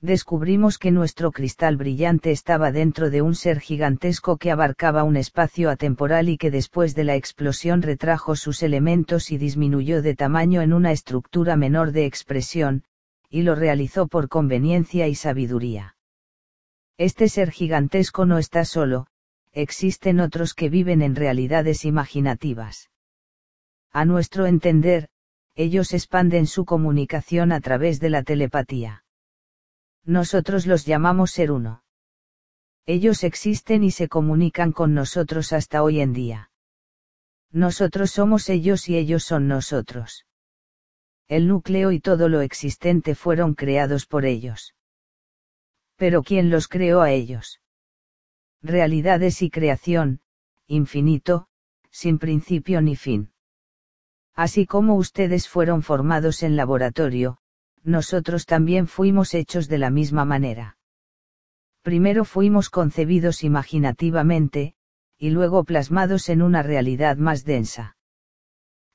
Descubrimos 0.00 0.78
que 0.78 0.90
nuestro 0.90 1.30
cristal 1.30 1.76
brillante 1.76 2.30
estaba 2.30 2.72
dentro 2.72 3.10
de 3.10 3.20
un 3.20 3.34
ser 3.34 3.60
gigantesco 3.60 4.38
que 4.38 4.50
abarcaba 4.50 5.04
un 5.04 5.18
espacio 5.18 5.68
atemporal 5.68 6.30
y 6.30 6.38
que 6.38 6.50
después 6.50 6.94
de 6.94 7.04
la 7.04 7.16
explosión 7.16 7.82
retrajo 7.82 8.34
sus 8.34 8.62
elementos 8.62 9.30
y 9.30 9.36
disminuyó 9.36 10.00
de 10.00 10.14
tamaño 10.16 10.62
en 10.62 10.72
una 10.72 10.90
estructura 10.90 11.56
menor 11.56 11.92
de 11.92 12.06
expresión, 12.06 12.84
y 13.34 13.42
lo 13.42 13.56
realizó 13.56 14.06
por 14.06 14.28
conveniencia 14.28 15.08
y 15.08 15.16
sabiduría. 15.16 15.96
Este 16.98 17.28
ser 17.28 17.50
gigantesco 17.50 18.26
no 18.26 18.38
está 18.38 18.64
solo, 18.64 19.08
existen 19.50 20.20
otros 20.20 20.54
que 20.54 20.68
viven 20.68 21.02
en 21.02 21.16
realidades 21.16 21.84
imaginativas. 21.84 22.90
A 23.90 24.04
nuestro 24.04 24.46
entender, 24.46 25.08
ellos 25.56 25.94
expanden 25.94 26.46
su 26.46 26.64
comunicación 26.64 27.50
a 27.50 27.60
través 27.60 27.98
de 27.98 28.10
la 28.10 28.22
telepatía. 28.22 29.04
Nosotros 30.04 30.64
los 30.68 30.86
llamamos 30.86 31.32
ser 31.32 31.50
uno. 31.50 31.82
Ellos 32.86 33.24
existen 33.24 33.82
y 33.82 33.90
se 33.90 34.06
comunican 34.06 34.70
con 34.70 34.94
nosotros 34.94 35.52
hasta 35.52 35.82
hoy 35.82 36.00
en 36.00 36.12
día. 36.12 36.52
Nosotros 37.50 38.12
somos 38.12 38.48
ellos 38.48 38.88
y 38.88 38.96
ellos 38.96 39.24
son 39.24 39.48
nosotros 39.48 40.24
el 41.28 41.48
núcleo 41.48 41.90
y 41.90 42.00
todo 42.00 42.28
lo 42.28 42.42
existente 42.42 43.14
fueron 43.14 43.54
creados 43.54 44.06
por 44.06 44.26
ellos. 44.26 44.74
Pero 45.96 46.22
¿quién 46.22 46.50
los 46.50 46.68
creó 46.68 47.00
a 47.00 47.12
ellos? 47.12 47.60
Realidades 48.62 49.40
y 49.42 49.50
creación, 49.50 50.20
infinito, 50.66 51.48
sin 51.90 52.18
principio 52.18 52.80
ni 52.80 52.96
fin. 52.96 53.32
Así 54.34 54.66
como 54.66 54.96
ustedes 54.96 55.48
fueron 55.48 55.82
formados 55.82 56.42
en 56.42 56.56
laboratorio, 56.56 57.38
nosotros 57.82 58.46
también 58.46 58.86
fuimos 58.86 59.34
hechos 59.34 59.68
de 59.68 59.78
la 59.78 59.90
misma 59.90 60.24
manera. 60.24 60.76
Primero 61.82 62.24
fuimos 62.24 62.70
concebidos 62.70 63.44
imaginativamente, 63.44 64.74
y 65.18 65.30
luego 65.30 65.64
plasmados 65.64 66.28
en 66.28 66.42
una 66.42 66.62
realidad 66.62 67.16
más 67.16 67.44
densa 67.44 67.96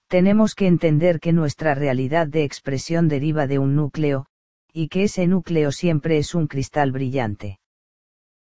tenemos 0.09 0.55
que 0.55 0.65
entender 0.65 1.19
que 1.19 1.33
nuestra 1.33 1.75
realidad 1.75 2.27
de 2.27 2.43
expresión 2.43 3.07
deriva 3.07 3.45
de 3.45 3.59
un 3.59 3.75
núcleo, 3.75 4.25
y 4.73 4.87
que 4.87 5.03
ese 5.03 5.27
núcleo 5.27 5.71
siempre 5.71 6.17
es 6.17 6.33
un 6.33 6.47
cristal 6.47 6.91
brillante. 6.91 7.59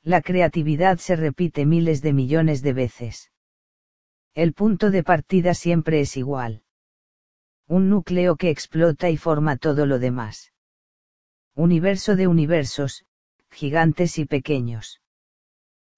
La 0.01 0.21
creatividad 0.21 0.97
se 0.97 1.17
repite 1.17 1.65
miles 1.65 2.01
de 2.01 2.13
millones 2.13 2.61
de 2.61 2.73
veces. 2.73 3.31
El 4.33 4.53
punto 4.53 4.91
de 4.91 5.03
partida 5.03 5.53
siempre 5.53 5.99
es 5.99 6.15
igual. 6.15 6.63
Un 7.67 7.89
núcleo 7.89 8.37
que 8.37 8.49
explota 8.49 9.09
y 9.09 9.17
forma 9.17 9.57
todo 9.57 9.85
lo 9.85 9.99
demás. 9.99 10.53
Universo 11.53 12.15
de 12.15 12.27
universos, 12.27 13.03
gigantes 13.51 14.17
y 14.17 14.25
pequeños. 14.25 15.01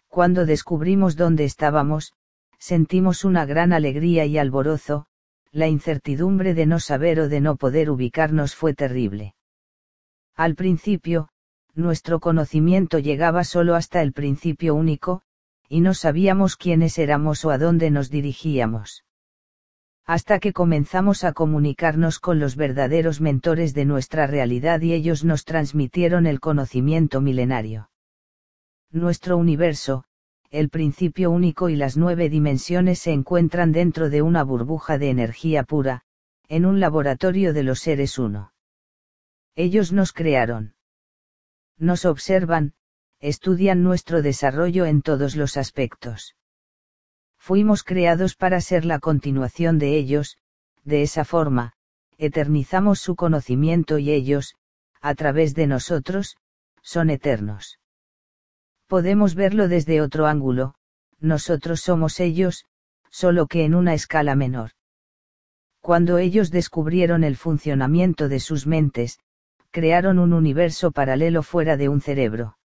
Cuando 0.08 0.48
descubrimos 0.48 1.16
dónde 1.16 1.44
estábamos, 1.44 2.14
sentimos 2.58 3.24
una 3.24 3.46
gran 3.46 3.72
alegría 3.72 4.26
y 4.26 4.40
alborozo, 4.40 5.06
la 5.54 5.68
incertidumbre 5.68 6.56
de 6.56 6.66
no 6.66 6.80
saber 6.80 7.20
o 7.20 7.30
de 7.30 7.40
no 7.40 7.56
poder 7.58 7.92
ubicarnos 7.92 8.56
fue 8.56 8.74
terrible. 8.74 9.36
Al 10.36 10.56
principio, 10.56 11.30
nuestro 11.76 12.20
conocimiento 12.20 12.98
llegaba 12.98 13.44
solo 13.44 13.76
hasta 13.76 14.02
el 14.02 14.14
principio 14.14 14.74
único, 14.74 15.22
y 15.70 15.82
no 15.82 15.94
sabíamos 15.94 16.58
quiénes 16.58 16.98
éramos 16.98 17.46
o 17.46 17.52
a 17.52 17.60
dónde 17.60 17.92
nos 17.92 18.10
dirigíamos. 18.10 19.06
Hasta 20.06 20.40
que 20.40 20.54
comenzamos 20.54 21.24
a 21.24 21.34
comunicarnos 21.34 22.20
con 22.20 22.40
los 22.40 22.56
verdaderos 22.56 23.22
mentores 23.22 23.76
de 23.76 23.86
nuestra 23.86 24.26
realidad 24.26 24.82
y 24.82 24.94
ellos 24.94 25.24
nos 25.24 25.46
transmitieron 25.46 26.26
el 26.26 26.40
conocimiento 26.40 27.22
milenario. 27.22 27.92
Nuestro 28.92 29.38
universo, 29.38 30.04
el 30.54 30.70
principio 30.70 31.32
único 31.32 31.68
y 31.70 31.76
las 31.76 31.98
nueve 31.98 32.30
dimensiones 32.30 33.00
se 33.00 33.12
encuentran 33.12 33.72
dentro 33.72 34.12
de 34.12 34.22
una 34.22 34.44
burbuja 34.44 35.00
de 35.00 35.10
energía 35.10 35.64
pura, 35.64 36.04
en 36.48 36.68
un 36.68 36.80
laboratorio 36.80 37.54
de 37.54 37.64
los 37.64 37.80
seres 37.80 38.20
uno. 38.20 38.54
Ellos 39.56 39.92
nos 39.92 40.14
crearon. 40.14 40.76
Nos 41.80 42.06
observan, 42.06 42.76
estudian 43.20 43.82
nuestro 43.82 44.22
desarrollo 44.22 44.86
en 44.86 45.02
todos 45.02 45.36
los 45.36 45.58
aspectos. 45.58 46.36
Fuimos 47.40 47.82
creados 47.82 48.36
para 48.36 48.62
ser 48.62 48.86
la 48.86 49.00
continuación 49.00 49.80
de 49.80 49.98
ellos, 49.98 50.38
de 50.84 51.02
esa 51.02 51.26
forma, 51.26 51.74
eternizamos 52.20 53.00
su 53.00 53.16
conocimiento 53.16 53.98
y 53.98 54.12
ellos, 54.12 54.54
a 55.02 55.16
través 55.16 55.56
de 55.56 55.66
nosotros, 55.66 56.38
son 56.84 57.10
eternos 57.10 57.80
podemos 58.88 59.36
verlo 59.36 59.68
desde 59.68 60.02
otro 60.02 60.28
ángulo, 60.28 60.76
nosotros 61.20 61.82
somos 61.82 62.20
ellos, 62.20 62.66
solo 63.10 63.48
que 63.48 63.64
en 63.64 63.76
una 63.76 63.94
escala 63.94 64.36
menor. 64.36 64.72
Cuando 65.82 66.18
ellos 66.18 66.52
descubrieron 66.52 67.24
el 67.24 67.36
funcionamiento 67.36 68.30
de 68.30 68.40
sus 68.40 68.68
mentes, 68.68 69.20
crearon 69.72 70.20
un 70.20 70.34
universo 70.34 70.92
paralelo 70.92 71.44
fuera 71.44 71.78
de 71.78 71.90
un 71.90 72.00
cerebro. 72.00 72.58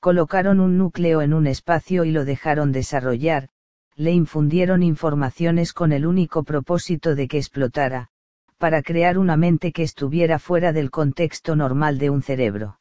Colocaron 0.00 0.60
un 0.60 0.78
núcleo 0.78 1.22
en 1.22 1.34
un 1.34 1.46
espacio 1.46 2.04
y 2.04 2.12
lo 2.12 2.24
dejaron 2.24 2.72
desarrollar, 2.72 3.50
le 3.94 4.12
infundieron 4.12 4.82
informaciones 4.82 5.72
con 5.72 5.92
el 5.92 6.06
único 6.06 6.44
propósito 6.44 7.14
de 7.14 7.26
que 7.26 7.38
explotara, 7.38 8.08
para 8.56 8.82
crear 8.82 9.18
una 9.18 9.36
mente 9.36 9.72
que 9.72 9.82
estuviera 9.82 10.38
fuera 10.38 10.72
del 10.72 10.90
contexto 10.90 11.56
normal 11.56 11.98
de 11.98 12.10
un 12.10 12.22
cerebro. 12.22 12.78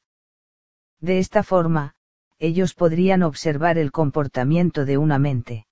De 1.00 1.20
esta 1.20 1.44
forma, 1.44 1.96
ellos 2.40 2.74
podrían 2.74 3.24
observar 3.24 3.78
el 3.78 3.92
comportamiento 3.92 4.86
de 4.86 4.98
una 4.98 5.20
mente. 5.20 5.68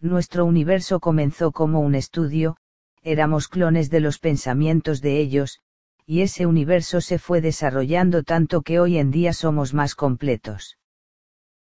Nuestro 0.00 0.44
universo 0.44 0.98
comenzó 0.98 1.52
como 1.52 1.80
un 1.80 1.94
estudio, 1.94 2.56
éramos 3.02 3.48
clones 3.48 3.90
de 3.90 4.00
los 4.00 4.18
pensamientos 4.18 5.00
de 5.00 5.20
ellos, 5.20 5.60
y 6.06 6.22
ese 6.22 6.46
universo 6.46 7.00
se 7.00 7.18
fue 7.18 7.40
desarrollando 7.40 8.24
tanto 8.24 8.62
que 8.62 8.80
hoy 8.80 8.98
en 8.98 9.10
día 9.10 9.32
somos 9.32 9.74
más 9.74 9.94
completos. 9.94 10.76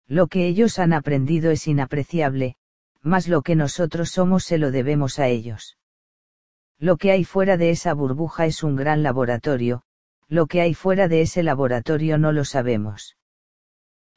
Lo 0.08 0.28
que 0.28 0.48
ellos 0.48 0.78
han 0.78 0.94
aprendido 0.94 1.52
es 1.52 1.68
inapreciable, 1.68 2.56
más 3.02 3.28
lo 3.28 3.42
que 3.42 3.56
nosotros 3.56 4.12
somos 4.12 4.44
se 4.44 4.58
lo 4.58 4.72
debemos 4.72 5.20
a 5.20 5.28
ellos. 5.28 5.78
Lo 6.80 6.98
que 6.98 7.12
hay 7.12 7.24
fuera 7.24 7.58
de 7.58 7.72
esa 7.72 7.94
burbuja 7.94 8.46
es 8.46 8.62
un 8.62 8.76
gran 8.76 9.02
laboratorio, 9.02 9.82
lo 10.28 10.46
que 10.46 10.62
hay 10.62 10.74
fuera 10.74 11.08
de 11.08 11.22
ese 11.22 11.42
laboratorio 11.42 12.18
no 12.18 12.32
lo 12.32 12.46
sabemos. 12.46 13.17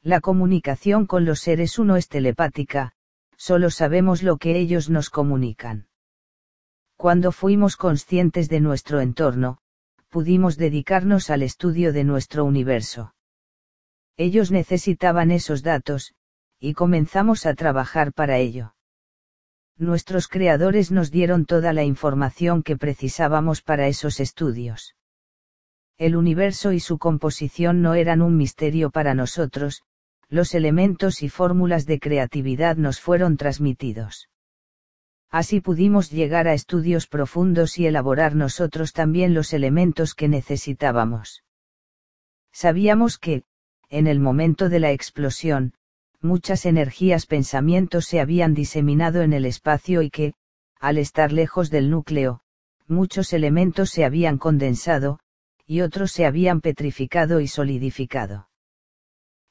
La 0.03 0.19
comunicación 0.19 1.05
con 1.05 1.25
los 1.25 1.41
seres 1.41 1.77
uno 1.77 1.95
es 1.95 2.07
telepática, 2.07 2.93
solo 3.37 3.69
sabemos 3.69 4.23
lo 4.23 4.37
que 4.37 4.57
ellos 4.57 4.89
nos 4.89 5.11
comunican. 5.11 5.89
Cuando 6.97 7.31
fuimos 7.31 7.77
conscientes 7.77 8.49
de 8.49 8.61
nuestro 8.61 8.99
entorno, 8.99 9.59
pudimos 10.09 10.57
dedicarnos 10.57 11.29
al 11.29 11.43
estudio 11.43 11.93
de 11.93 12.03
nuestro 12.03 12.45
universo. 12.45 13.13
Ellos 14.17 14.49
necesitaban 14.49 15.29
esos 15.29 15.61
datos, 15.61 16.15
y 16.59 16.73
comenzamos 16.73 17.45
a 17.45 17.53
trabajar 17.53 18.11
para 18.11 18.39
ello. 18.39 18.73
Nuestros 19.77 20.27
creadores 20.27 20.91
nos 20.91 21.11
dieron 21.11 21.45
toda 21.45 21.73
la 21.73 21.83
información 21.83 22.63
que 22.63 22.75
precisábamos 22.75 23.61
para 23.61 23.87
esos 23.87 24.19
estudios. 24.19 24.95
El 25.97 26.15
universo 26.15 26.71
y 26.71 26.79
su 26.79 26.97
composición 26.97 27.83
no 27.83 27.93
eran 27.93 28.23
un 28.23 28.35
misterio 28.35 28.89
para 28.89 29.13
nosotros, 29.13 29.83
los 30.31 30.55
elementos 30.55 31.23
y 31.23 31.29
fórmulas 31.29 31.85
de 31.85 31.99
creatividad 31.99 32.77
nos 32.77 33.01
fueron 33.01 33.35
transmitidos. 33.35 34.29
Así 35.29 35.59
pudimos 35.59 36.09
llegar 36.09 36.47
a 36.47 36.53
estudios 36.53 37.07
profundos 37.07 37.77
y 37.77 37.85
elaborar 37.85 38.33
nosotros 38.33 38.93
también 38.93 39.33
los 39.33 39.51
elementos 39.51 40.15
que 40.15 40.29
necesitábamos. 40.29 41.43
Sabíamos 42.53 43.17
que, 43.17 43.43
en 43.89 44.07
el 44.07 44.21
momento 44.21 44.69
de 44.69 44.79
la 44.79 44.91
explosión, 44.91 45.73
muchas 46.21 46.65
energías 46.65 47.25
pensamientos 47.25 48.05
se 48.05 48.21
habían 48.21 48.53
diseminado 48.53 49.23
en 49.23 49.33
el 49.33 49.45
espacio 49.45 50.01
y 50.01 50.09
que, 50.09 50.33
al 50.79 50.97
estar 50.97 51.33
lejos 51.33 51.69
del 51.69 51.89
núcleo, 51.89 52.41
muchos 52.87 53.33
elementos 53.33 53.89
se 53.89 54.05
habían 54.05 54.37
condensado, 54.37 55.19
y 55.65 55.81
otros 55.81 56.13
se 56.13 56.25
habían 56.25 56.61
petrificado 56.61 57.41
y 57.41 57.47
solidificado. 57.47 58.47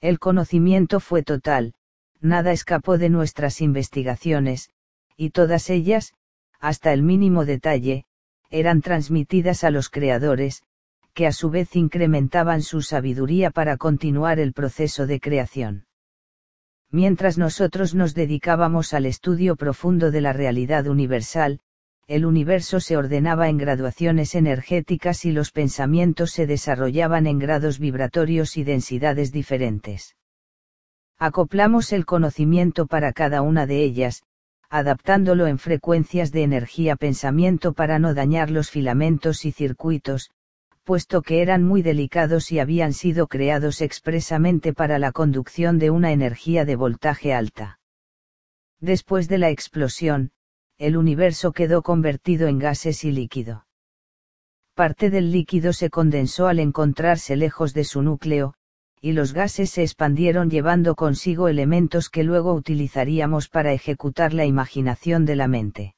El 0.01 0.19
conocimiento 0.19 0.99
fue 1.01 1.23
total, 1.23 1.75
nada 2.21 2.53
escapó 2.53 2.97
de 2.97 3.11
nuestras 3.11 3.61
investigaciones, 3.61 4.71
y 5.17 5.31
todas 5.31 5.69
ellas, 5.69 6.15
hasta 6.59 6.93
el 6.93 7.03
mínimo 7.03 7.45
detalle, 7.45 8.05
eran 8.51 8.81
transmitidas 8.81 9.63
a 9.63 9.71
los 9.71 9.91
creadores, 9.91 10.63
que 11.13 11.27
a 11.27 11.33
su 11.33 11.51
vez 11.51 11.77
incrementaban 11.77 12.63
su 12.63 12.83
sabiduría 12.83 13.51
para 13.51 13.77
continuar 13.77 14.39
el 14.39 14.53
proceso 14.53 15.07
de 15.07 15.21
creación. 15.21 15.87
Mientras 16.91 17.39
nosotros 17.39 17.95
nos 17.95 18.15
dedicábamos 18.15 18.95
al 18.95 19.07
estudio 19.07 19.57
profundo 19.57 20.11
de 20.11 20.21
la 20.21 20.33
realidad 20.33 20.87
universal, 20.87 21.61
el 22.11 22.27
universo 22.27 22.81
se 22.81 22.97
ordenaba 22.97 23.49
en 23.49 23.57
graduaciones 23.57 24.35
energéticas 24.35 25.25
y 25.25 25.31
los 25.31 25.53
pensamientos 25.53 26.33
se 26.33 26.45
desarrollaban 26.45 27.29
en 27.29 27.39
grados 27.39 27.79
vibratorios 27.79 28.57
y 28.57 28.65
densidades 28.65 29.31
diferentes. 29.31 30.17
Acoplamos 31.21 31.93
el 31.93 32.07
conocimiento 32.07 32.89
para 32.89 33.13
cada 33.13 33.43
una 33.43 33.65
de 33.65 33.85
ellas, 33.85 34.25
adaptándolo 34.69 35.47
en 35.47 35.61
frecuencias 35.61 36.33
de 36.33 36.43
energía-pensamiento 36.43 37.75
para 37.75 38.01
no 38.01 38.13
dañar 38.13 38.51
los 38.51 38.71
filamentos 38.71 39.45
y 39.45 39.53
circuitos, 39.53 40.33
puesto 40.83 41.23
que 41.23 41.43
eran 41.43 41.63
muy 41.63 41.81
delicados 41.81 42.51
y 42.51 42.59
habían 42.59 42.93
sido 42.93 43.29
creados 43.29 43.81
expresamente 43.81 44.73
para 44.73 44.99
la 44.99 45.13
conducción 45.13 45.79
de 45.79 45.91
una 45.91 46.11
energía 46.11 46.65
de 46.65 46.75
voltaje 46.75 47.33
alta. 47.33 47.79
Después 48.81 49.29
de 49.29 49.39
la 49.39 49.51
explosión, 49.51 50.33
el 50.81 50.97
universo 50.97 51.53
quedó 51.53 51.83
convertido 51.83 52.49
en 52.49 52.59
gases 52.59 53.05
y 53.05 53.13
líquido. 53.13 53.67
Parte 54.75 55.11
del 55.11 55.31
líquido 55.31 55.75
se 55.75 55.91
condensó 55.91 56.47
al 56.47 56.59
encontrarse 56.59 57.37
lejos 57.37 57.75
de 57.75 57.85
su 57.85 58.01
núcleo, 58.01 58.55
y 58.99 59.13
los 59.13 59.35
gases 59.35 59.69
se 59.69 59.83
expandieron 59.83 60.49
llevando 60.49 60.95
consigo 60.95 61.49
elementos 61.49 62.09
que 62.09 62.25
luego 62.25 62.55
utilizaríamos 62.55 63.51
para 63.51 63.75
ejecutar 63.75 64.33
la 64.33 64.47
imaginación 64.47 65.27
de 65.27 65.37
la 65.37 65.49
mente. 65.49 65.97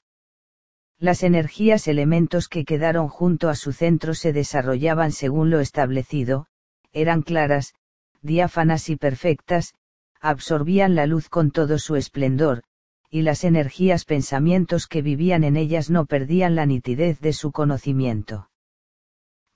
Las 0.99 1.23
energías 1.23 1.87
elementos 1.87 2.49
que 2.49 2.65
quedaron 2.65 3.07
junto 3.07 3.49
a 3.49 3.55
su 3.55 3.73
centro 3.73 4.15
se 4.15 4.33
desarrollaban 4.33 5.13
según 5.13 5.49
lo 5.51 5.61
establecido, 5.61 6.47
eran 6.93 7.23
claras, 7.23 7.75
diáfanas 8.21 8.89
y 8.91 8.97
perfectas, 8.97 9.75
absorbían 10.21 10.97
la 10.97 11.07
luz 11.07 11.29
con 11.29 11.53
todo 11.53 11.79
su 11.79 11.95
esplendor, 11.95 12.65
y 13.13 13.21
las 13.21 13.45
energías 13.45 14.07
pensamientos 14.07 14.87
que 14.87 15.03
vivían 15.03 15.45
en 15.45 15.59
ellas 15.59 15.91
no 15.91 16.07
perdían 16.07 16.55
la 16.55 16.65
nitidez 16.65 17.21
de 17.21 17.35
su 17.35 17.53
conocimiento. 17.53 18.49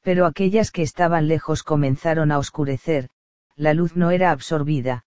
Pero 0.02 0.26
aquellas 0.26 0.70
que 0.70 0.82
estaban 0.82 1.26
lejos 1.26 1.62
comenzaron 1.62 2.32
a 2.32 2.38
oscurecer, 2.38 3.08
la 3.56 3.72
luz 3.72 3.96
no 3.96 4.10
era 4.10 4.30
absorbida, 4.30 5.04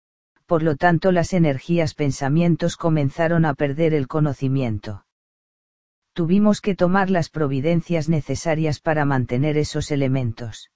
por 0.48 0.64
lo 0.64 0.76
tanto 0.78 1.12
las 1.12 1.34
energías 1.34 1.94
pensamientos 1.94 2.76
comenzaron 2.76 3.46
a 3.46 3.54
perder 3.54 3.94
el 3.94 4.08
conocimiento. 4.08 5.06
Tuvimos 6.14 6.60
que 6.60 6.74
tomar 6.74 7.12
las 7.12 7.30
providencias 7.30 8.10
necesarias 8.10 8.80
para 8.80 9.06
mantener 9.06 9.58
esos 9.58 9.92
elementos. 9.92 10.72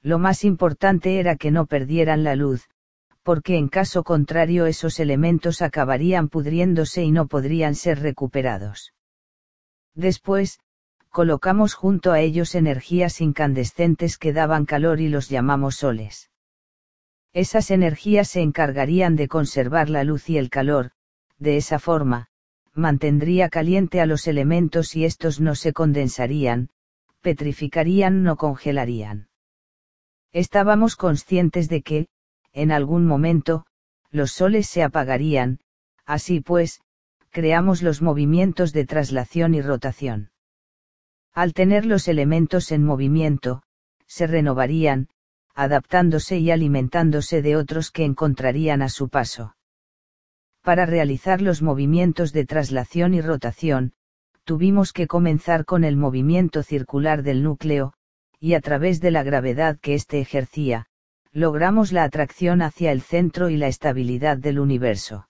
Lo 0.00 0.20
más 0.20 0.44
importante 0.44 1.18
era 1.18 1.34
que 1.34 1.50
no 1.50 1.66
perdieran 1.66 2.22
la 2.22 2.36
luz, 2.36 2.68
porque 3.28 3.58
en 3.58 3.68
caso 3.68 4.04
contrario 4.04 4.64
esos 4.64 4.98
elementos 4.98 5.60
acabarían 5.60 6.30
pudriéndose 6.30 7.02
y 7.02 7.10
no 7.10 7.26
podrían 7.26 7.74
ser 7.74 8.00
recuperados. 8.00 8.94
Después, 9.94 10.60
colocamos 11.10 11.74
junto 11.74 12.12
a 12.12 12.20
ellos 12.20 12.54
energías 12.54 13.20
incandescentes 13.20 14.16
que 14.16 14.32
daban 14.32 14.64
calor 14.64 15.02
y 15.02 15.10
los 15.10 15.28
llamamos 15.28 15.74
soles. 15.76 16.30
Esas 17.34 17.70
energías 17.70 18.28
se 18.28 18.40
encargarían 18.40 19.14
de 19.14 19.28
conservar 19.28 19.90
la 19.90 20.04
luz 20.04 20.30
y 20.30 20.38
el 20.38 20.48
calor, 20.48 20.92
de 21.36 21.58
esa 21.58 21.78
forma, 21.78 22.28
mantendría 22.72 23.50
caliente 23.50 24.00
a 24.00 24.06
los 24.06 24.26
elementos 24.26 24.96
y 24.96 25.04
estos 25.04 25.38
no 25.38 25.54
se 25.54 25.74
condensarían, 25.74 26.70
petrificarían 27.20 28.22
no 28.22 28.36
congelarían. 28.38 29.28
Estábamos 30.32 30.96
conscientes 30.96 31.68
de 31.68 31.82
que, 31.82 32.08
en 32.52 32.72
algún 32.72 33.06
momento, 33.06 33.66
los 34.10 34.32
soles 34.32 34.68
se 34.68 34.82
apagarían, 34.82 35.60
así 36.04 36.40
pues, 36.40 36.80
creamos 37.30 37.82
los 37.82 38.02
movimientos 38.02 38.72
de 38.72 38.86
traslación 38.86 39.54
y 39.54 39.62
rotación. 39.62 40.30
Al 41.34 41.52
tener 41.52 41.84
los 41.84 42.08
elementos 42.08 42.72
en 42.72 42.84
movimiento, 42.84 43.62
se 44.06 44.26
renovarían, 44.26 45.08
adaptándose 45.54 46.38
y 46.38 46.50
alimentándose 46.50 47.42
de 47.42 47.56
otros 47.56 47.90
que 47.90 48.04
encontrarían 48.04 48.80
a 48.80 48.88
su 48.88 49.08
paso. 49.08 49.54
Para 50.62 50.86
realizar 50.86 51.42
los 51.42 51.62
movimientos 51.62 52.32
de 52.32 52.44
traslación 52.44 53.14
y 53.14 53.20
rotación, 53.20 53.92
tuvimos 54.44 54.92
que 54.92 55.06
comenzar 55.06 55.64
con 55.64 55.84
el 55.84 55.96
movimiento 55.96 56.62
circular 56.62 57.22
del 57.22 57.42
núcleo, 57.42 57.92
y 58.40 58.54
a 58.54 58.60
través 58.60 59.00
de 59.00 59.10
la 59.10 59.22
gravedad 59.22 59.78
que 59.80 59.94
éste 59.94 60.20
ejercía, 60.20 60.86
logramos 61.32 61.92
la 61.92 62.04
atracción 62.04 62.62
hacia 62.62 62.92
el 62.92 63.02
centro 63.02 63.50
y 63.50 63.56
la 63.56 63.68
estabilidad 63.68 64.38
del 64.38 64.58
universo. 64.58 65.28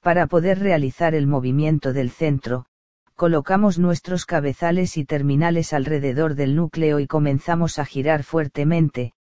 Para 0.00 0.26
poder 0.26 0.58
realizar 0.58 1.14
el 1.14 1.26
movimiento 1.26 1.92
del 1.92 2.10
centro, 2.10 2.66
colocamos 3.14 3.78
nuestros 3.78 4.26
cabezales 4.26 4.96
y 4.96 5.04
terminales 5.04 5.72
alrededor 5.72 6.34
del 6.34 6.54
núcleo 6.56 7.00
y 7.00 7.06
comenzamos 7.06 7.78
a 7.78 7.84
girar 7.84 8.22
fuertemente, 8.22 9.12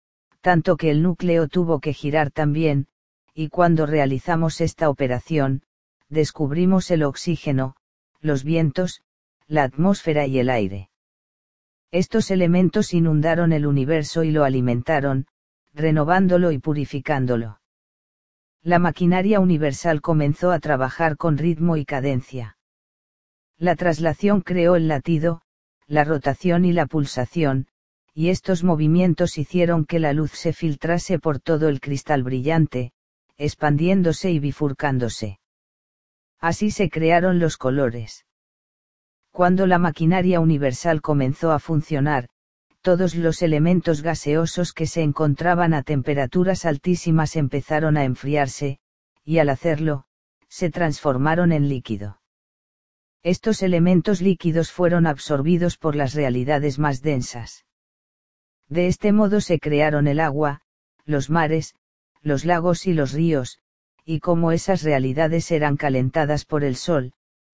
tanto 0.41 0.77
que 0.77 0.91
el 0.91 1.01
núcleo 1.01 1.47
tuvo 1.47 1.79
que 1.79 1.93
girar 1.93 2.31
también, 2.31 2.87
y 3.33 3.49
cuando 3.49 3.85
realizamos 3.85 4.61
esta 4.61 4.89
operación, 4.89 5.63
descubrimos 6.09 6.91
el 6.91 7.03
oxígeno, 7.03 7.75
los 8.19 8.43
vientos, 8.43 9.01
la 9.47 9.63
atmósfera 9.63 10.27
y 10.27 10.39
el 10.39 10.49
aire. 10.49 10.89
Estos 11.91 12.31
elementos 12.31 12.93
inundaron 12.93 13.53
el 13.53 13.65
universo 13.65 14.23
y 14.23 14.31
lo 14.31 14.43
alimentaron, 14.43 15.27
renovándolo 15.73 16.51
y 16.51 16.59
purificándolo. 16.59 17.59
La 18.61 18.79
maquinaria 18.79 19.39
universal 19.39 20.01
comenzó 20.01 20.51
a 20.51 20.59
trabajar 20.59 21.17
con 21.17 21.37
ritmo 21.37 21.75
y 21.75 21.85
cadencia. 21.85 22.57
La 23.57 23.75
traslación 23.75 24.41
creó 24.41 24.75
el 24.75 24.87
latido, 24.87 25.41
la 25.87 26.03
rotación 26.03 26.65
y 26.65 26.73
la 26.73 26.85
pulsación, 26.85 27.67
y 28.13 28.29
estos 28.29 28.63
movimientos 28.63 29.37
hicieron 29.37 29.85
que 29.85 29.99
la 29.99 30.13
luz 30.13 30.31
se 30.31 30.53
filtrase 30.53 31.19
por 31.19 31.39
todo 31.39 31.67
el 31.67 31.81
cristal 31.81 32.23
brillante, 32.23 32.93
expandiéndose 33.37 34.31
y 34.31 34.39
bifurcándose. 34.39 35.39
Así 36.39 36.71
se 36.71 36.89
crearon 36.89 37.39
los 37.39 37.57
colores. 37.57 38.25
Cuando 39.31 39.65
la 39.65 39.79
maquinaria 39.79 40.39
universal 40.39 41.01
comenzó 41.01 41.51
a 41.51 41.59
funcionar, 41.59 42.29
todos 42.83 43.15
los 43.15 43.41
elementos 43.41 44.01
gaseosos 44.01 44.73
que 44.73 44.87
se 44.87 45.01
encontraban 45.01 45.73
a 45.73 45.83
temperaturas 45.83 46.65
altísimas 46.65 47.37
empezaron 47.37 47.95
a 47.95 48.03
enfriarse, 48.03 48.79
y 49.23 49.37
al 49.39 49.47
hacerlo, 49.47 50.03
se 50.49 50.69
transformaron 50.69 51.53
en 51.53 51.69
líquido. 51.69 52.19
Estos 53.23 53.63
elementos 53.63 54.19
líquidos 54.19 54.73
fueron 54.73 55.07
absorbidos 55.07 55.77
por 55.77 55.95
las 55.95 56.13
realidades 56.13 56.77
más 56.77 57.01
densas. 57.01 57.65
De 58.67 58.87
este 58.87 59.13
modo 59.13 59.39
se 59.39 59.59
crearon 59.59 60.07
el 60.07 60.19
agua, 60.19 60.59
los 61.05 61.29
mares, 61.29 61.75
los 62.21 62.43
lagos 62.43 62.85
y 62.85 62.93
los 62.93 63.13
ríos, 63.13 63.59
y 64.03 64.19
como 64.19 64.51
esas 64.51 64.83
realidades 64.83 65.51
eran 65.51 65.77
calentadas 65.77 66.43
por 66.43 66.65
el 66.65 66.75
sol, 66.75 67.13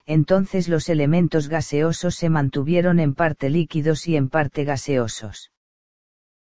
entonces 0.09 0.67
los 0.67 0.89
elementos 0.89 1.49
gaseosos 1.49 2.15
se 2.15 2.29
mantuvieron 2.29 2.99
en 2.99 3.13
parte 3.13 3.51
líquidos 3.51 4.07
y 4.07 4.15
en 4.15 4.27
parte 4.27 4.63
gaseosos. 4.63 5.51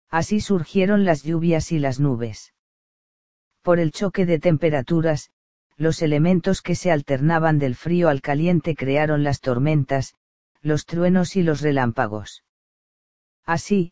Así 0.09 0.41
surgieron 0.41 1.05
las 1.05 1.25
lluvias 1.25 1.73
y 1.73 1.81
las 1.81 1.99
nubes. 1.99 2.55
Por 3.63 3.81
el 3.81 3.91
choque 3.91 4.25
de 4.25 4.39
temperaturas, 4.39 5.31
los 5.77 6.01
elementos 6.01 6.63
que 6.63 6.77
se 6.77 6.93
alternaban 6.93 7.59
del 7.59 7.75
frío 7.75 8.09
al 8.09 8.23
caliente 8.23 8.77
crearon 8.77 9.25
las 9.25 9.41
tormentas, 9.41 10.15
los 10.63 10.87
truenos 10.87 11.35
y 11.35 11.43
los 11.43 11.61
relámpagos. 11.61 12.45
Así, 13.45 13.91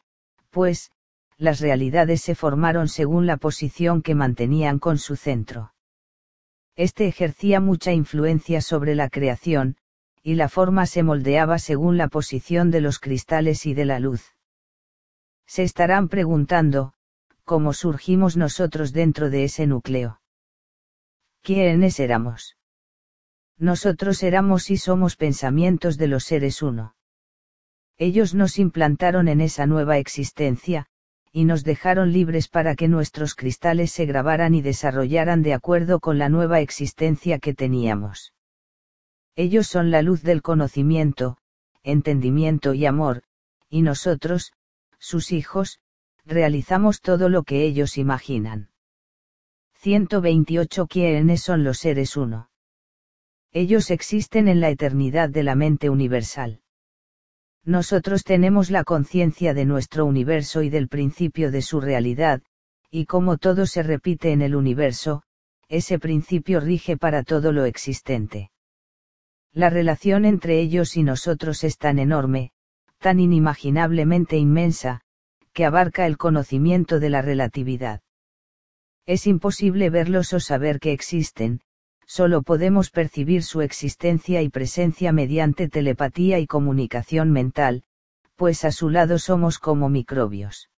pues, 0.50 0.92
las 1.36 1.58
realidades 1.58 2.22
se 2.22 2.36
formaron 2.36 2.86
según 2.86 3.26
la 3.26 3.38
posición 3.38 4.02
que 4.02 4.14
mantenían 4.14 4.78
con 4.78 4.98
su 4.98 5.16
centro. 5.16 5.73
Este 6.76 7.06
ejercía 7.06 7.60
mucha 7.60 7.92
influencia 7.92 8.60
sobre 8.60 8.94
la 8.94 9.08
creación, 9.08 9.76
y 10.22 10.34
la 10.34 10.48
forma 10.48 10.86
se 10.86 11.02
moldeaba 11.02 11.58
según 11.58 11.96
la 11.96 12.08
posición 12.08 12.70
de 12.70 12.80
los 12.80 12.98
cristales 12.98 13.66
y 13.66 13.74
de 13.74 13.84
la 13.84 14.00
luz. 14.00 14.34
Se 15.46 15.62
estarán 15.62 16.08
preguntando, 16.08 16.94
¿cómo 17.44 17.74
surgimos 17.74 18.36
nosotros 18.36 18.92
dentro 18.92 19.30
de 19.30 19.44
ese 19.44 19.66
núcleo? 19.66 20.20
¿Quiénes 21.42 22.00
éramos? 22.00 22.56
Nosotros 23.58 24.22
éramos 24.22 24.70
y 24.70 24.78
somos 24.78 25.16
pensamientos 25.16 25.96
de 25.96 26.08
los 26.08 26.24
seres 26.24 26.62
uno. 26.62 26.96
Ellos 27.98 28.34
nos 28.34 28.58
implantaron 28.58 29.28
en 29.28 29.40
esa 29.40 29.66
nueva 29.66 29.98
existencia, 29.98 30.88
y 31.36 31.46
nos 31.46 31.64
dejaron 31.64 32.12
libres 32.12 32.46
para 32.46 32.76
que 32.76 32.86
nuestros 32.86 33.34
cristales 33.34 33.90
se 33.90 34.06
grabaran 34.06 34.54
y 34.54 34.62
desarrollaran 34.62 35.42
de 35.42 35.52
acuerdo 35.52 35.98
con 35.98 36.16
la 36.16 36.28
nueva 36.28 36.60
existencia 36.60 37.40
que 37.40 37.54
teníamos. 37.54 38.32
Ellos 39.34 39.66
son 39.66 39.90
la 39.90 40.00
luz 40.00 40.22
del 40.22 40.42
conocimiento, 40.42 41.36
entendimiento 41.82 42.72
y 42.72 42.86
amor, 42.86 43.24
y 43.68 43.82
nosotros, 43.82 44.52
sus 45.00 45.32
hijos, 45.32 45.80
realizamos 46.24 47.00
todo 47.00 47.28
lo 47.28 47.42
que 47.42 47.64
ellos 47.64 47.98
imaginan. 47.98 48.70
128 49.80 50.86
¿Quiénes 50.86 51.42
son 51.42 51.64
los 51.64 51.78
seres 51.78 52.16
uno? 52.16 52.48
Ellos 53.50 53.90
existen 53.90 54.46
en 54.46 54.60
la 54.60 54.70
eternidad 54.70 55.30
de 55.30 55.42
la 55.42 55.56
mente 55.56 55.90
universal. 55.90 56.60
Nosotros 57.64 58.24
tenemos 58.24 58.70
la 58.70 58.84
conciencia 58.84 59.54
de 59.54 59.64
nuestro 59.64 60.04
universo 60.04 60.62
y 60.62 60.68
del 60.68 60.88
principio 60.88 61.50
de 61.50 61.62
su 61.62 61.80
realidad, 61.80 62.42
y 62.90 63.06
como 63.06 63.38
todo 63.38 63.66
se 63.66 63.82
repite 63.82 64.32
en 64.32 64.42
el 64.42 64.54
universo, 64.54 65.22
ese 65.68 65.98
principio 65.98 66.60
rige 66.60 66.96
para 66.96 67.22
todo 67.22 67.52
lo 67.52 67.64
existente. 67.64 68.50
La 69.52 69.70
relación 69.70 70.24
entre 70.24 70.60
ellos 70.60 70.96
y 70.96 71.02
nosotros 71.02 71.64
es 71.64 71.78
tan 71.78 71.98
enorme, 71.98 72.52
tan 72.98 73.18
inimaginablemente 73.18 74.36
inmensa, 74.36 75.00
que 75.52 75.64
abarca 75.64 76.06
el 76.06 76.18
conocimiento 76.18 77.00
de 77.00 77.10
la 77.10 77.22
relatividad. 77.22 78.00
Es 79.06 79.26
imposible 79.26 79.90
verlos 79.90 80.32
o 80.32 80.40
saber 80.40 80.80
que 80.80 80.92
existen, 80.92 81.60
solo 82.06 82.42
podemos 82.42 82.90
percibir 82.90 83.42
su 83.42 83.60
existencia 83.60 84.42
y 84.42 84.48
presencia 84.48 85.12
mediante 85.12 85.68
telepatía 85.68 86.38
y 86.38 86.46
comunicación 86.46 87.30
mental, 87.30 87.82
pues 88.36 88.64
a 88.64 88.72
su 88.72 88.90
lado 88.90 89.18
somos 89.18 89.58
como 89.58 89.88
microbios. 89.88 90.70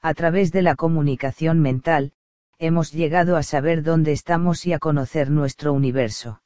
A 0.00 0.14
través 0.14 0.52
de 0.52 0.62
la 0.62 0.74
comunicación 0.74 1.60
mental, 1.60 2.12
hemos 2.58 2.92
llegado 2.92 3.36
a 3.36 3.42
saber 3.42 3.82
dónde 3.82 4.12
estamos 4.12 4.66
y 4.66 4.72
a 4.72 4.78
conocer 4.78 5.30
nuestro 5.30 5.72
universo. 5.72 6.42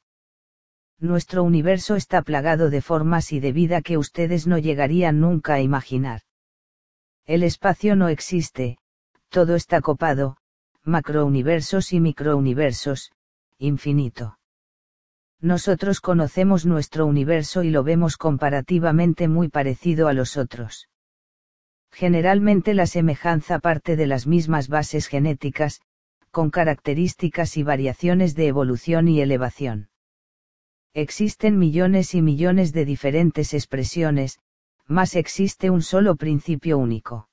Nuestro 0.99 1.43
universo 1.43 1.95
está 1.95 2.21
plagado 2.21 2.69
de 2.69 2.81
formas 2.81 3.31
y 3.31 3.39
de 3.39 3.53
vida 3.53 3.81
que 3.81 3.97
ustedes 3.97 4.47
no 4.47 4.57
llegarían 4.57 5.19
nunca 5.21 5.53
a 5.53 5.61
imaginar. 5.61 6.21
El 7.25 7.43
espacio 7.43 7.95
no 7.95 8.09
existe, 8.09 8.79
todo 9.29 9.55
está 9.55 9.81
copado, 9.81 10.37
macrouniversos 10.83 11.93
y 11.93 11.99
microuniversos, 11.99 13.11
infinito. 13.59 14.39
Nosotros 15.41 16.01
conocemos 16.01 16.65
nuestro 16.65 17.05
universo 17.05 17.63
y 17.63 17.69
lo 17.69 17.83
vemos 17.83 18.17
comparativamente 18.17 19.27
muy 19.27 19.47
parecido 19.47 20.07
a 20.07 20.13
los 20.13 20.35
otros. 20.35 20.89
Generalmente 21.91 22.73
la 22.73 22.87
semejanza 22.87 23.59
parte 23.59 23.95
de 23.95 24.07
las 24.07 24.27
mismas 24.27 24.67
bases 24.67 25.07
genéticas, 25.07 25.81
con 26.31 26.49
características 26.49 27.57
y 27.57 27.63
variaciones 27.63 28.35
de 28.35 28.47
evolución 28.47 29.07
y 29.07 29.21
elevación. 29.21 29.89
Existen 30.93 31.57
millones 31.57 32.15
y 32.15 32.21
millones 32.21 32.73
de 32.73 32.85
diferentes 32.85 33.53
expresiones, 33.53 34.39
más 34.87 35.15
existe 35.15 35.69
un 35.69 35.81
solo 35.81 36.15
principio 36.15 36.77
único. 36.77 37.29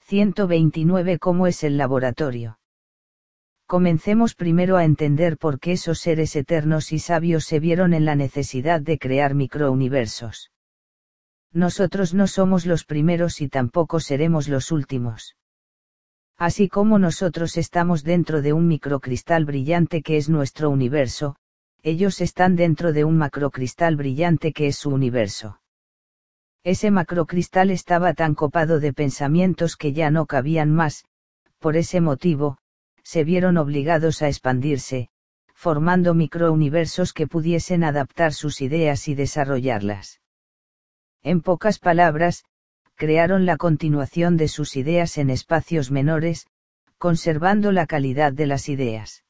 129 0.00 1.18
¿Cómo 1.18 1.46
es 1.46 1.62
el 1.64 1.76
laboratorio? 1.76 2.58
Comencemos 3.68 4.34
primero 4.34 4.78
a 4.78 4.84
entender 4.84 5.36
por 5.36 5.60
qué 5.60 5.72
esos 5.72 5.98
seres 5.98 6.34
eternos 6.36 6.90
y 6.90 6.98
sabios 6.98 7.44
se 7.44 7.60
vieron 7.60 7.92
en 7.92 8.06
la 8.06 8.14
necesidad 8.14 8.80
de 8.80 8.98
crear 8.98 9.34
microuniversos. 9.34 10.50
Nosotros 11.52 12.14
no 12.14 12.28
somos 12.28 12.64
los 12.64 12.86
primeros 12.86 13.42
y 13.42 13.48
tampoco 13.50 14.00
seremos 14.00 14.48
los 14.48 14.72
últimos. 14.72 15.36
Así 16.38 16.70
como 16.70 16.98
nosotros 16.98 17.58
estamos 17.58 18.04
dentro 18.04 18.40
de 18.40 18.54
un 18.54 18.68
microcristal 18.68 19.44
brillante 19.44 20.00
que 20.00 20.16
es 20.16 20.30
nuestro 20.30 20.70
universo, 20.70 21.36
ellos 21.82 22.22
están 22.22 22.56
dentro 22.56 22.94
de 22.94 23.04
un 23.04 23.18
macrocristal 23.18 23.96
brillante 23.96 24.54
que 24.54 24.68
es 24.68 24.78
su 24.78 24.88
universo. 24.88 25.60
Ese 26.64 26.90
macrocristal 26.90 27.70
estaba 27.70 28.14
tan 28.14 28.34
copado 28.34 28.80
de 28.80 28.94
pensamientos 28.94 29.76
que 29.76 29.92
ya 29.92 30.10
no 30.10 30.24
cabían 30.24 30.70
más, 30.70 31.04
por 31.58 31.76
ese 31.76 32.00
motivo, 32.00 32.56
se 33.08 33.24
vieron 33.24 33.56
obligados 33.56 34.20
a 34.20 34.28
expandirse, 34.28 35.08
formando 35.54 36.12
microuniversos 36.12 37.14
que 37.14 37.26
pudiesen 37.26 37.82
adaptar 37.82 38.34
sus 38.34 38.60
ideas 38.60 39.08
y 39.08 39.14
desarrollarlas. 39.14 40.20
En 41.22 41.40
pocas 41.40 41.78
palabras, 41.78 42.44
crearon 42.96 43.46
la 43.46 43.56
continuación 43.56 44.36
de 44.36 44.48
sus 44.48 44.76
ideas 44.76 45.16
en 45.16 45.30
espacios 45.30 45.90
menores, 45.90 46.48
conservando 46.98 47.72
la 47.72 47.86
calidad 47.86 48.34
de 48.34 48.46
las 48.46 48.68
ideas. 48.68 49.24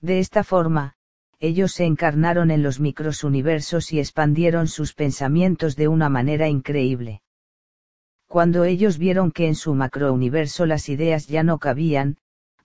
De 0.00 0.18
esta 0.18 0.42
forma, 0.42 0.96
ellos 1.38 1.70
se 1.70 1.84
encarnaron 1.84 2.50
en 2.50 2.64
los 2.64 2.80
microsuniversos 2.80 3.92
y 3.92 4.00
expandieron 4.00 4.66
sus 4.66 4.92
pensamientos 4.92 5.76
de 5.76 5.86
una 5.86 6.08
manera 6.08 6.48
increíble. 6.48 7.22
Cuando 8.26 8.64
ellos 8.64 8.98
vieron 8.98 9.30
que 9.30 9.46
en 9.46 9.54
su 9.54 9.72
macrouniverso 9.72 10.66
las 10.66 10.88
ideas 10.88 11.28
ya 11.28 11.44
no 11.44 11.60
cabían, 11.60 12.16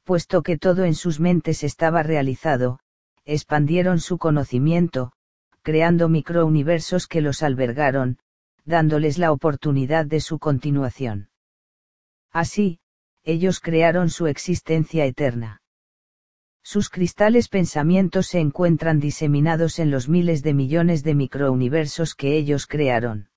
puesto 0.07 0.41
que 0.41 0.57
todo 0.57 0.85
en 0.85 0.95
sus 0.95 1.19
mentes 1.19 1.65
estaba 1.65 2.01
realizado, 2.01 2.79
expandieron 3.25 3.99
su 3.99 4.17
conocimiento, 4.17 5.11
creando 5.63 6.07
microuniversos 6.07 7.07
que 7.07 7.19
los 7.19 7.43
albergaron, 7.43 8.17
dándoles 8.63 9.17
la 9.17 9.33
oportunidad 9.33 10.05
de 10.05 10.21
su 10.21 10.39
continuación. 10.39 11.29
Así, 12.31 12.79
ellos 13.25 13.59
crearon 13.59 14.09
su 14.09 14.27
existencia 14.27 15.03
eterna. 15.05 15.61
Sus 16.63 16.89
cristales 16.89 17.49
pensamientos 17.49 18.27
se 18.27 18.39
encuentran 18.39 19.01
diseminados 19.01 19.77
en 19.77 19.91
los 19.91 20.07
miles 20.07 20.41
de 20.41 20.53
millones 20.53 21.03
de 21.03 21.15
microuniversos 21.15 22.15
que 22.15 22.37
ellos 22.37 22.65
crearon. 22.65 23.27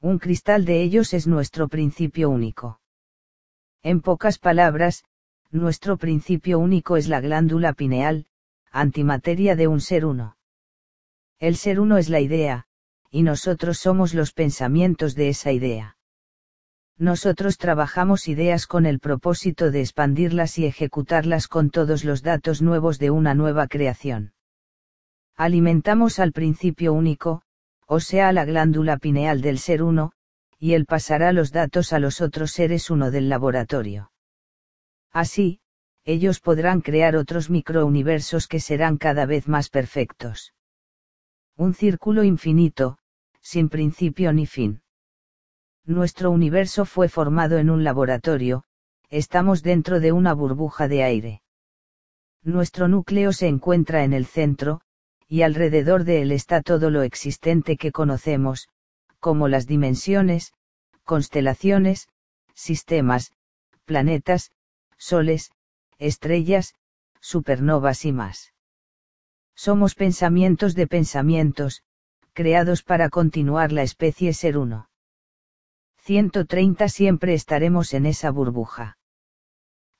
Un 0.00 0.20
cristal 0.20 0.64
de 0.64 0.82
ellos 0.82 1.14
es 1.14 1.26
nuestro 1.26 1.66
principio 1.66 2.30
único. 2.30 2.80
En 3.82 4.00
pocas 4.02 4.38
palabras, 4.38 5.02
nuestro 5.54 5.96
principio 5.96 6.58
único 6.58 6.96
es 6.96 7.08
la 7.08 7.20
glándula 7.20 7.74
pineal, 7.74 8.26
antimateria 8.72 9.54
de 9.54 9.68
un 9.68 9.80
ser 9.80 10.04
uno. 10.04 10.36
El 11.38 11.54
ser 11.54 11.78
uno 11.78 11.96
es 11.96 12.08
la 12.08 12.18
idea, 12.18 12.66
y 13.08 13.22
nosotros 13.22 13.78
somos 13.78 14.14
los 14.14 14.32
pensamientos 14.32 15.14
de 15.14 15.28
esa 15.28 15.52
idea. 15.52 15.96
Nosotros 16.98 17.56
trabajamos 17.56 18.26
ideas 18.26 18.66
con 18.66 18.84
el 18.84 18.98
propósito 18.98 19.70
de 19.70 19.80
expandirlas 19.80 20.58
y 20.58 20.66
ejecutarlas 20.66 21.46
con 21.46 21.70
todos 21.70 22.04
los 22.04 22.22
datos 22.22 22.60
nuevos 22.60 22.98
de 22.98 23.10
una 23.10 23.34
nueva 23.34 23.68
creación. 23.68 24.32
Alimentamos 25.36 26.18
al 26.18 26.32
principio 26.32 26.92
único, 26.92 27.42
o 27.86 28.00
sea 28.00 28.32
la 28.32 28.44
glándula 28.44 28.96
pineal 28.96 29.40
del 29.40 29.58
ser 29.58 29.84
uno, 29.84 30.12
y 30.58 30.74
él 30.74 30.84
pasará 30.84 31.32
los 31.32 31.52
datos 31.52 31.92
a 31.92 32.00
los 32.00 32.20
otros 32.20 32.50
seres 32.50 32.90
uno 32.90 33.12
del 33.12 33.28
laboratorio. 33.28 34.10
Así, 35.14 35.60
ellos 36.04 36.40
podrán 36.40 36.80
crear 36.80 37.14
otros 37.14 37.48
microuniversos 37.48 38.48
que 38.48 38.58
serán 38.58 38.98
cada 38.98 39.26
vez 39.26 39.46
más 39.46 39.70
perfectos. 39.70 40.52
Un 41.56 41.72
círculo 41.72 42.24
infinito, 42.24 42.98
sin 43.40 43.68
principio 43.68 44.32
ni 44.32 44.44
fin. 44.44 44.82
Nuestro 45.84 46.32
universo 46.32 46.84
fue 46.84 47.08
formado 47.08 47.58
en 47.58 47.70
un 47.70 47.84
laboratorio, 47.84 48.64
estamos 49.08 49.62
dentro 49.62 50.00
de 50.00 50.10
una 50.10 50.34
burbuja 50.34 50.88
de 50.88 51.04
aire. 51.04 51.42
Nuestro 52.42 52.88
núcleo 52.88 53.32
se 53.32 53.46
encuentra 53.46 54.02
en 54.02 54.14
el 54.14 54.26
centro, 54.26 54.80
y 55.28 55.42
alrededor 55.42 56.02
de 56.02 56.22
él 56.22 56.32
está 56.32 56.60
todo 56.60 56.90
lo 56.90 57.02
existente 57.02 57.76
que 57.76 57.92
conocemos, 57.92 58.68
como 59.20 59.46
las 59.46 59.68
dimensiones, 59.68 60.52
constelaciones, 61.04 62.08
sistemas, 62.54 63.32
planetas, 63.84 64.50
soles, 65.04 65.52
estrellas, 65.98 66.74
supernovas 67.20 68.06
y 68.06 68.12
más. 68.12 68.54
Somos 69.54 69.94
pensamientos 69.94 70.74
de 70.74 70.86
pensamientos, 70.86 71.82
creados 72.32 72.82
para 72.82 73.10
continuar 73.10 73.70
la 73.70 73.82
especie 73.82 74.32
ser 74.32 74.56
uno. 74.56 74.88
130 75.98 76.88
siempre 76.88 77.34
estaremos 77.34 77.92
en 77.92 78.06
esa 78.06 78.30
burbuja. 78.30 78.96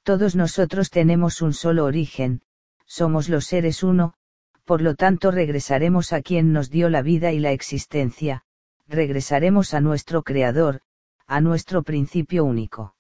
Todos 0.05 0.37
nosotros 0.37 0.91
tenemos 0.91 1.43
un 1.43 1.53
solo 1.53 1.85
origen, 1.85 2.43
somos 2.87 3.29
los 3.29 3.45
seres 3.45 3.83
uno, 3.83 4.15
por 4.65 4.81
lo 4.81 4.95
tanto 4.95 5.31
regresaremos 5.31 6.15
a 6.15 6.23
quien 6.23 6.53
nos 6.53 6.71
dio 6.71 6.89
la 6.89 7.03
vida 7.03 7.33
y 7.33 7.41
la 7.41 7.53
existencia, 7.53 8.45
regresaremos 8.87 9.75
a 9.75 9.81
nuestro 9.81 10.23
Creador, 10.23 10.81
a 11.27 11.41
nuestro 11.43 11.83
principio 11.83 12.45
único. 12.45 12.95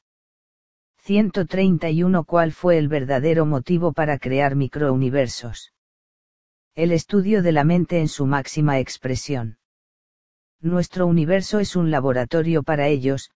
131 1.05 2.24
¿Cuál 2.24 2.52
fue 2.52 2.78
el 2.78 2.88
verdadero 2.88 3.44
motivo 3.44 3.92
para 3.92 4.18
crear 4.18 4.57
microuniversos? 4.57 5.74
El 6.74 6.92
estudio 6.92 7.42
de 7.42 7.52
la 7.52 7.62
mente 7.62 8.00
en 8.00 8.09
su 8.09 8.24
máxima 8.24 8.78
expresión. 8.78 9.59
Nuestro 10.62 11.07
universo 11.07 11.59
es 11.59 11.76
un 11.76 11.90
laboratorio 11.90 12.62
para 12.62 12.88
ellos, 12.88 13.30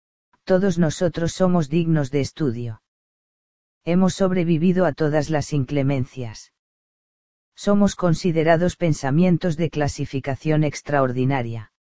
todos 0.44 0.78
nosotros 0.78 1.32
somos 1.32 1.68
dignos 1.68 2.12
de 2.12 2.20
estudio. 2.20 2.82
Hemos 3.84 4.14
sobrevivido 4.14 4.86
a 4.86 4.92
todas 4.92 5.28
las 5.28 5.52
inclemencias. 5.52 6.52
Somos 7.56 7.96
considerados 7.96 8.76
pensamientos 8.76 9.56
de 9.56 9.70
clasificación 9.70 10.62
extraordinaria. 10.62 11.72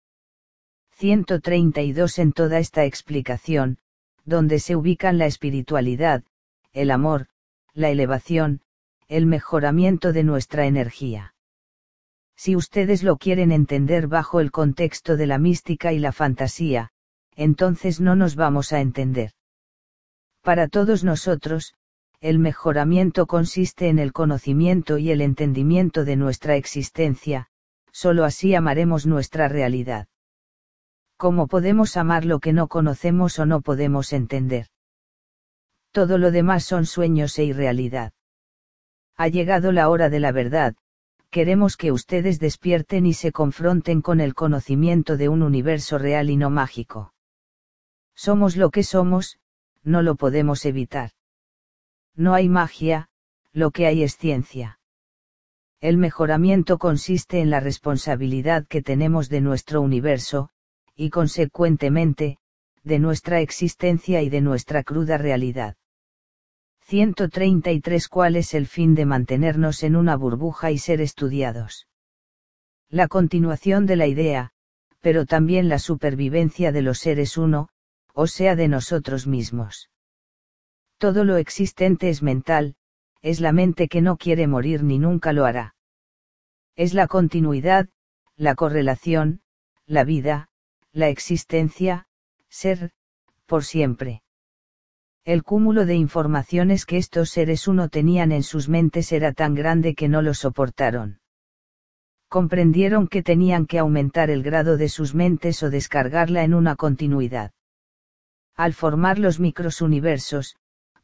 132 0.93 2.18
En 2.20 2.32
toda 2.32 2.59
esta 2.59 2.87
explicación, 2.87 3.76
donde 4.25 4.59
se 4.59 4.77
ubican 4.77 5.18
la 5.18 5.27
espiritualidad, 5.27 6.25
el 6.72 6.91
amor, 6.91 7.27
la 7.72 7.91
elevación, 7.91 8.61
el 9.09 9.27
mejoramiento 9.27 10.12
de 10.12 10.25
nuestra 10.25 10.66
energía. 10.66 11.35
Si 12.37 12.57
ustedes 12.57 13.03
lo 13.03 13.16
quieren 13.16 13.53
entender 13.53 14.09
bajo 14.09 14.41
el 14.41 14.51
contexto 14.51 15.16
de 15.16 15.27
la 15.27 15.39
mística 15.39 15.93
y 15.93 15.99
la 15.99 16.12
fantasía, 16.12 16.91
entonces 17.37 18.01
no 18.01 18.16
nos 18.16 18.37
vamos 18.37 18.72
a 18.72 18.81
entender. 18.81 19.33
Para 20.43 20.68
todos 20.68 21.05
nosotros, 21.05 21.75
el 22.20 22.39
mejoramiento 22.39 23.27
consiste 23.27 23.89
en 23.89 23.99
el 23.99 24.12
conocimiento 24.12 24.99
y 24.99 25.11
el 25.11 25.20
entendimiento 25.20 26.05
de 26.05 26.16
nuestra 26.16 26.57
existencia, 26.57 27.49
solo 27.93 28.25
así 28.25 28.55
amaremos 28.55 29.07
nuestra 29.07 29.49
realidad. 29.49 30.09
¿Cómo 31.17 31.47
podemos 31.47 31.97
amar 31.97 32.25
lo 32.25 32.41
que 32.41 32.53
no 32.53 32.69
conocemos 32.69 33.39
o 33.39 33.47
no 33.47 33.61
podemos 33.61 34.12
entender? 34.12 34.67
Todo 35.93 36.19
lo 36.19 36.31
demás 36.31 36.65
son 36.65 36.87
sueños 36.87 37.39
e 37.39 37.45
irrealidad. 37.45 38.12
Ha 39.17 39.29
llegado 39.29 39.71
la 39.71 39.89
hora 39.89 40.11
de 40.11 40.19
la 40.19 40.33
verdad, 40.33 40.75
queremos 41.31 41.77
que 41.77 41.93
ustedes 41.93 42.41
despierten 42.41 43.07
y 43.07 43.15
se 43.15 43.31
confronten 43.31 44.03
con 44.03 44.21
el 44.21 44.35
conocimiento 44.35 45.17
de 45.17 45.29
un 45.29 45.43
universo 45.43 45.99
real 45.99 46.31
y 46.31 46.37
no 46.37 46.51
mágico. 46.51 47.15
Somos 48.15 48.57
lo 48.57 48.71
que 48.71 48.83
somos, 48.83 49.39
no 49.83 50.03
lo 50.03 50.17
podemos 50.17 50.65
evitar. 50.65 51.11
No 52.17 52.35
hay 52.35 52.49
magia, 52.49 53.09
lo 53.53 53.71
que 53.71 53.87
hay 53.87 54.03
es 54.03 54.17
ciencia. 54.17 54.81
El 55.81 55.97
mejoramiento 55.97 56.79
consiste 56.79 57.41
en 57.41 57.51
la 57.51 57.61
responsabilidad 57.61 58.67
que 58.67 58.83
tenemos 58.83 59.29
de 59.29 59.41
nuestro 59.41 59.81
universo, 59.81 60.51
y 60.97 61.11
consecuentemente, 61.11 62.38
de 62.82 62.99
nuestra 62.99 63.40
existencia 63.40 64.22
y 64.22 64.28
de 64.28 64.40
nuestra 64.40 64.82
cruda 64.82 65.18
realidad. 65.18 65.76
133 66.82 68.09
¿Cuál 68.09 68.36
es 68.36 68.53
el 68.53 68.66
fin 68.66 68.95
de 68.95 69.07
mantenernos 69.07 69.82
en 69.82 69.97
una 69.97 70.16
burbuja 70.16 70.70
y 70.70 70.78
ser 70.78 71.01
estudiados? 71.01 71.88
La 72.90 73.09
continuación 73.09 73.86
de 73.86 73.97
la 73.97 74.07
idea, 74.07 74.53
pero 75.01 75.24
también 75.24 75.68
la 75.68 75.78
supervivencia 75.78 76.72
de 76.72 76.82
los 76.82 76.99
seres 76.99 77.38
uno, 77.38 77.70
o 78.12 78.26
sea 78.26 78.55
de 78.55 78.68
nosotros 78.68 79.26
mismos. 79.26 79.90
Todo 80.99 81.24
lo 81.24 81.36
existente 81.38 82.11
es 82.11 82.22
mental, 82.22 82.76
es 83.22 83.40
la 83.40 83.53
mente 83.53 83.88
que 83.88 84.03
no 84.03 84.16
quiere 84.16 84.47
morir 84.47 84.84
ni 84.84 84.99
nunca 84.99 85.32
lo 85.32 85.47
hará. 85.47 85.74
Es 86.76 86.92
la 86.92 87.07
continuidad, 87.07 87.88
la 88.36 88.55
correlación, 88.55 89.40
la 89.86 90.05
vida, 90.05 90.49
la 90.95 91.09
existencia, 91.09 92.07
ser, 92.49 92.92
por 93.47 93.64
siempre. 93.64 94.22
El 95.24 95.42
cúmulo 95.42 95.86
de 95.86 95.97
informaciones 95.97 96.86
que 96.86 96.99
estos 96.99 97.30
seres 97.30 97.66
uno 97.66 97.88
tenían 97.88 98.30
en 98.30 98.45
sus 98.45 98.68
mentes 98.68 99.11
era 99.11 99.32
tan 99.32 99.55
grande 99.55 99.97
que 99.97 100.09
no 100.09 100.22
lo 100.22 100.34
soportaron. 100.34 101.18
Comprendieron 102.28 103.09
que 103.09 103.22
tenían 103.22 103.66
que 103.66 103.80
aumentar 103.80 104.30
el 104.30 104.45
grado 104.45 104.76
de 104.76 104.88
sus 104.88 105.14
mentes 105.14 105.62
o 105.64 105.70
descargarla 105.70 106.45
en 106.45 106.55
una 106.55 106.76
continuidad. 106.76 107.53
Al 108.55 108.72
formar 108.72 109.18
los 109.18 109.40
microsuniversos, 109.40 110.57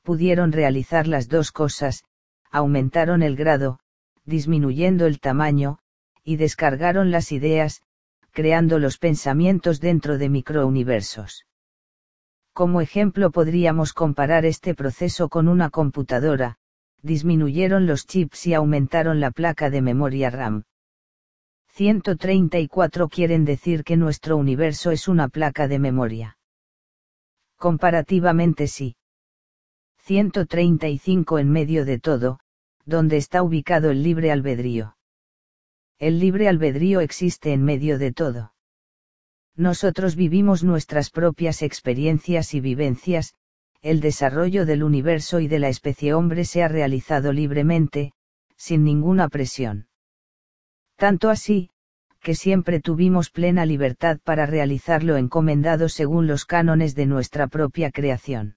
pudieron 0.03 0.53
realizar 0.53 1.09
las 1.09 1.29
dos 1.29 1.51
cosas, 1.51 2.05
aumentaron 2.53 3.23
el 3.23 3.35
grado, 3.35 3.81
disminuyendo 4.25 5.07
el 5.07 5.19
tamaño, 5.19 5.79
y 6.23 6.37
descargaron 6.37 7.11
las 7.11 7.33
ideas, 7.33 7.83
creando 8.31 8.79
los 8.79 8.99
pensamientos 8.99 9.81
dentro 9.81 10.19
de 10.19 10.29
microuniversos. 10.29 11.47
Como 12.53 12.81
ejemplo 12.81 13.31
podríamos 13.31 13.93
comparar 13.93 14.45
este 14.45 14.75
proceso 14.75 15.29
con 15.29 15.49
una 15.49 15.71
computadora, 15.71 16.57
disminuyeron 17.03 17.87
los 17.87 18.07
chips 18.07 18.47
y 18.47 18.55
aumentaron 18.55 19.21
la 19.21 19.31
placa 19.31 19.71
de 19.71 19.83
memoria 19.83 20.31
RAM. 20.31 20.65
134 21.69 23.09
quieren 23.09 23.45
decir 23.45 23.85
que 23.85 23.97
nuestro 23.97 24.37
universo 24.37 24.91
es 24.91 25.09
una 25.09 25.29
placa 25.29 25.69
de 25.69 25.79
memoria. 25.79 26.37
Comparativamente 27.57 28.67
sí. 28.67 28.97
135 29.99 31.39
en 31.39 31.51
medio 31.51 31.85
de 31.85 31.99
todo, 31.99 32.41
donde 32.85 33.17
está 33.17 33.43
ubicado 33.43 33.91
el 33.91 34.03
libre 34.03 34.33
albedrío. 34.33 34.97
El 36.01 36.19
libre 36.19 36.49
albedrío 36.49 37.01
existe 37.01 37.53
en 37.53 37.63
medio 37.63 37.99
de 37.99 38.11
todo. 38.11 38.55
Nosotros 39.55 40.17
vivimos 40.17 40.65
nuestras 40.65 41.11
propias 41.11 41.61
experiencias 41.61 42.55
y 42.55 42.61
vivencias, 42.61 43.35
el 43.83 44.01
desarrollo 44.01 44.65
del 44.65 44.83
universo 44.83 45.41
y 45.41 45.47
de 45.47 45.59
la 45.59 45.69
especie 45.69 46.15
hombre 46.15 46.47
se 46.47 46.63
ha 46.63 46.69
realizado 46.69 47.35
libremente, 47.35 48.15
sin 48.57 48.83
ninguna 48.83 49.29
presión. 49.29 49.89
Tanto 50.97 51.29
así, 51.29 51.69
que 52.23 52.35
siempre 52.35 52.81
tuvimos 52.81 53.29
plena 53.29 53.67
libertad 53.67 54.21
para 54.25 54.47
realizarlo 54.47 55.19
encomendado 55.19 55.91
según 55.91 56.27
los 56.27 56.47
cánones 56.47 56.95
de 56.95 57.05
nuestra 57.05 57.47
propia 57.47 57.91
creación. 57.91 58.57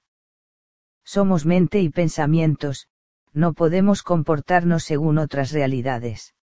Somos 1.03 1.45
mente 1.45 1.81
y 1.81 1.89
pensamientos, 1.89 2.87
no 3.33 3.51
podemos 3.51 4.01
comportarnos 4.01 4.85
según 4.85 5.17
otras 5.17 5.51
realidades. 5.51 6.33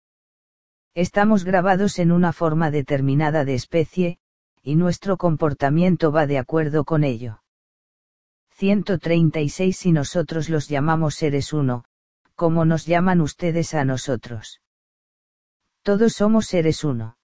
Estamos 0.94 1.44
grabados 1.44 1.98
en 1.98 2.10
una 2.10 2.32
forma 2.32 2.70
determinada 2.70 3.44
de 3.44 3.54
especie, 3.54 4.18
y 4.62 4.74
nuestro 4.74 5.16
comportamiento 5.16 6.10
va 6.10 6.26
de 6.26 6.38
acuerdo 6.38 6.84
con 6.84 7.04
ello. 7.04 7.42
136 8.50 9.76
Si 9.76 9.92
nosotros 9.92 10.48
los 10.48 10.68
llamamos 10.68 11.14
seres 11.14 11.52
uno, 11.52 11.84
¿cómo 12.34 12.64
nos 12.64 12.86
llaman 12.86 13.20
ustedes 13.20 13.74
a 13.74 13.84
nosotros? 13.84 14.60
Todos 15.82 16.12
somos 16.14 16.46
seres 16.46 16.84
uno. 16.84 17.16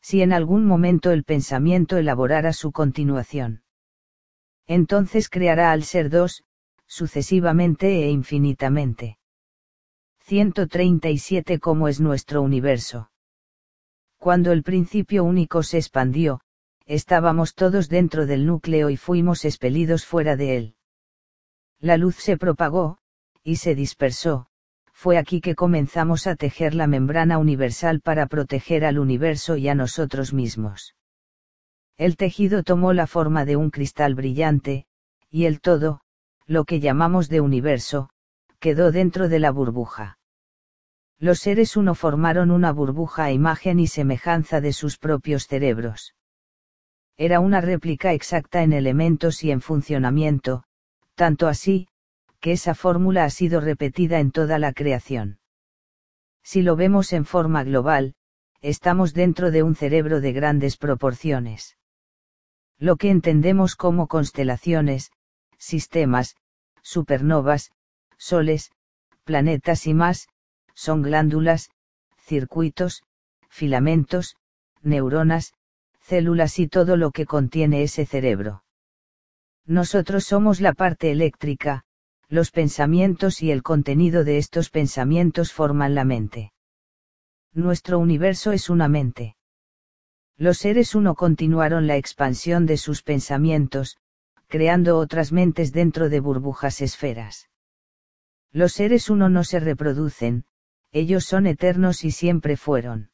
Si 0.00 0.22
en 0.22 0.32
algún 0.32 0.64
momento 0.64 1.12
el 1.12 1.22
pensamiento 1.22 1.96
elaborara 1.96 2.52
su 2.52 2.72
continuación. 2.72 3.62
Entonces 4.66 5.28
creará 5.28 5.70
al 5.72 5.84
ser 5.84 6.10
dos, 6.10 6.42
sucesivamente 6.86 8.02
e 8.02 8.10
infinitamente. 8.10 9.18
137 10.32 11.58
¿Cómo 11.58 11.88
es 11.88 12.00
nuestro 12.00 12.40
universo? 12.40 13.10
Cuando 14.16 14.52
el 14.52 14.62
principio 14.62 15.24
único 15.24 15.62
se 15.62 15.76
expandió, 15.76 16.40
estábamos 16.86 17.54
todos 17.54 17.90
dentro 17.90 18.24
del 18.24 18.46
núcleo 18.46 18.88
y 18.88 18.96
fuimos 18.96 19.44
expelidos 19.44 20.06
fuera 20.06 20.34
de 20.34 20.56
él. 20.56 20.74
La 21.80 21.98
luz 21.98 22.16
se 22.16 22.38
propagó, 22.38 22.96
y 23.44 23.56
se 23.56 23.74
dispersó, 23.74 24.46
fue 24.90 25.18
aquí 25.18 25.42
que 25.42 25.54
comenzamos 25.54 26.26
a 26.26 26.34
tejer 26.34 26.74
la 26.74 26.86
membrana 26.86 27.36
universal 27.36 28.00
para 28.00 28.26
proteger 28.26 28.86
al 28.86 28.98
universo 28.98 29.58
y 29.58 29.68
a 29.68 29.74
nosotros 29.74 30.32
mismos. 30.32 30.96
El 31.98 32.16
tejido 32.16 32.62
tomó 32.62 32.94
la 32.94 33.06
forma 33.06 33.44
de 33.44 33.56
un 33.56 33.68
cristal 33.68 34.14
brillante, 34.14 34.86
y 35.28 35.44
el 35.44 35.60
todo, 35.60 36.00
lo 36.46 36.64
que 36.64 36.80
llamamos 36.80 37.28
de 37.28 37.42
universo, 37.42 38.08
quedó 38.60 38.92
dentro 38.92 39.28
de 39.28 39.38
la 39.38 39.50
burbuja. 39.50 40.16
Los 41.22 41.38
seres 41.38 41.76
uno 41.76 41.94
formaron 41.94 42.50
una 42.50 42.72
burbuja 42.72 43.26
a 43.26 43.30
imagen 43.30 43.78
y 43.78 43.86
semejanza 43.86 44.60
de 44.60 44.72
sus 44.72 44.98
propios 44.98 45.46
cerebros. 45.46 46.16
Era 47.16 47.38
una 47.38 47.60
réplica 47.60 48.12
exacta 48.12 48.64
en 48.64 48.72
elementos 48.72 49.44
y 49.44 49.52
en 49.52 49.60
funcionamiento, 49.60 50.64
tanto 51.14 51.46
así, 51.46 51.86
que 52.40 52.50
esa 52.50 52.74
fórmula 52.74 53.22
ha 53.22 53.30
sido 53.30 53.60
repetida 53.60 54.18
en 54.18 54.32
toda 54.32 54.58
la 54.58 54.72
creación. 54.72 55.38
Si 56.42 56.60
lo 56.60 56.74
vemos 56.74 57.12
en 57.12 57.24
forma 57.24 57.62
global, 57.62 58.16
estamos 58.60 59.14
dentro 59.14 59.52
de 59.52 59.62
un 59.62 59.76
cerebro 59.76 60.20
de 60.20 60.32
grandes 60.32 60.76
proporciones. 60.76 61.78
Lo 62.80 62.96
que 62.96 63.10
entendemos 63.10 63.76
como 63.76 64.08
constelaciones, 64.08 65.12
sistemas, 65.56 66.34
supernovas, 66.82 67.70
soles, 68.18 68.72
planetas 69.22 69.86
y 69.86 69.94
más, 69.94 70.26
son 70.74 71.02
glándulas, 71.02 71.70
circuitos, 72.18 73.02
filamentos, 73.48 74.36
neuronas, 74.82 75.52
células 76.00 76.58
y 76.58 76.68
todo 76.68 76.96
lo 76.96 77.10
que 77.10 77.26
contiene 77.26 77.82
ese 77.82 78.06
cerebro. 78.06 78.64
Nosotros 79.64 80.24
somos 80.24 80.60
la 80.60 80.72
parte 80.72 81.10
eléctrica, 81.10 81.84
los 82.28 82.50
pensamientos 82.50 83.42
y 83.42 83.50
el 83.50 83.62
contenido 83.62 84.24
de 84.24 84.38
estos 84.38 84.70
pensamientos 84.70 85.52
forman 85.52 85.94
la 85.94 86.04
mente. 86.04 86.52
Nuestro 87.52 87.98
universo 87.98 88.52
es 88.52 88.70
una 88.70 88.88
mente. 88.88 89.36
Los 90.36 90.58
seres 90.58 90.94
uno 90.94 91.14
continuaron 91.14 91.86
la 91.86 91.96
expansión 91.96 92.66
de 92.66 92.78
sus 92.78 93.02
pensamientos, 93.02 93.98
creando 94.48 94.98
otras 94.98 95.30
mentes 95.30 95.72
dentro 95.72 96.08
de 96.08 96.20
burbujas 96.20 96.80
esferas. 96.80 97.48
Los 98.50 98.72
seres 98.72 99.10
uno 99.10 99.28
no 99.28 99.44
se 99.44 99.60
reproducen, 99.60 100.44
ellos 100.92 101.24
son 101.24 101.46
eternos 101.46 102.04
y 102.04 102.10
siempre 102.10 102.56
fueron. 102.56 103.10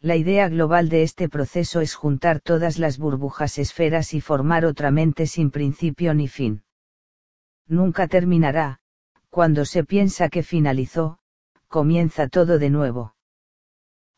La 0.00 0.14
idea 0.14 0.48
global 0.48 0.88
de 0.88 1.02
este 1.02 1.28
proceso 1.28 1.80
es 1.80 1.94
juntar 1.94 2.40
todas 2.40 2.78
las 2.78 2.98
burbujas 2.98 3.58
esferas 3.58 4.14
y 4.14 4.20
formar 4.20 4.64
otra 4.64 4.92
mente 4.92 5.26
sin 5.26 5.50
principio 5.50 6.14
ni 6.14 6.28
fin. 6.28 6.62
Nunca 7.66 8.06
terminará, 8.06 8.78
cuando 9.28 9.64
se 9.64 9.82
piensa 9.84 10.28
que 10.28 10.44
finalizó, 10.44 11.18
comienza 11.66 12.28
todo 12.28 12.58
de 12.60 12.70
nuevo. 12.70 13.16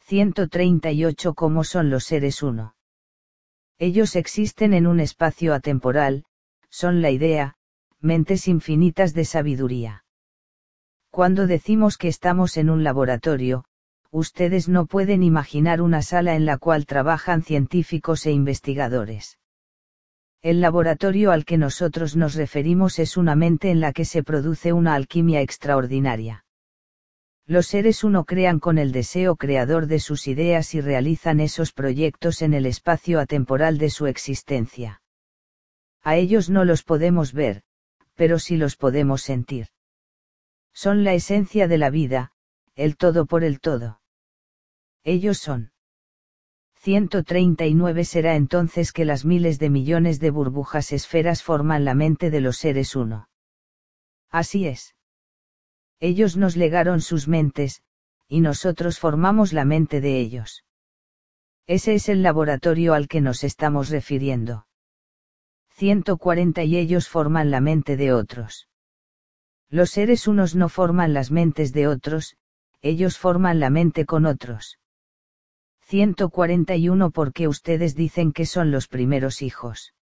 138 0.01 1.35
¿Cómo 1.35 1.65
son 1.65 1.89
los 1.89 2.05
seres 2.05 2.43
uno? 2.43 2.75
Ellos 3.79 4.17
existen 4.17 4.75
en 4.75 4.87
un 4.87 5.01
espacio 5.01 5.55
atemporal, 5.55 6.25
son 6.69 7.01
la 7.01 7.11
idea, 7.11 7.57
mentes 8.01 8.49
infinitas 8.49 9.15
de 9.15 9.25
sabiduría. 9.25 10.05
Cuando 11.11 11.49
decimos 11.49 11.99
que 11.99 12.07
estamos 12.07 12.57
en 12.57 12.71
un 12.71 12.85
laboratorio, 12.85 13.65
ustedes 14.13 14.69
no 14.69 14.87
pueden 14.87 15.25
imaginar 15.25 15.83
una 15.83 16.03
sala 16.03 16.37
en 16.37 16.47
la 16.47 16.57
cual 16.57 16.87
trabajan 16.87 17.43
científicos 17.43 18.27
e 18.27 18.33
investigadores. 18.33 19.39
El 20.41 20.61
laboratorio 20.61 21.33
al 21.33 21.45
que 21.45 21.59
nosotros 21.59 22.17
nos 22.17 22.35
referimos 22.35 22.99
es 22.99 23.17
una 23.17 23.35
mente 23.35 23.71
en 23.71 23.81
la 23.81 23.93
que 23.93 24.05
se 24.05 24.23
produce 24.23 24.73
una 24.73 24.95
alquimia 24.95 25.43
extraordinaria. 25.43 26.45
Los 27.45 27.67
seres 27.67 28.05
uno 28.05 28.25
crean 28.25 28.61
con 28.61 28.79
el 28.79 28.93
deseo 28.93 29.35
creador 29.35 29.89
de 29.89 29.99
sus 29.99 30.29
ideas 30.29 30.75
y 30.75 30.81
realizan 30.81 31.41
esos 31.41 31.73
proyectos 31.73 32.41
en 32.41 32.55
el 32.55 32.65
espacio 32.65 33.19
atemporal 33.19 33.79
de 33.79 33.91
su 33.91 34.07
existencia. 34.07 35.03
A 36.03 36.15
ellos 36.17 36.49
no 36.49 36.65
los 36.65 36.85
podemos 36.85 37.33
ver, 37.33 37.63
pero 38.15 38.39
sí 38.39 38.57
los 38.57 38.77
podemos 38.77 39.23
sentir. 39.23 39.67
Son 40.73 41.05
la 41.05 41.15
esencia 41.15 41.69
de 41.69 41.79
la 41.79 41.91
vida, 41.91 42.33
el 42.75 42.97
todo 42.97 43.27
por 43.27 43.45
el 43.45 43.61
todo. 43.61 44.01
Ellos 45.05 45.39
son. 45.39 45.73
139 46.77 48.05
será 48.05 48.37
entonces 48.37 48.93
que 48.93 49.05
las 49.05 49.27
miles 49.27 49.59
de 49.59 49.69
millones 49.69 50.19
de 50.19 50.31
burbujas 50.31 50.93
esferas 50.93 51.43
forman 51.43 51.85
la 51.85 51.95
mente 51.95 52.31
de 52.31 52.41
los 52.41 52.57
seres 52.57 52.97
uno. 52.97 53.29
Así 54.31 54.67
es. 54.67 54.97
Ellos 55.99 56.39
nos 56.39 56.57
legaron 56.57 57.03
sus 57.03 57.29
mentes, 57.29 57.83
y 58.29 58.41
nosotros 58.41 58.99
formamos 58.99 59.53
la 59.53 59.67
mente 59.67 60.01
de 60.01 60.19
ellos. 60.19 60.65
Ese 61.67 61.95
es 61.95 62.09
el 62.09 62.23
laboratorio 62.23 62.95
al 62.95 63.09
que 63.09 63.21
nos 63.21 63.45
estamos 63.45 63.91
refiriendo. 63.91 64.67
140 65.73 66.65
y 66.65 66.79
ellos 66.79 67.09
forman 67.09 67.51
la 67.51 67.61
mente 67.61 67.99
de 67.99 68.15
otros. 68.15 68.70
Los 69.71 69.91
seres 69.91 70.27
unos 70.27 70.57
no 70.57 70.69
forman 70.69 71.15
las 71.15 71.31
mentes 71.31 71.73
de 71.73 71.87
otros, 71.87 72.37
ellos 72.83 73.19
forman 73.19 73.61
la 73.61 73.71
mente 73.71 74.05
con 74.05 74.27
otros. 74.27 74.79
141 75.83 77.11
porque 77.11 77.47
ustedes 77.47 77.95
dicen 77.95 78.33
que 78.33 78.47
son 78.47 78.71
los 78.71 78.89
primeros 78.89 79.43
hijos. 79.43 79.95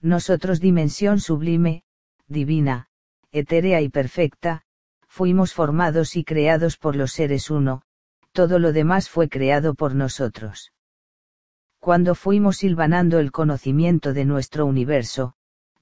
Nosotros 0.00 0.60
dimensión 0.60 1.20
sublime, 1.20 1.84
divina, 2.26 2.88
etérea 3.32 3.80
y 3.80 3.88
perfecta, 3.88 4.62
fuimos 5.06 5.54
formados 5.54 6.16
y 6.16 6.24
creados 6.24 6.76
por 6.76 6.96
los 6.96 7.12
seres 7.12 7.50
uno, 7.50 7.82
todo 8.32 8.58
lo 8.58 8.72
demás 8.72 9.08
fue 9.08 9.30
creado 9.30 9.74
por 9.74 9.94
nosotros. 9.94 10.72
Cuando 11.78 12.14
fuimos 12.14 12.58
silvanando 12.58 13.18
el 13.18 13.32
conocimiento 13.32 14.12
de 14.12 14.26
nuestro 14.26 14.66
universo, 14.66 15.35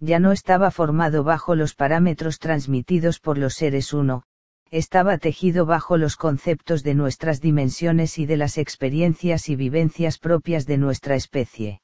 ya 0.05 0.19
no 0.19 0.33
estaba 0.33 0.71
formado 0.71 1.25
bajo 1.25 1.55
los 1.55 1.75
parámetros 1.75 2.39
transmitidos 2.39 3.21
por 3.21 3.39
los 3.39 3.55
seres 3.55 3.93
uno, 3.93 4.25
estaba 4.71 5.19
tejido 5.19 5.67
bajo 5.67 5.97
los 5.97 6.17
conceptos 6.17 6.83
de 6.83 6.95
nuestras 6.95 7.41
dimensiones 7.41 8.19
y 8.19 8.27
de 8.27 8.37
las 8.37 8.59
experiencias 8.59 9.49
y 9.49 9.57
vivencias 9.57 10.19
propias 10.19 10.67
de 10.67 10.79
nuestra 10.79 11.15
especie. 11.15 11.81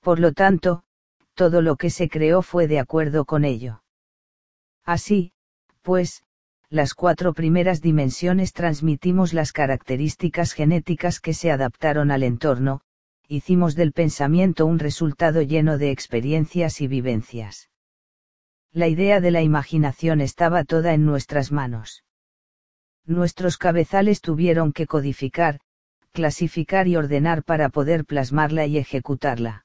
Por 0.00 0.18
lo 0.18 0.32
tanto, 0.32 0.82
todo 1.34 1.62
lo 1.62 1.76
que 1.76 1.90
se 1.90 2.08
creó 2.08 2.42
fue 2.42 2.66
de 2.66 2.80
acuerdo 2.80 3.24
con 3.24 3.44
ello. 3.44 3.82
Así, 4.84 5.32
pues, 5.82 6.22
las 6.68 6.94
cuatro 6.94 7.32
primeras 7.32 7.80
dimensiones 7.80 8.52
transmitimos 8.52 9.32
las 9.32 9.52
características 9.52 10.52
genéticas 10.52 11.20
que 11.20 11.32
se 11.32 11.50
adaptaron 11.50 12.10
al 12.10 12.24
entorno, 12.24 12.82
hicimos 13.28 13.74
del 13.74 13.92
pensamiento 13.92 14.66
un 14.66 14.78
resultado 14.78 15.42
lleno 15.42 15.78
de 15.78 15.90
experiencias 15.90 16.80
y 16.80 16.86
vivencias 16.86 17.68
la 18.76 18.88
idea 18.88 19.22
de 19.22 19.30
la 19.30 19.40
imaginación 19.40 20.20
estaba 20.20 20.62
toda 20.62 20.92
en 20.92 21.06
nuestras 21.06 21.50
manos. 21.50 22.04
Nuestros 23.06 23.56
cabezales 23.56 24.20
tuvieron 24.20 24.74
que 24.74 24.86
codificar, 24.86 25.60
clasificar 26.12 26.86
y 26.86 26.96
ordenar 26.96 27.42
para 27.42 27.70
poder 27.70 28.04
plasmarla 28.04 28.66
y 28.66 28.76
ejecutarla. 28.76 29.64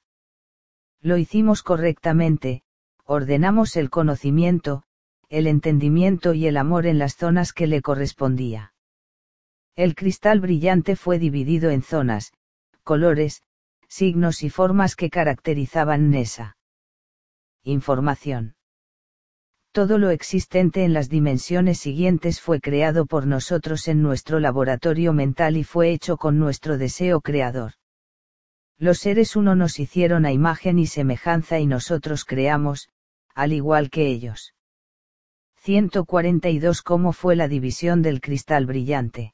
Lo 1.01 1.17
hicimos 1.17 1.61
correctamente, 1.61 2.63
ordenamos 3.03 3.75
el 3.75 3.89
conocimiento, 3.89 4.83
el 5.27 5.45
entendimiento 5.45 6.33
y 6.33 6.47
el 6.47 6.55
amor 6.55 6.85
en 6.85 6.97
las 6.97 7.17
zonas 7.17 7.51
que 7.51 7.67
le 7.67 7.81
correspondía. 7.81 8.73
El 9.75 9.93
cristal 9.93 10.39
brillante 10.39 10.95
fue 10.95 11.19
dividido 11.19 11.69
en 11.69 11.81
zonas, 11.81 12.31
colores, 12.83 13.43
signos 13.91 14.41
y 14.41 14.49
formas 14.49 14.95
que 14.95 15.09
caracterizaban 15.09 16.13
esa 16.13 16.55
información 17.63 18.55
todo 19.73 19.97
lo 19.97 20.09
existente 20.09 20.83
en 20.83 20.93
las 20.93 21.09
dimensiones 21.09 21.79
siguientes 21.79 22.41
fue 22.41 22.59
creado 22.59 23.05
por 23.05 23.27
nosotros 23.27 23.87
en 23.87 24.01
nuestro 24.01 24.39
laboratorio 24.39 25.13
mental 25.13 25.55
y 25.55 25.63
fue 25.63 25.91
hecho 25.91 26.17
con 26.17 26.39
nuestro 26.39 26.77
deseo 26.77 27.21
creador. 27.21 27.73
Los 28.77 28.99
seres 28.99 29.35
uno 29.35 29.55
nos 29.55 29.79
hicieron 29.79 30.25
a 30.25 30.31
imagen 30.31 30.79
y 30.79 30.87
semejanza 30.87 31.59
y 31.59 31.67
nosotros 31.67 32.25
creamos, 32.25 32.89
al 33.33 33.53
igual 33.53 33.89
que 33.89 34.07
ellos. 34.07 34.53
142 35.57 36.81
¿Cómo 36.81 37.13
fue 37.13 37.35
la 37.35 37.47
división 37.47 38.01
del 38.01 38.19
cristal 38.19 38.65
brillante? 38.65 39.33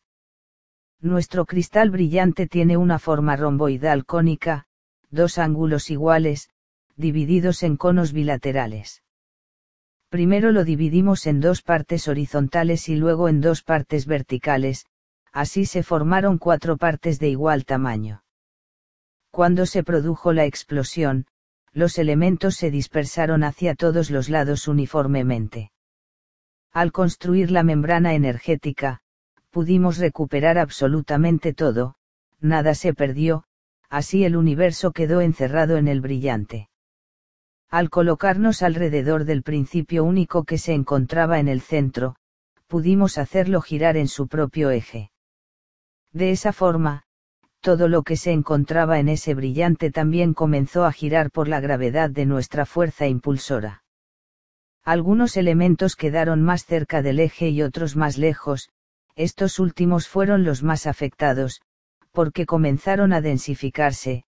Nuestro 0.99 1.45
cristal 1.45 1.89
brillante 1.89 2.47
tiene 2.47 2.77
una 2.77 2.99
forma 2.99 3.35
romboidal 3.35 4.05
cónica, 4.05 4.65
dos 5.09 5.37
ángulos 5.37 5.89
iguales, 5.89 6.49
divididos 6.95 7.63
en 7.63 7.77
conos 7.77 8.13
bilaterales 8.13 9.01
primero 10.09 10.51
lo 10.51 10.63
dividimos 10.63 11.27
en 11.27 11.41
dos 11.41 11.61
partes 11.61 12.07
horizontales 12.07 12.89
y 12.89 12.95
luego 12.95 13.29
en 13.29 13.41
dos 13.41 13.63
partes 13.63 14.05
verticales, 14.05 14.85
así 15.31 15.65
se 15.65 15.83
formaron 15.83 16.37
cuatro 16.37 16.77
partes 16.77 17.19
de 17.19 17.29
igual 17.29 17.65
tamaño. 17.65 18.23
Cuando 19.31 19.65
se 19.65 19.83
produjo 19.83 20.33
la 20.33 20.45
explosión, 20.45 21.27
los 21.73 21.99
elementos 21.99 22.55
se 22.55 22.71
dispersaron 22.71 23.43
hacia 23.43 23.75
todos 23.75 24.09
los 24.09 24.29
lados 24.29 24.67
uniformemente. 24.67 25.71
Al 26.71 26.91
construir 26.91 27.51
la 27.51 27.63
membrana 27.63 28.13
energética, 28.13 29.01
pudimos 29.49 29.97
recuperar 29.97 30.57
absolutamente 30.57 31.53
todo, 31.53 31.95
nada 32.39 32.75
se 32.75 32.93
perdió, 32.93 33.43
así 33.89 34.23
el 34.23 34.35
universo 34.35 34.91
quedó 34.91 35.21
encerrado 35.21 35.77
en 35.77 35.87
el 35.87 36.01
brillante 36.01 36.69
al 37.69 37.89
colocarnos 37.89 38.61
alrededor 38.61 39.25
del 39.25 39.43
principio 39.43 40.03
único 40.05 40.45
que 40.45 40.57
se 40.57 40.73
encontraba 40.73 41.39
en 41.39 41.49
el 41.49 41.61
centro, 41.61 42.15
pudimos 42.67 43.17
hacerlo 43.17 43.61
girar 43.61 43.97
en 43.97 44.07
su 44.07 44.27
propio 44.27 44.71
eje. 44.71 45.11
De 46.13 46.31
esa 46.31 46.53
forma, 46.53 47.03
todo 47.59 47.89
lo 47.89 48.03
que 48.03 48.15
se 48.15 48.31
encontraba 48.31 48.99
en 48.99 49.09
ese 49.09 49.33
brillante 49.33 49.91
también 49.91 50.33
comenzó 50.33 50.85
a 50.85 50.93
girar 50.93 51.29
por 51.29 51.49
la 51.49 51.59
gravedad 51.59 52.09
de 52.09 52.25
nuestra 52.25 52.65
fuerza 52.65 53.07
impulsora. 53.07 53.83
Algunos 54.83 55.35
elementos 55.35 55.97
quedaron 55.97 56.41
más 56.41 56.65
cerca 56.65 57.01
del 57.01 57.19
eje 57.19 57.49
y 57.49 57.61
otros 57.61 57.97
más 57.97 58.17
lejos, 58.17 58.69
estos 59.17 59.57
últimos 59.57 60.07
fueron 60.07 60.43
los 60.43 60.61
más 60.61 60.85
afectados, 60.85 61.61
porque 62.11 62.45
comenzaron 62.45 63.13
a 63.13 63.19
densificarse, 63.19 64.23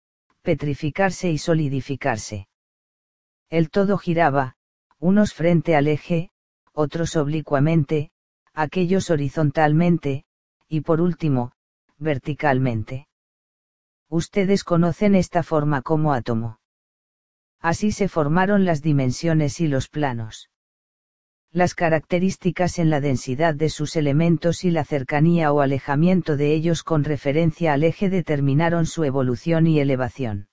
petrificarse 0.43 1.29
y 1.31 1.39
solidificarse. 1.39 2.49
El 3.51 3.69
todo 3.69 3.99
giraba, 3.99 4.55
unos 5.01 5.35
frente 5.35 5.75
al 5.75 5.89
eje, 5.89 6.31
otros 6.73 7.17
oblicuamente, 7.17 8.13
aquellos 8.55 9.11
horizontalmente, 9.11 10.25
y 10.69 10.83
por 10.83 11.01
último, 11.01 11.53
verticalmente. 11.99 13.09
Ustedes 14.09 14.63
conocen 14.63 15.17
esta 15.17 15.43
forma 15.43 15.83
como 15.83 16.13
átomo. 16.13 16.61
Así 17.61 17.91
se 17.91 18.07
formaron 18.07 18.65
las 18.65 18.83
dimensiones 18.83 19.61
y 19.61 19.67
los 19.67 19.89
planos. 19.89 20.49
Las 21.57 21.75
características 21.75 22.79
en 22.79 22.91
la 22.91 23.01
densidad 23.01 23.55
de 23.55 23.71
sus 23.71 23.97
elementos 23.97 24.63
y 24.65 24.71
la 24.71 24.85
cercanía 24.85 25.53
o 25.53 25.63
alejamiento 25.63 26.37
de 26.37 26.53
ellos 26.53 26.83
con 26.83 27.03
referencia 27.03 27.73
al 27.73 27.83
eje 27.83 28.11
determinaron 28.11 28.85
su 28.85 29.05
evolución 29.05 29.67
y 29.67 29.81
elevación 29.81 30.49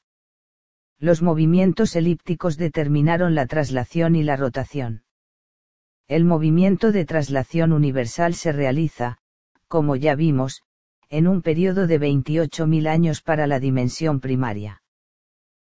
los 1.03 1.21
movimientos 1.21 1.97
elípticos 1.97 2.55
determinaron 2.55 3.35
la 3.35 3.45
traslación 3.45 4.15
y 4.15 4.23
la 4.23 4.37
rotación. 4.37 5.03
El 6.07 6.23
movimiento 6.23 6.93
de 6.93 7.03
traslación 7.03 7.73
universal 7.73 8.35
se 8.35 8.53
realiza, 8.53 9.17
como 9.67 9.97
ya 9.97 10.15
vimos, 10.15 10.61
en 11.09 11.27
un 11.27 11.41
periodo 11.41 11.87
de 11.87 11.99
28.000 11.99 12.87
años 12.87 13.21
para 13.21 13.47
la 13.47 13.59
dimensión 13.59 14.21
primaria. 14.21 14.81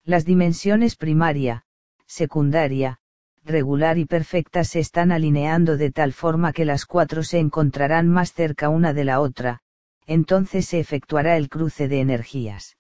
Las 0.05 0.27
dimensiones 0.27 0.95
primaria, 0.95 1.65
secundaria, 2.05 2.99
regular 3.45 3.99
y 3.99 4.07
perfecta 4.07 4.65
se 4.65 4.81
están 4.81 5.13
alineando 5.13 5.77
de 5.77 5.91
tal 5.91 6.13
forma 6.13 6.53
que 6.53 6.65
las 6.65 6.87
cuatro 6.87 7.23
se 7.23 7.39
encontrarán 7.39 8.09
más 8.09 8.33
cerca 8.33 8.71
una 8.71 8.95
de 8.95 9.05
la 9.05 9.21
otra, 9.21 9.61
entonces 10.07 10.67
se 10.67 10.81
efectuará 10.81 11.37
el 11.37 11.49
cruce 11.49 11.89
de 11.89 12.01
energías. 12.01 12.77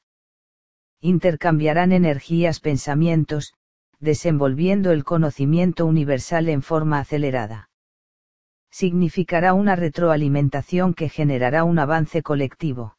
Intercambiarán 1.00 1.92
energías 1.92 2.60
pensamientos, 2.60 3.52
desenvolviendo 4.00 4.90
el 4.90 5.04
conocimiento 5.04 5.86
universal 5.86 6.48
en 6.48 6.62
forma 6.62 6.98
acelerada. 6.98 7.68
Significará 8.70 9.54
una 9.54 9.76
retroalimentación 9.76 10.94
que 10.94 11.08
generará 11.08 11.64
un 11.64 11.78
avance 11.78 12.22
colectivo. 12.22 12.96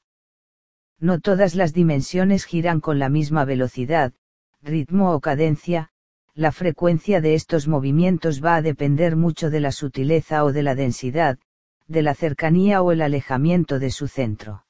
No 1.00 1.20
todas 1.20 1.56
las 1.56 1.74
dimensiones 1.74 2.46
giran 2.46 2.80
con 2.80 3.00
la 3.00 3.10
misma 3.10 3.44
velocidad, 3.44 4.14
ritmo 4.62 5.14
o 5.14 5.20
cadencia, 5.20 5.90
la 6.36 6.52
frecuencia 6.52 7.22
de 7.22 7.34
estos 7.34 7.66
movimientos 7.70 8.44
va 8.44 8.58
a 8.58 8.62
depender 8.62 9.16
mucho 9.16 9.50
de 9.50 9.62
la 9.62 9.72
sutileza 9.72 10.44
o 10.44 10.52
de 10.52 10.64
la 10.64 10.76
densidad, 10.76 11.40
de 11.88 12.02
la 12.02 12.14
cercanía 12.14 12.82
o 12.82 12.92
el 12.92 13.02
alejamiento 13.02 13.80
de 13.80 13.90
su 13.90 14.10
centro. 14.10 14.66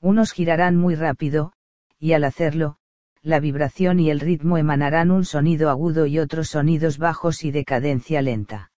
Unos 0.00 0.32
girarán 0.32 0.76
muy 0.76 0.94
rápido, 0.94 1.52
y 1.98 2.12
al 2.12 2.24
hacerlo, 2.24 2.76
la 3.22 3.40
vibración 3.40 3.98
y 3.98 4.10
el 4.10 4.20
ritmo 4.20 4.58
emanarán 4.58 5.10
un 5.10 5.24
sonido 5.24 5.70
agudo 5.70 6.04
y 6.04 6.18
otros 6.18 6.50
sonidos 6.50 6.98
bajos 6.98 7.44
y 7.44 7.50
de 7.50 7.64
cadencia 7.64 8.20
lenta. 8.20 8.70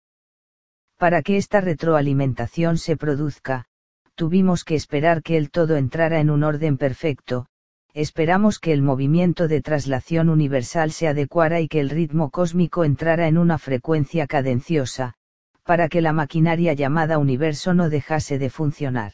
Para 0.97 1.23
que 1.23 1.37
esta 1.37 1.59
retroalimentación 1.59 2.77
se 2.77 2.97
produzca, 2.97 3.65
tuvimos 4.13 4.63
que 4.63 4.75
esperar 4.75 5.23
que 5.23 5.37
el 5.37 5.49
todo 5.49 5.75
entrara 5.75 6.19
en 6.19 6.29
un 6.29 6.43
orden 6.43 6.77
perfecto, 6.77 7.47
esperamos 7.93 8.59
que 8.59 8.71
el 8.73 8.81
movimiento 8.81 9.47
de 9.47 9.61
traslación 9.61 10.29
universal 10.29 10.91
se 10.91 11.07
adecuara 11.07 11.59
y 11.59 11.67
que 11.67 11.79
el 11.79 11.89
ritmo 11.89 12.29
cósmico 12.29 12.83
entrara 12.83 13.27
en 13.27 13.37
una 13.37 13.57
frecuencia 13.57 14.27
cadenciosa, 14.27 15.15
para 15.63 15.89
que 15.89 16.01
la 16.01 16.13
maquinaria 16.13 16.73
llamada 16.73 17.17
universo 17.17 17.73
no 17.73 17.89
dejase 17.89 18.39
de 18.39 18.49
funcionar. 18.49 19.13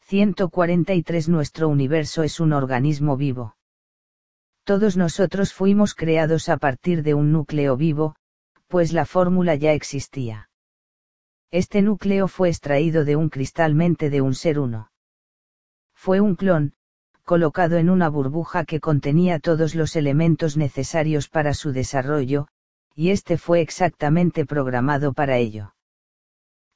143 0.00 1.28
Nuestro 1.28 1.68
universo 1.68 2.22
es 2.22 2.40
un 2.40 2.52
organismo 2.52 3.16
vivo. 3.16 3.56
Todos 4.64 4.96
nosotros 4.96 5.52
fuimos 5.52 5.94
creados 5.94 6.48
a 6.48 6.56
partir 6.56 7.02
de 7.02 7.14
un 7.14 7.32
núcleo 7.32 7.76
vivo, 7.76 8.14
pues 8.68 8.92
la 8.92 9.06
fórmula 9.06 9.54
ya 9.54 9.72
existía. 9.72 10.48
Este 11.50 11.82
núcleo 11.82 12.28
fue 12.28 12.48
extraído 12.48 13.04
de 13.04 13.16
un 13.16 13.28
cristalmente 13.28 14.08
de 14.08 14.20
un 14.20 14.34
ser 14.34 14.58
uno. 14.58 14.90
Fue 15.94 16.20
un 16.20 16.36
clon, 16.36 16.74
colocado 17.24 17.76
en 17.76 17.88
una 17.88 18.08
burbuja 18.08 18.64
que 18.64 18.80
contenía 18.80 19.38
todos 19.38 19.74
los 19.74 19.96
elementos 19.96 20.56
necesarios 20.56 21.28
para 21.28 21.54
su 21.54 21.72
desarrollo, 21.72 22.48
y 22.94 23.10
este 23.10 23.38
fue 23.38 23.60
exactamente 23.60 24.44
programado 24.44 25.12
para 25.12 25.38
ello. 25.38 25.74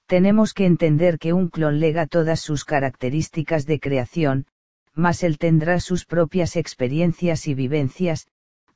Tenemos 0.06 0.54
que 0.54 0.66
entender 0.66 1.18
que 1.18 1.32
un 1.32 1.48
clon 1.48 1.80
lega 1.80 2.06
todas 2.06 2.40
sus 2.40 2.64
características 2.64 3.66
de 3.66 3.80
creación, 3.80 4.46
mas 4.94 5.22
él 5.24 5.36
tendrá 5.36 5.80
sus 5.80 6.06
propias 6.06 6.56
experiencias 6.56 7.48
y 7.48 7.54
vivencias, 7.54 8.28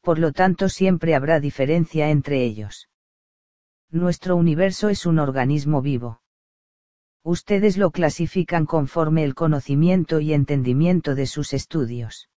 por 0.02 0.18
lo 0.18 0.32
tanto 0.32 0.68
siempre 0.68 1.14
habrá 1.14 1.40
diferencia 1.40 2.10
entre 2.10 2.42
ellos. 2.44 2.88
Nuestro 3.90 4.36
universo 4.36 4.88
es 4.88 5.06
un 5.06 5.18
organismo 5.18 5.82
vivo. 5.82 6.20
Ustedes 7.22 7.76
lo 7.76 7.90
clasifican 7.90 8.64
conforme 8.64 9.24
el 9.24 9.34
conocimiento 9.34 10.20
y 10.20 10.32
entendimiento 10.32 11.14
de 11.14 11.26
sus 11.26 11.52
estudios. 11.52 12.30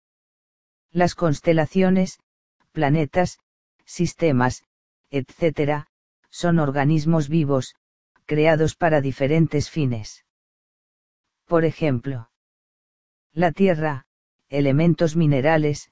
Las 0.92 1.14
constelaciones, 1.14 2.20
planetas, 2.72 3.40
sistemas, 3.86 4.64
etc., 5.12 5.86
son 6.30 6.60
organismos 6.60 7.30
vivos, 7.30 7.76
creados 8.26 8.76
para 8.76 9.02
diferentes 9.02 9.70
fines. 9.70 10.26
Por 11.46 11.66
ejemplo, 11.66 12.30
la 13.34 13.52
Tierra, 13.52 14.06
elementos 14.50 15.16
minerales, 15.16 15.92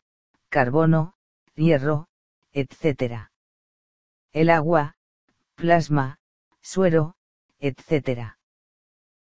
carbono, 0.50 1.14
hierro, 1.56 2.08
etc. 2.54 3.30
El 4.32 4.50
agua, 4.50 4.96
plasma, 5.56 6.20
suero, 6.62 7.16
etc. 7.60 8.39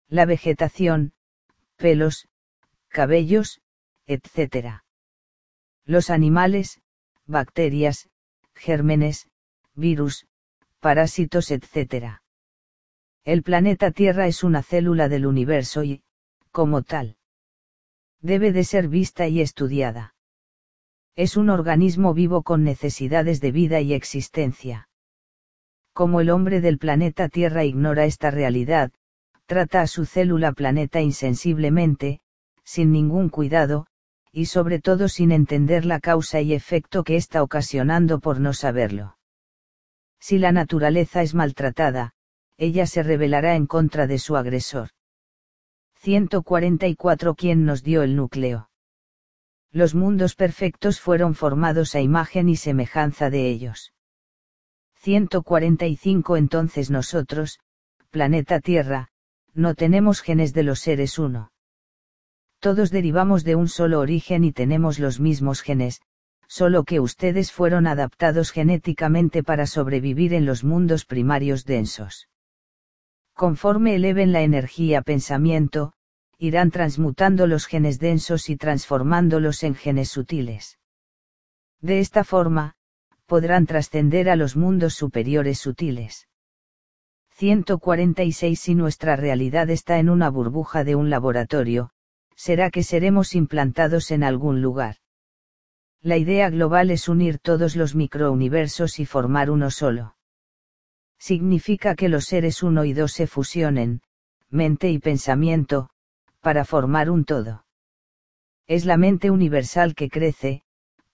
La 0.09 0.25
vegetación, 0.25 1.13
pelos, 1.75 2.27
cabellos, 2.89 3.61
etc. 4.05 4.81
Los 5.85 6.09
animales, 6.09 6.81
bacterias, 7.25 8.09
gérmenes, 8.53 9.29
virus, 9.75 10.27
parásitos, 10.79 11.51
etc. 11.51 12.19
El 13.23 13.43
planeta 13.43 13.91
Tierra 13.91 14.27
es 14.27 14.43
una 14.43 14.63
célula 14.63 15.09
del 15.09 15.25
universo 15.25 15.83
y, 15.83 16.03
como 16.51 16.83
tal, 16.83 17.17
debe 18.19 18.51
de 18.51 18.63
ser 18.63 18.87
vista 18.87 19.27
y 19.27 19.41
estudiada. 19.41 20.15
Es 21.15 21.37
un 21.37 21.49
organismo 21.49 22.13
vivo 22.13 22.43
con 22.43 22.63
necesidades 22.63 23.39
de 23.39 23.51
vida 23.51 23.81
y 23.81 23.93
existencia. 23.93 24.89
Como 25.93 26.21
el 26.21 26.29
hombre 26.29 26.59
del 26.59 26.79
planeta 26.79 27.29
Tierra 27.29 27.65
ignora 27.65 28.05
esta 28.05 28.31
realidad, 28.31 28.91
trata 29.53 29.81
a 29.81 29.87
su 29.87 30.07
célula 30.07 30.51
planeta 30.51 30.99
insensiblemente, 30.99 32.21
sin 32.63 32.91
ningún 32.91 33.29
cuidado, 33.29 33.85
y 34.31 34.45
sobre 34.45 34.79
todo 34.79 35.07
sin 35.09 35.31
entender 35.31 35.85
la 35.85 35.99
causa 35.99 36.41
y 36.41 36.55
efecto 36.55 37.03
que 37.03 37.17
está 37.17 37.43
ocasionando 37.43 38.19
por 38.19 38.39
no 38.39 38.53
saberlo. 38.53 39.15
Si 40.19 40.39
la 40.39 40.51
naturaleza 40.51 41.21
es 41.21 41.35
maltratada, 41.35 42.13
ella 42.57 42.87
se 42.87 43.03
rebelará 43.03 43.55
en 43.55 43.67
contra 43.67 44.07
de 44.07 44.17
su 44.17 44.37
agresor. 44.37 44.89
144 45.97 47.35
¿Quién 47.35 47.63
nos 47.63 47.83
dio 47.83 48.01
el 48.01 48.15
núcleo? 48.15 48.71
Los 49.71 49.93
mundos 49.93 50.33
perfectos 50.33 50.99
fueron 50.99 51.35
formados 51.35 51.93
a 51.93 52.01
imagen 52.01 52.49
y 52.49 52.55
semejanza 52.55 53.29
de 53.29 53.49
ellos. 53.49 53.93
145 54.95 56.37
Entonces 56.37 56.89
nosotros, 56.89 57.59
planeta 58.09 58.59
Tierra, 58.59 59.09
no 59.53 59.75
tenemos 59.75 60.21
genes 60.21 60.53
de 60.53 60.63
los 60.63 60.79
seres 60.79 61.19
uno. 61.19 61.51
Todos 62.59 62.91
derivamos 62.91 63.43
de 63.43 63.55
un 63.55 63.67
solo 63.67 63.99
origen 63.99 64.43
y 64.43 64.51
tenemos 64.51 64.99
los 64.99 65.19
mismos 65.19 65.61
genes, 65.61 66.01
solo 66.47 66.83
que 66.83 66.99
ustedes 66.99 67.51
fueron 67.51 67.87
adaptados 67.87 68.51
genéticamente 68.51 69.43
para 69.43 69.67
sobrevivir 69.67 70.33
en 70.33 70.45
los 70.45 70.63
mundos 70.63 71.05
primarios 71.05 71.65
densos. 71.65 72.29
Conforme 73.33 73.95
eleven 73.95 74.31
la 74.31 74.41
energía 74.41 75.01
pensamiento, 75.01 75.93
irán 76.37 76.71
transmutando 76.71 77.47
los 77.47 77.65
genes 77.65 77.99
densos 77.99 78.49
y 78.49 78.57
transformándolos 78.57 79.63
en 79.63 79.75
genes 79.75 80.09
sutiles. 80.09 80.77
De 81.81 81.99
esta 81.99 82.23
forma, 82.23 82.75
podrán 83.25 83.65
trascender 83.65 84.29
a 84.29 84.35
los 84.35 84.55
mundos 84.55 84.93
superiores 84.93 85.59
sutiles. 85.59 86.27
146 87.35 88.59
Si 88.59 88.75
nuestra 88.75 89.15
realidad 89.15 89.69
está 89.71 89.97
en 89.97 90.09
una 90.09 90.29
burbuja 90.29 90.83
de 90.83 90.95
un 90.95 91.09
laboratorio, 91.09 91.89
será 92.35 92.69
que 92.69 92.83
seremos 92.83 93.33
implantados 93.33 94.11
en 94.11 94.23
algún 94.23 94.61
lugar. 94.61 94.97
La 96.01 96.17
idea 96.17 96.49
global 96.49 96.91
es 96.91 97.09
unir 97.09 97.39
todos 97.39 97.75
los 97.75 97.95
microuniversos 97.95 98.99
y 98.99 99.05
formar 99.05 99.49
uno 99.49 99.71
solo. 99.71 100.15
Significa 101.17 101.95
que 101.95 102.09
los 102.09 102.25
seres 102.25 102.61
uno 102.61 102.85
y 102.85 102.93
dos 102.93 103.13
se 103.13 103.25
fusionen, 103.25 104.01
mente 104.49 104.91
y 104.91 104.99
pensamiento, 104.99 105.89
para 106.39 106.65
formar 106.65 107.09
un 107.09 107.25
todo. 107.25 107.65
Es 108.67 108.85
la 108.85 108.97
mente 108.97 109.31
universal 109.31 109.95
que 109.95 110.09
crece, 110.09 110.63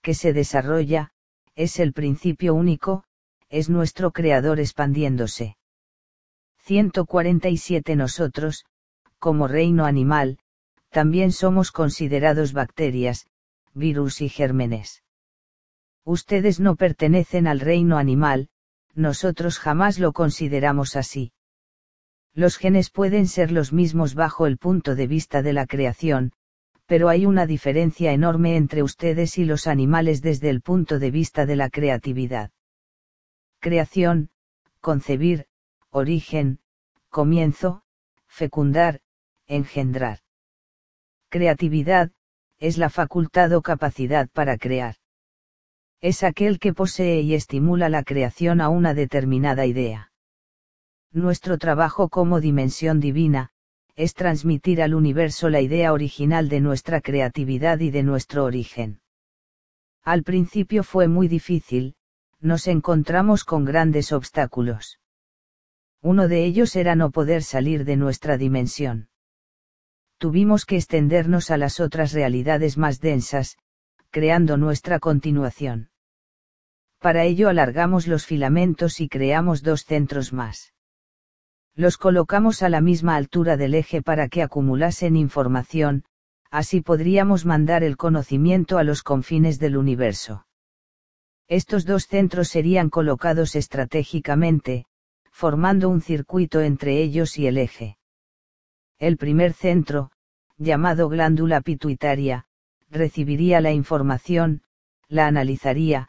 que 0.02 0.14
se 0.14 0.32
desarrolla, 0.32 1.12
es 1.54 1.78
el 1.78 1.92
principio 1.92 2.54
único, 2.54 3.04
es 3.48 3.70
nuestro 3.70 4.10
creador 4.10 4.60
expandiéndose. 4.60 5.56
147 6.62 7.96
Nosotros, 7.96 8.64
como 9.18 9.48
reino 9.48 9.84
animal, 9.86 10.38
también 10.90 11.32
somos 11.32 11.72
considerados 11.72 12.52
bacterias, 12.52 13.26
virus 13.74 14.20
y 14.20 14.28
gérmenes. 14.28 15.02
Ustedes 16.04 16.60
no 16.60 16.76
pertenecen 16.76 17.46
al 17.46 17.60
reino 17.60 17.98
animal, 17.98 18.48
nosotros 18.94 19.58
jamás 19.58 19.98
lo 19.98 20.12
consideramos 20.12 20.96
así. 20.96 21.32
Los 22.34 22.56
genes 22.56 22.90
pueden 22.90 23.26
ser 23.26 23.52
los 23.52 23.72
mismos 23.72 24.14
bajo 24.14 24.46
el 24.46 24.56
punto 24.56 24.94
de 24.94 25.06
vista 25.06 25.42
de 25.42 25.52
la 25.52 25.66
creación, 25.66 26.32
pero 26.86 27.08
hay 27.08 27.26
una 27.26 27.46
diferencia 27.46 28.12
enorme 28.12 28.56
entre 28.56 28.82
ustedes 28.82 29.38
y 29.38 29.44
los 29.44 29.66
animales 29.66 30.22
desde 30.22 30.50
el 30.50 30.60
punto 30.60 30.98
de 30.98 31.10
vista 31.10 31.46
de 31.46 31.56
la 31.56 31.70
creatividad. 31.70 32.50
Creación, 33.60 34.30
concebir, 34.80 35.46
origen, 35.92 36.60
comienzo, 37.08 37.82
fecundar, 38.28 39.00
engendrar. 39.46 40.20
Creatividad, 41.28 42.12
es 42.58 42.78
la 42.78 42.90
facultad 42.90 43.52
o 43.52 43.62
capacidad 43.62 44.28
para 44.28 44.56
crear. 44.56 44.96
Es 46.00 46.22
aquel 46.22 46.60
que 46.60 46.72
posee 46.72 47.22
y 47.22 47.34
estimula 47.34 47.88
la 47.88 48.04
creación 48.04 48.60
a 48.60 48.68
una 48.68 48.94
determinada 48.94 49.66
idea. 49.66 50.12
Nuestro 51.12 51.58
trabajo 51.58 52.08
como 52.08 52.40
dimensión 52.40 53.00
divina, 53.00 53.50
es 53.96 54.14
transmitir 54.14 54.80
al 54.82 54.94
universo 54.94 55.50
la 55.50 55.60
idea 55.60 55.92
original 55.92 56.48
de 56.48 56.60
nuestra 56.60 57.00
creatividad 57.00 57.80
y 57.80 57.90
de 57.90 58.04
nuestro 58.04 58.44
origen. 58.44 59.00
Al 60.04 60.22
principio 60.22 60.84
fue 60.84 61.08
muy 61.08 61.26
difícil, 61.26 61.96
nos 62.38 62.68
encontramos 62.68 63.44
con 63.44 63.64
grandes 63.64 64.12
obstáculos. 64.12 64.99
Uno 66.02 66.28
de 66.28 66.44
ellos 66.44 66.76
era 66.76 66.94
no 66.94 67.10
poder 67.10 67.42
salir 67.42 67.84
de 67.84 67.96
nuestra 67.96 68.38
dimensión. 68.38 69.08
Tuvimos 70.18 70.64
que 70.64 70.76
extendernos 70.76 71.50
a 71.50 71.56
las 71.56 71.80
otras 71.80 72.12
realidades 72.12 72.78
más 72.78 73.00
densas, 73.00 73.56
creando 74.10 74.56
nuestra 74.56 74.98
continuación. 74.98 75.90
Para 76.98 77.24
ello 77.24 77.48
alargamos 77.48 78.06
los 78.06 78.26
filamentos 78.26 79.00
y 79.00 79.08
creamos 79.08 79.62
dos 79.62 79.84
centros 79.84 80.32
más. 80.32 80.74
Los 81.74 81.96
colocamos 81.96 82.62
a 82.62 82.68
la 82.68 82.80
misma 82.80 83.16
altura 83.16 83.56
del 83.56 83.74
eje 83.74 84.02
para 84.02 84.28
que 84.28 84.42
acumulasen 84.42 85.16
información, 85.16 86.04
así 86.50 86.80
podríamos 86.80 87.46
mandar 87.46 87.84
el 87.84 87.96
conocimiento 87.96 88.76
a 88.76 88.84
los 88.84 89.02
confines 89.02 89.58
del 89.58 89.76
universo. 89.76 90.46
Estos 91.48 91.86
dos 91.86 92.06
centros 92.06 92.48
serían 92.48 92.90
colocados 92.90 93.54
estratégicamente, 93.54 94.84
formando 95.30 95.88
un 95.88 96.00
circuito 96.00 96.60
entre 96.60 97.00
ellos 97.02 97.38
y 97.38 97.46
el 97.46 97.58
eje. 97.58 97.98
El 98.98 99.16
primer 99.16 99.52
centro, 99.52 100.10
llamado 100.58 101.08
glándula 101.08 101.60
pituitaria, 101.62 102.46
recibiría 102.90 103.60
la 103.60 103.72
información, 103.72 104.62
la 105.08 105.26
analizaría, 105.26 106.08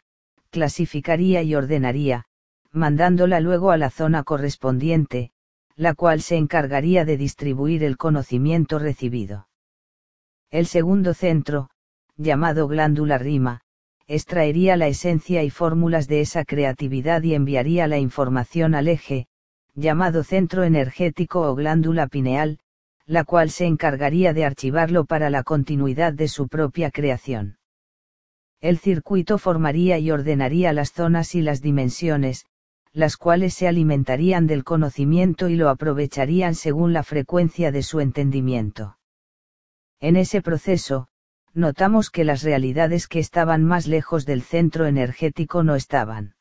clasificaría 0.50 1.42
y 1.42 1.54
ordenaría, 1.54 2.26
mandándola 2.70 3.40
luego 3.40 3.70
a 3.70 3.76
la 3.76 3.90
zona 3.90 4.24
correspondiente, 4.24 5.32
la 5.74 5.94
cual 5.94 6.20
se 6.20 6.36
encargaría 6.36 7.04
de 7.04 7.16
distribuir 7.16 7.82
el 7.84 7.96
conocimiento 7.96 8.78
recibido. 8.78 9.48
El 10.50 10.66
segundo 10.66 11.14
centro, 11.14 11.70
llamado 12.16 12.68
glándula 12.68 13.16
rima, 13.16 13.62
extraería 14.06 14.76
la 14.76 14.88
esencia 14.88 15.42
y 15.42 15.50
fórmulas 15.50 16.08
de 16.08 16.20
esa 16.20 16.44
creatividad 16.44 17.22
y 17.22 17.34
enviaría 17.34 17.86
la 17.86 17.98
información 17.98 18.74
al 18.74 18.88
eje, 18.88 19.26
llamado 19.74 20.24
centro 20.24 20.64
energético 20.64 21.42
o 21.42 21.54
glándula 21.54 22.06
pineal, 22.06 22.58
la 23.06 23.24
cual 23.24 23.50
se 23.50 23.66
encargaría 23.66 24.32
de 24.32 24.44
archivarlo 24.44 25.04
para 25.04 25.30
la 25.30 25.42
continuidad 25.42 26.12
de 26.12 26.28
su 26.28 26.48
propia 26.48 26.90
creación. 26.90 27.58
El 28.60 28.78
circuito 28.78 29.38
formaría 29.38 29.98
y 29.98 30.10
ordenaría 30.10 30.72
las 30.72 30.92
zonas 30.92 31.34
y 31.34 31.42
las 31.42 31.62
dimensiones, 31.62 32.46
las 32.92 33.16
cuales 33.16 33.54
se 33.54 33.66
alimentarían 33.66 34.46
del 34.46 34.64
conocimiento 34.64 35.48
y 35.48 35.56
lo 35.56 35.68
aprovecharían 35.68 36.54
según 36.54 36.92
la 36.92 37.02
frecuencia 37.02 37.72
de 37.72 37.82
su 37.82 38.00
entendimiento. 38.00 38.98
En 39.98 40.16
ese 40.16 40.42
proceso, 40.42 41.08
notamos 41.54 42.10
que 42.10 42.24
las 42.24 42.42
realidades 42.42 43.08
que 43.08 43.18
estaban 43.18 43.64
más 43.64 43.86
lejos 43.86 44.24
del 44.26 44.42
centro 44.42 44.86
energético 44.86 45.62
no 45.62 45.74
estaban 45.74 46.34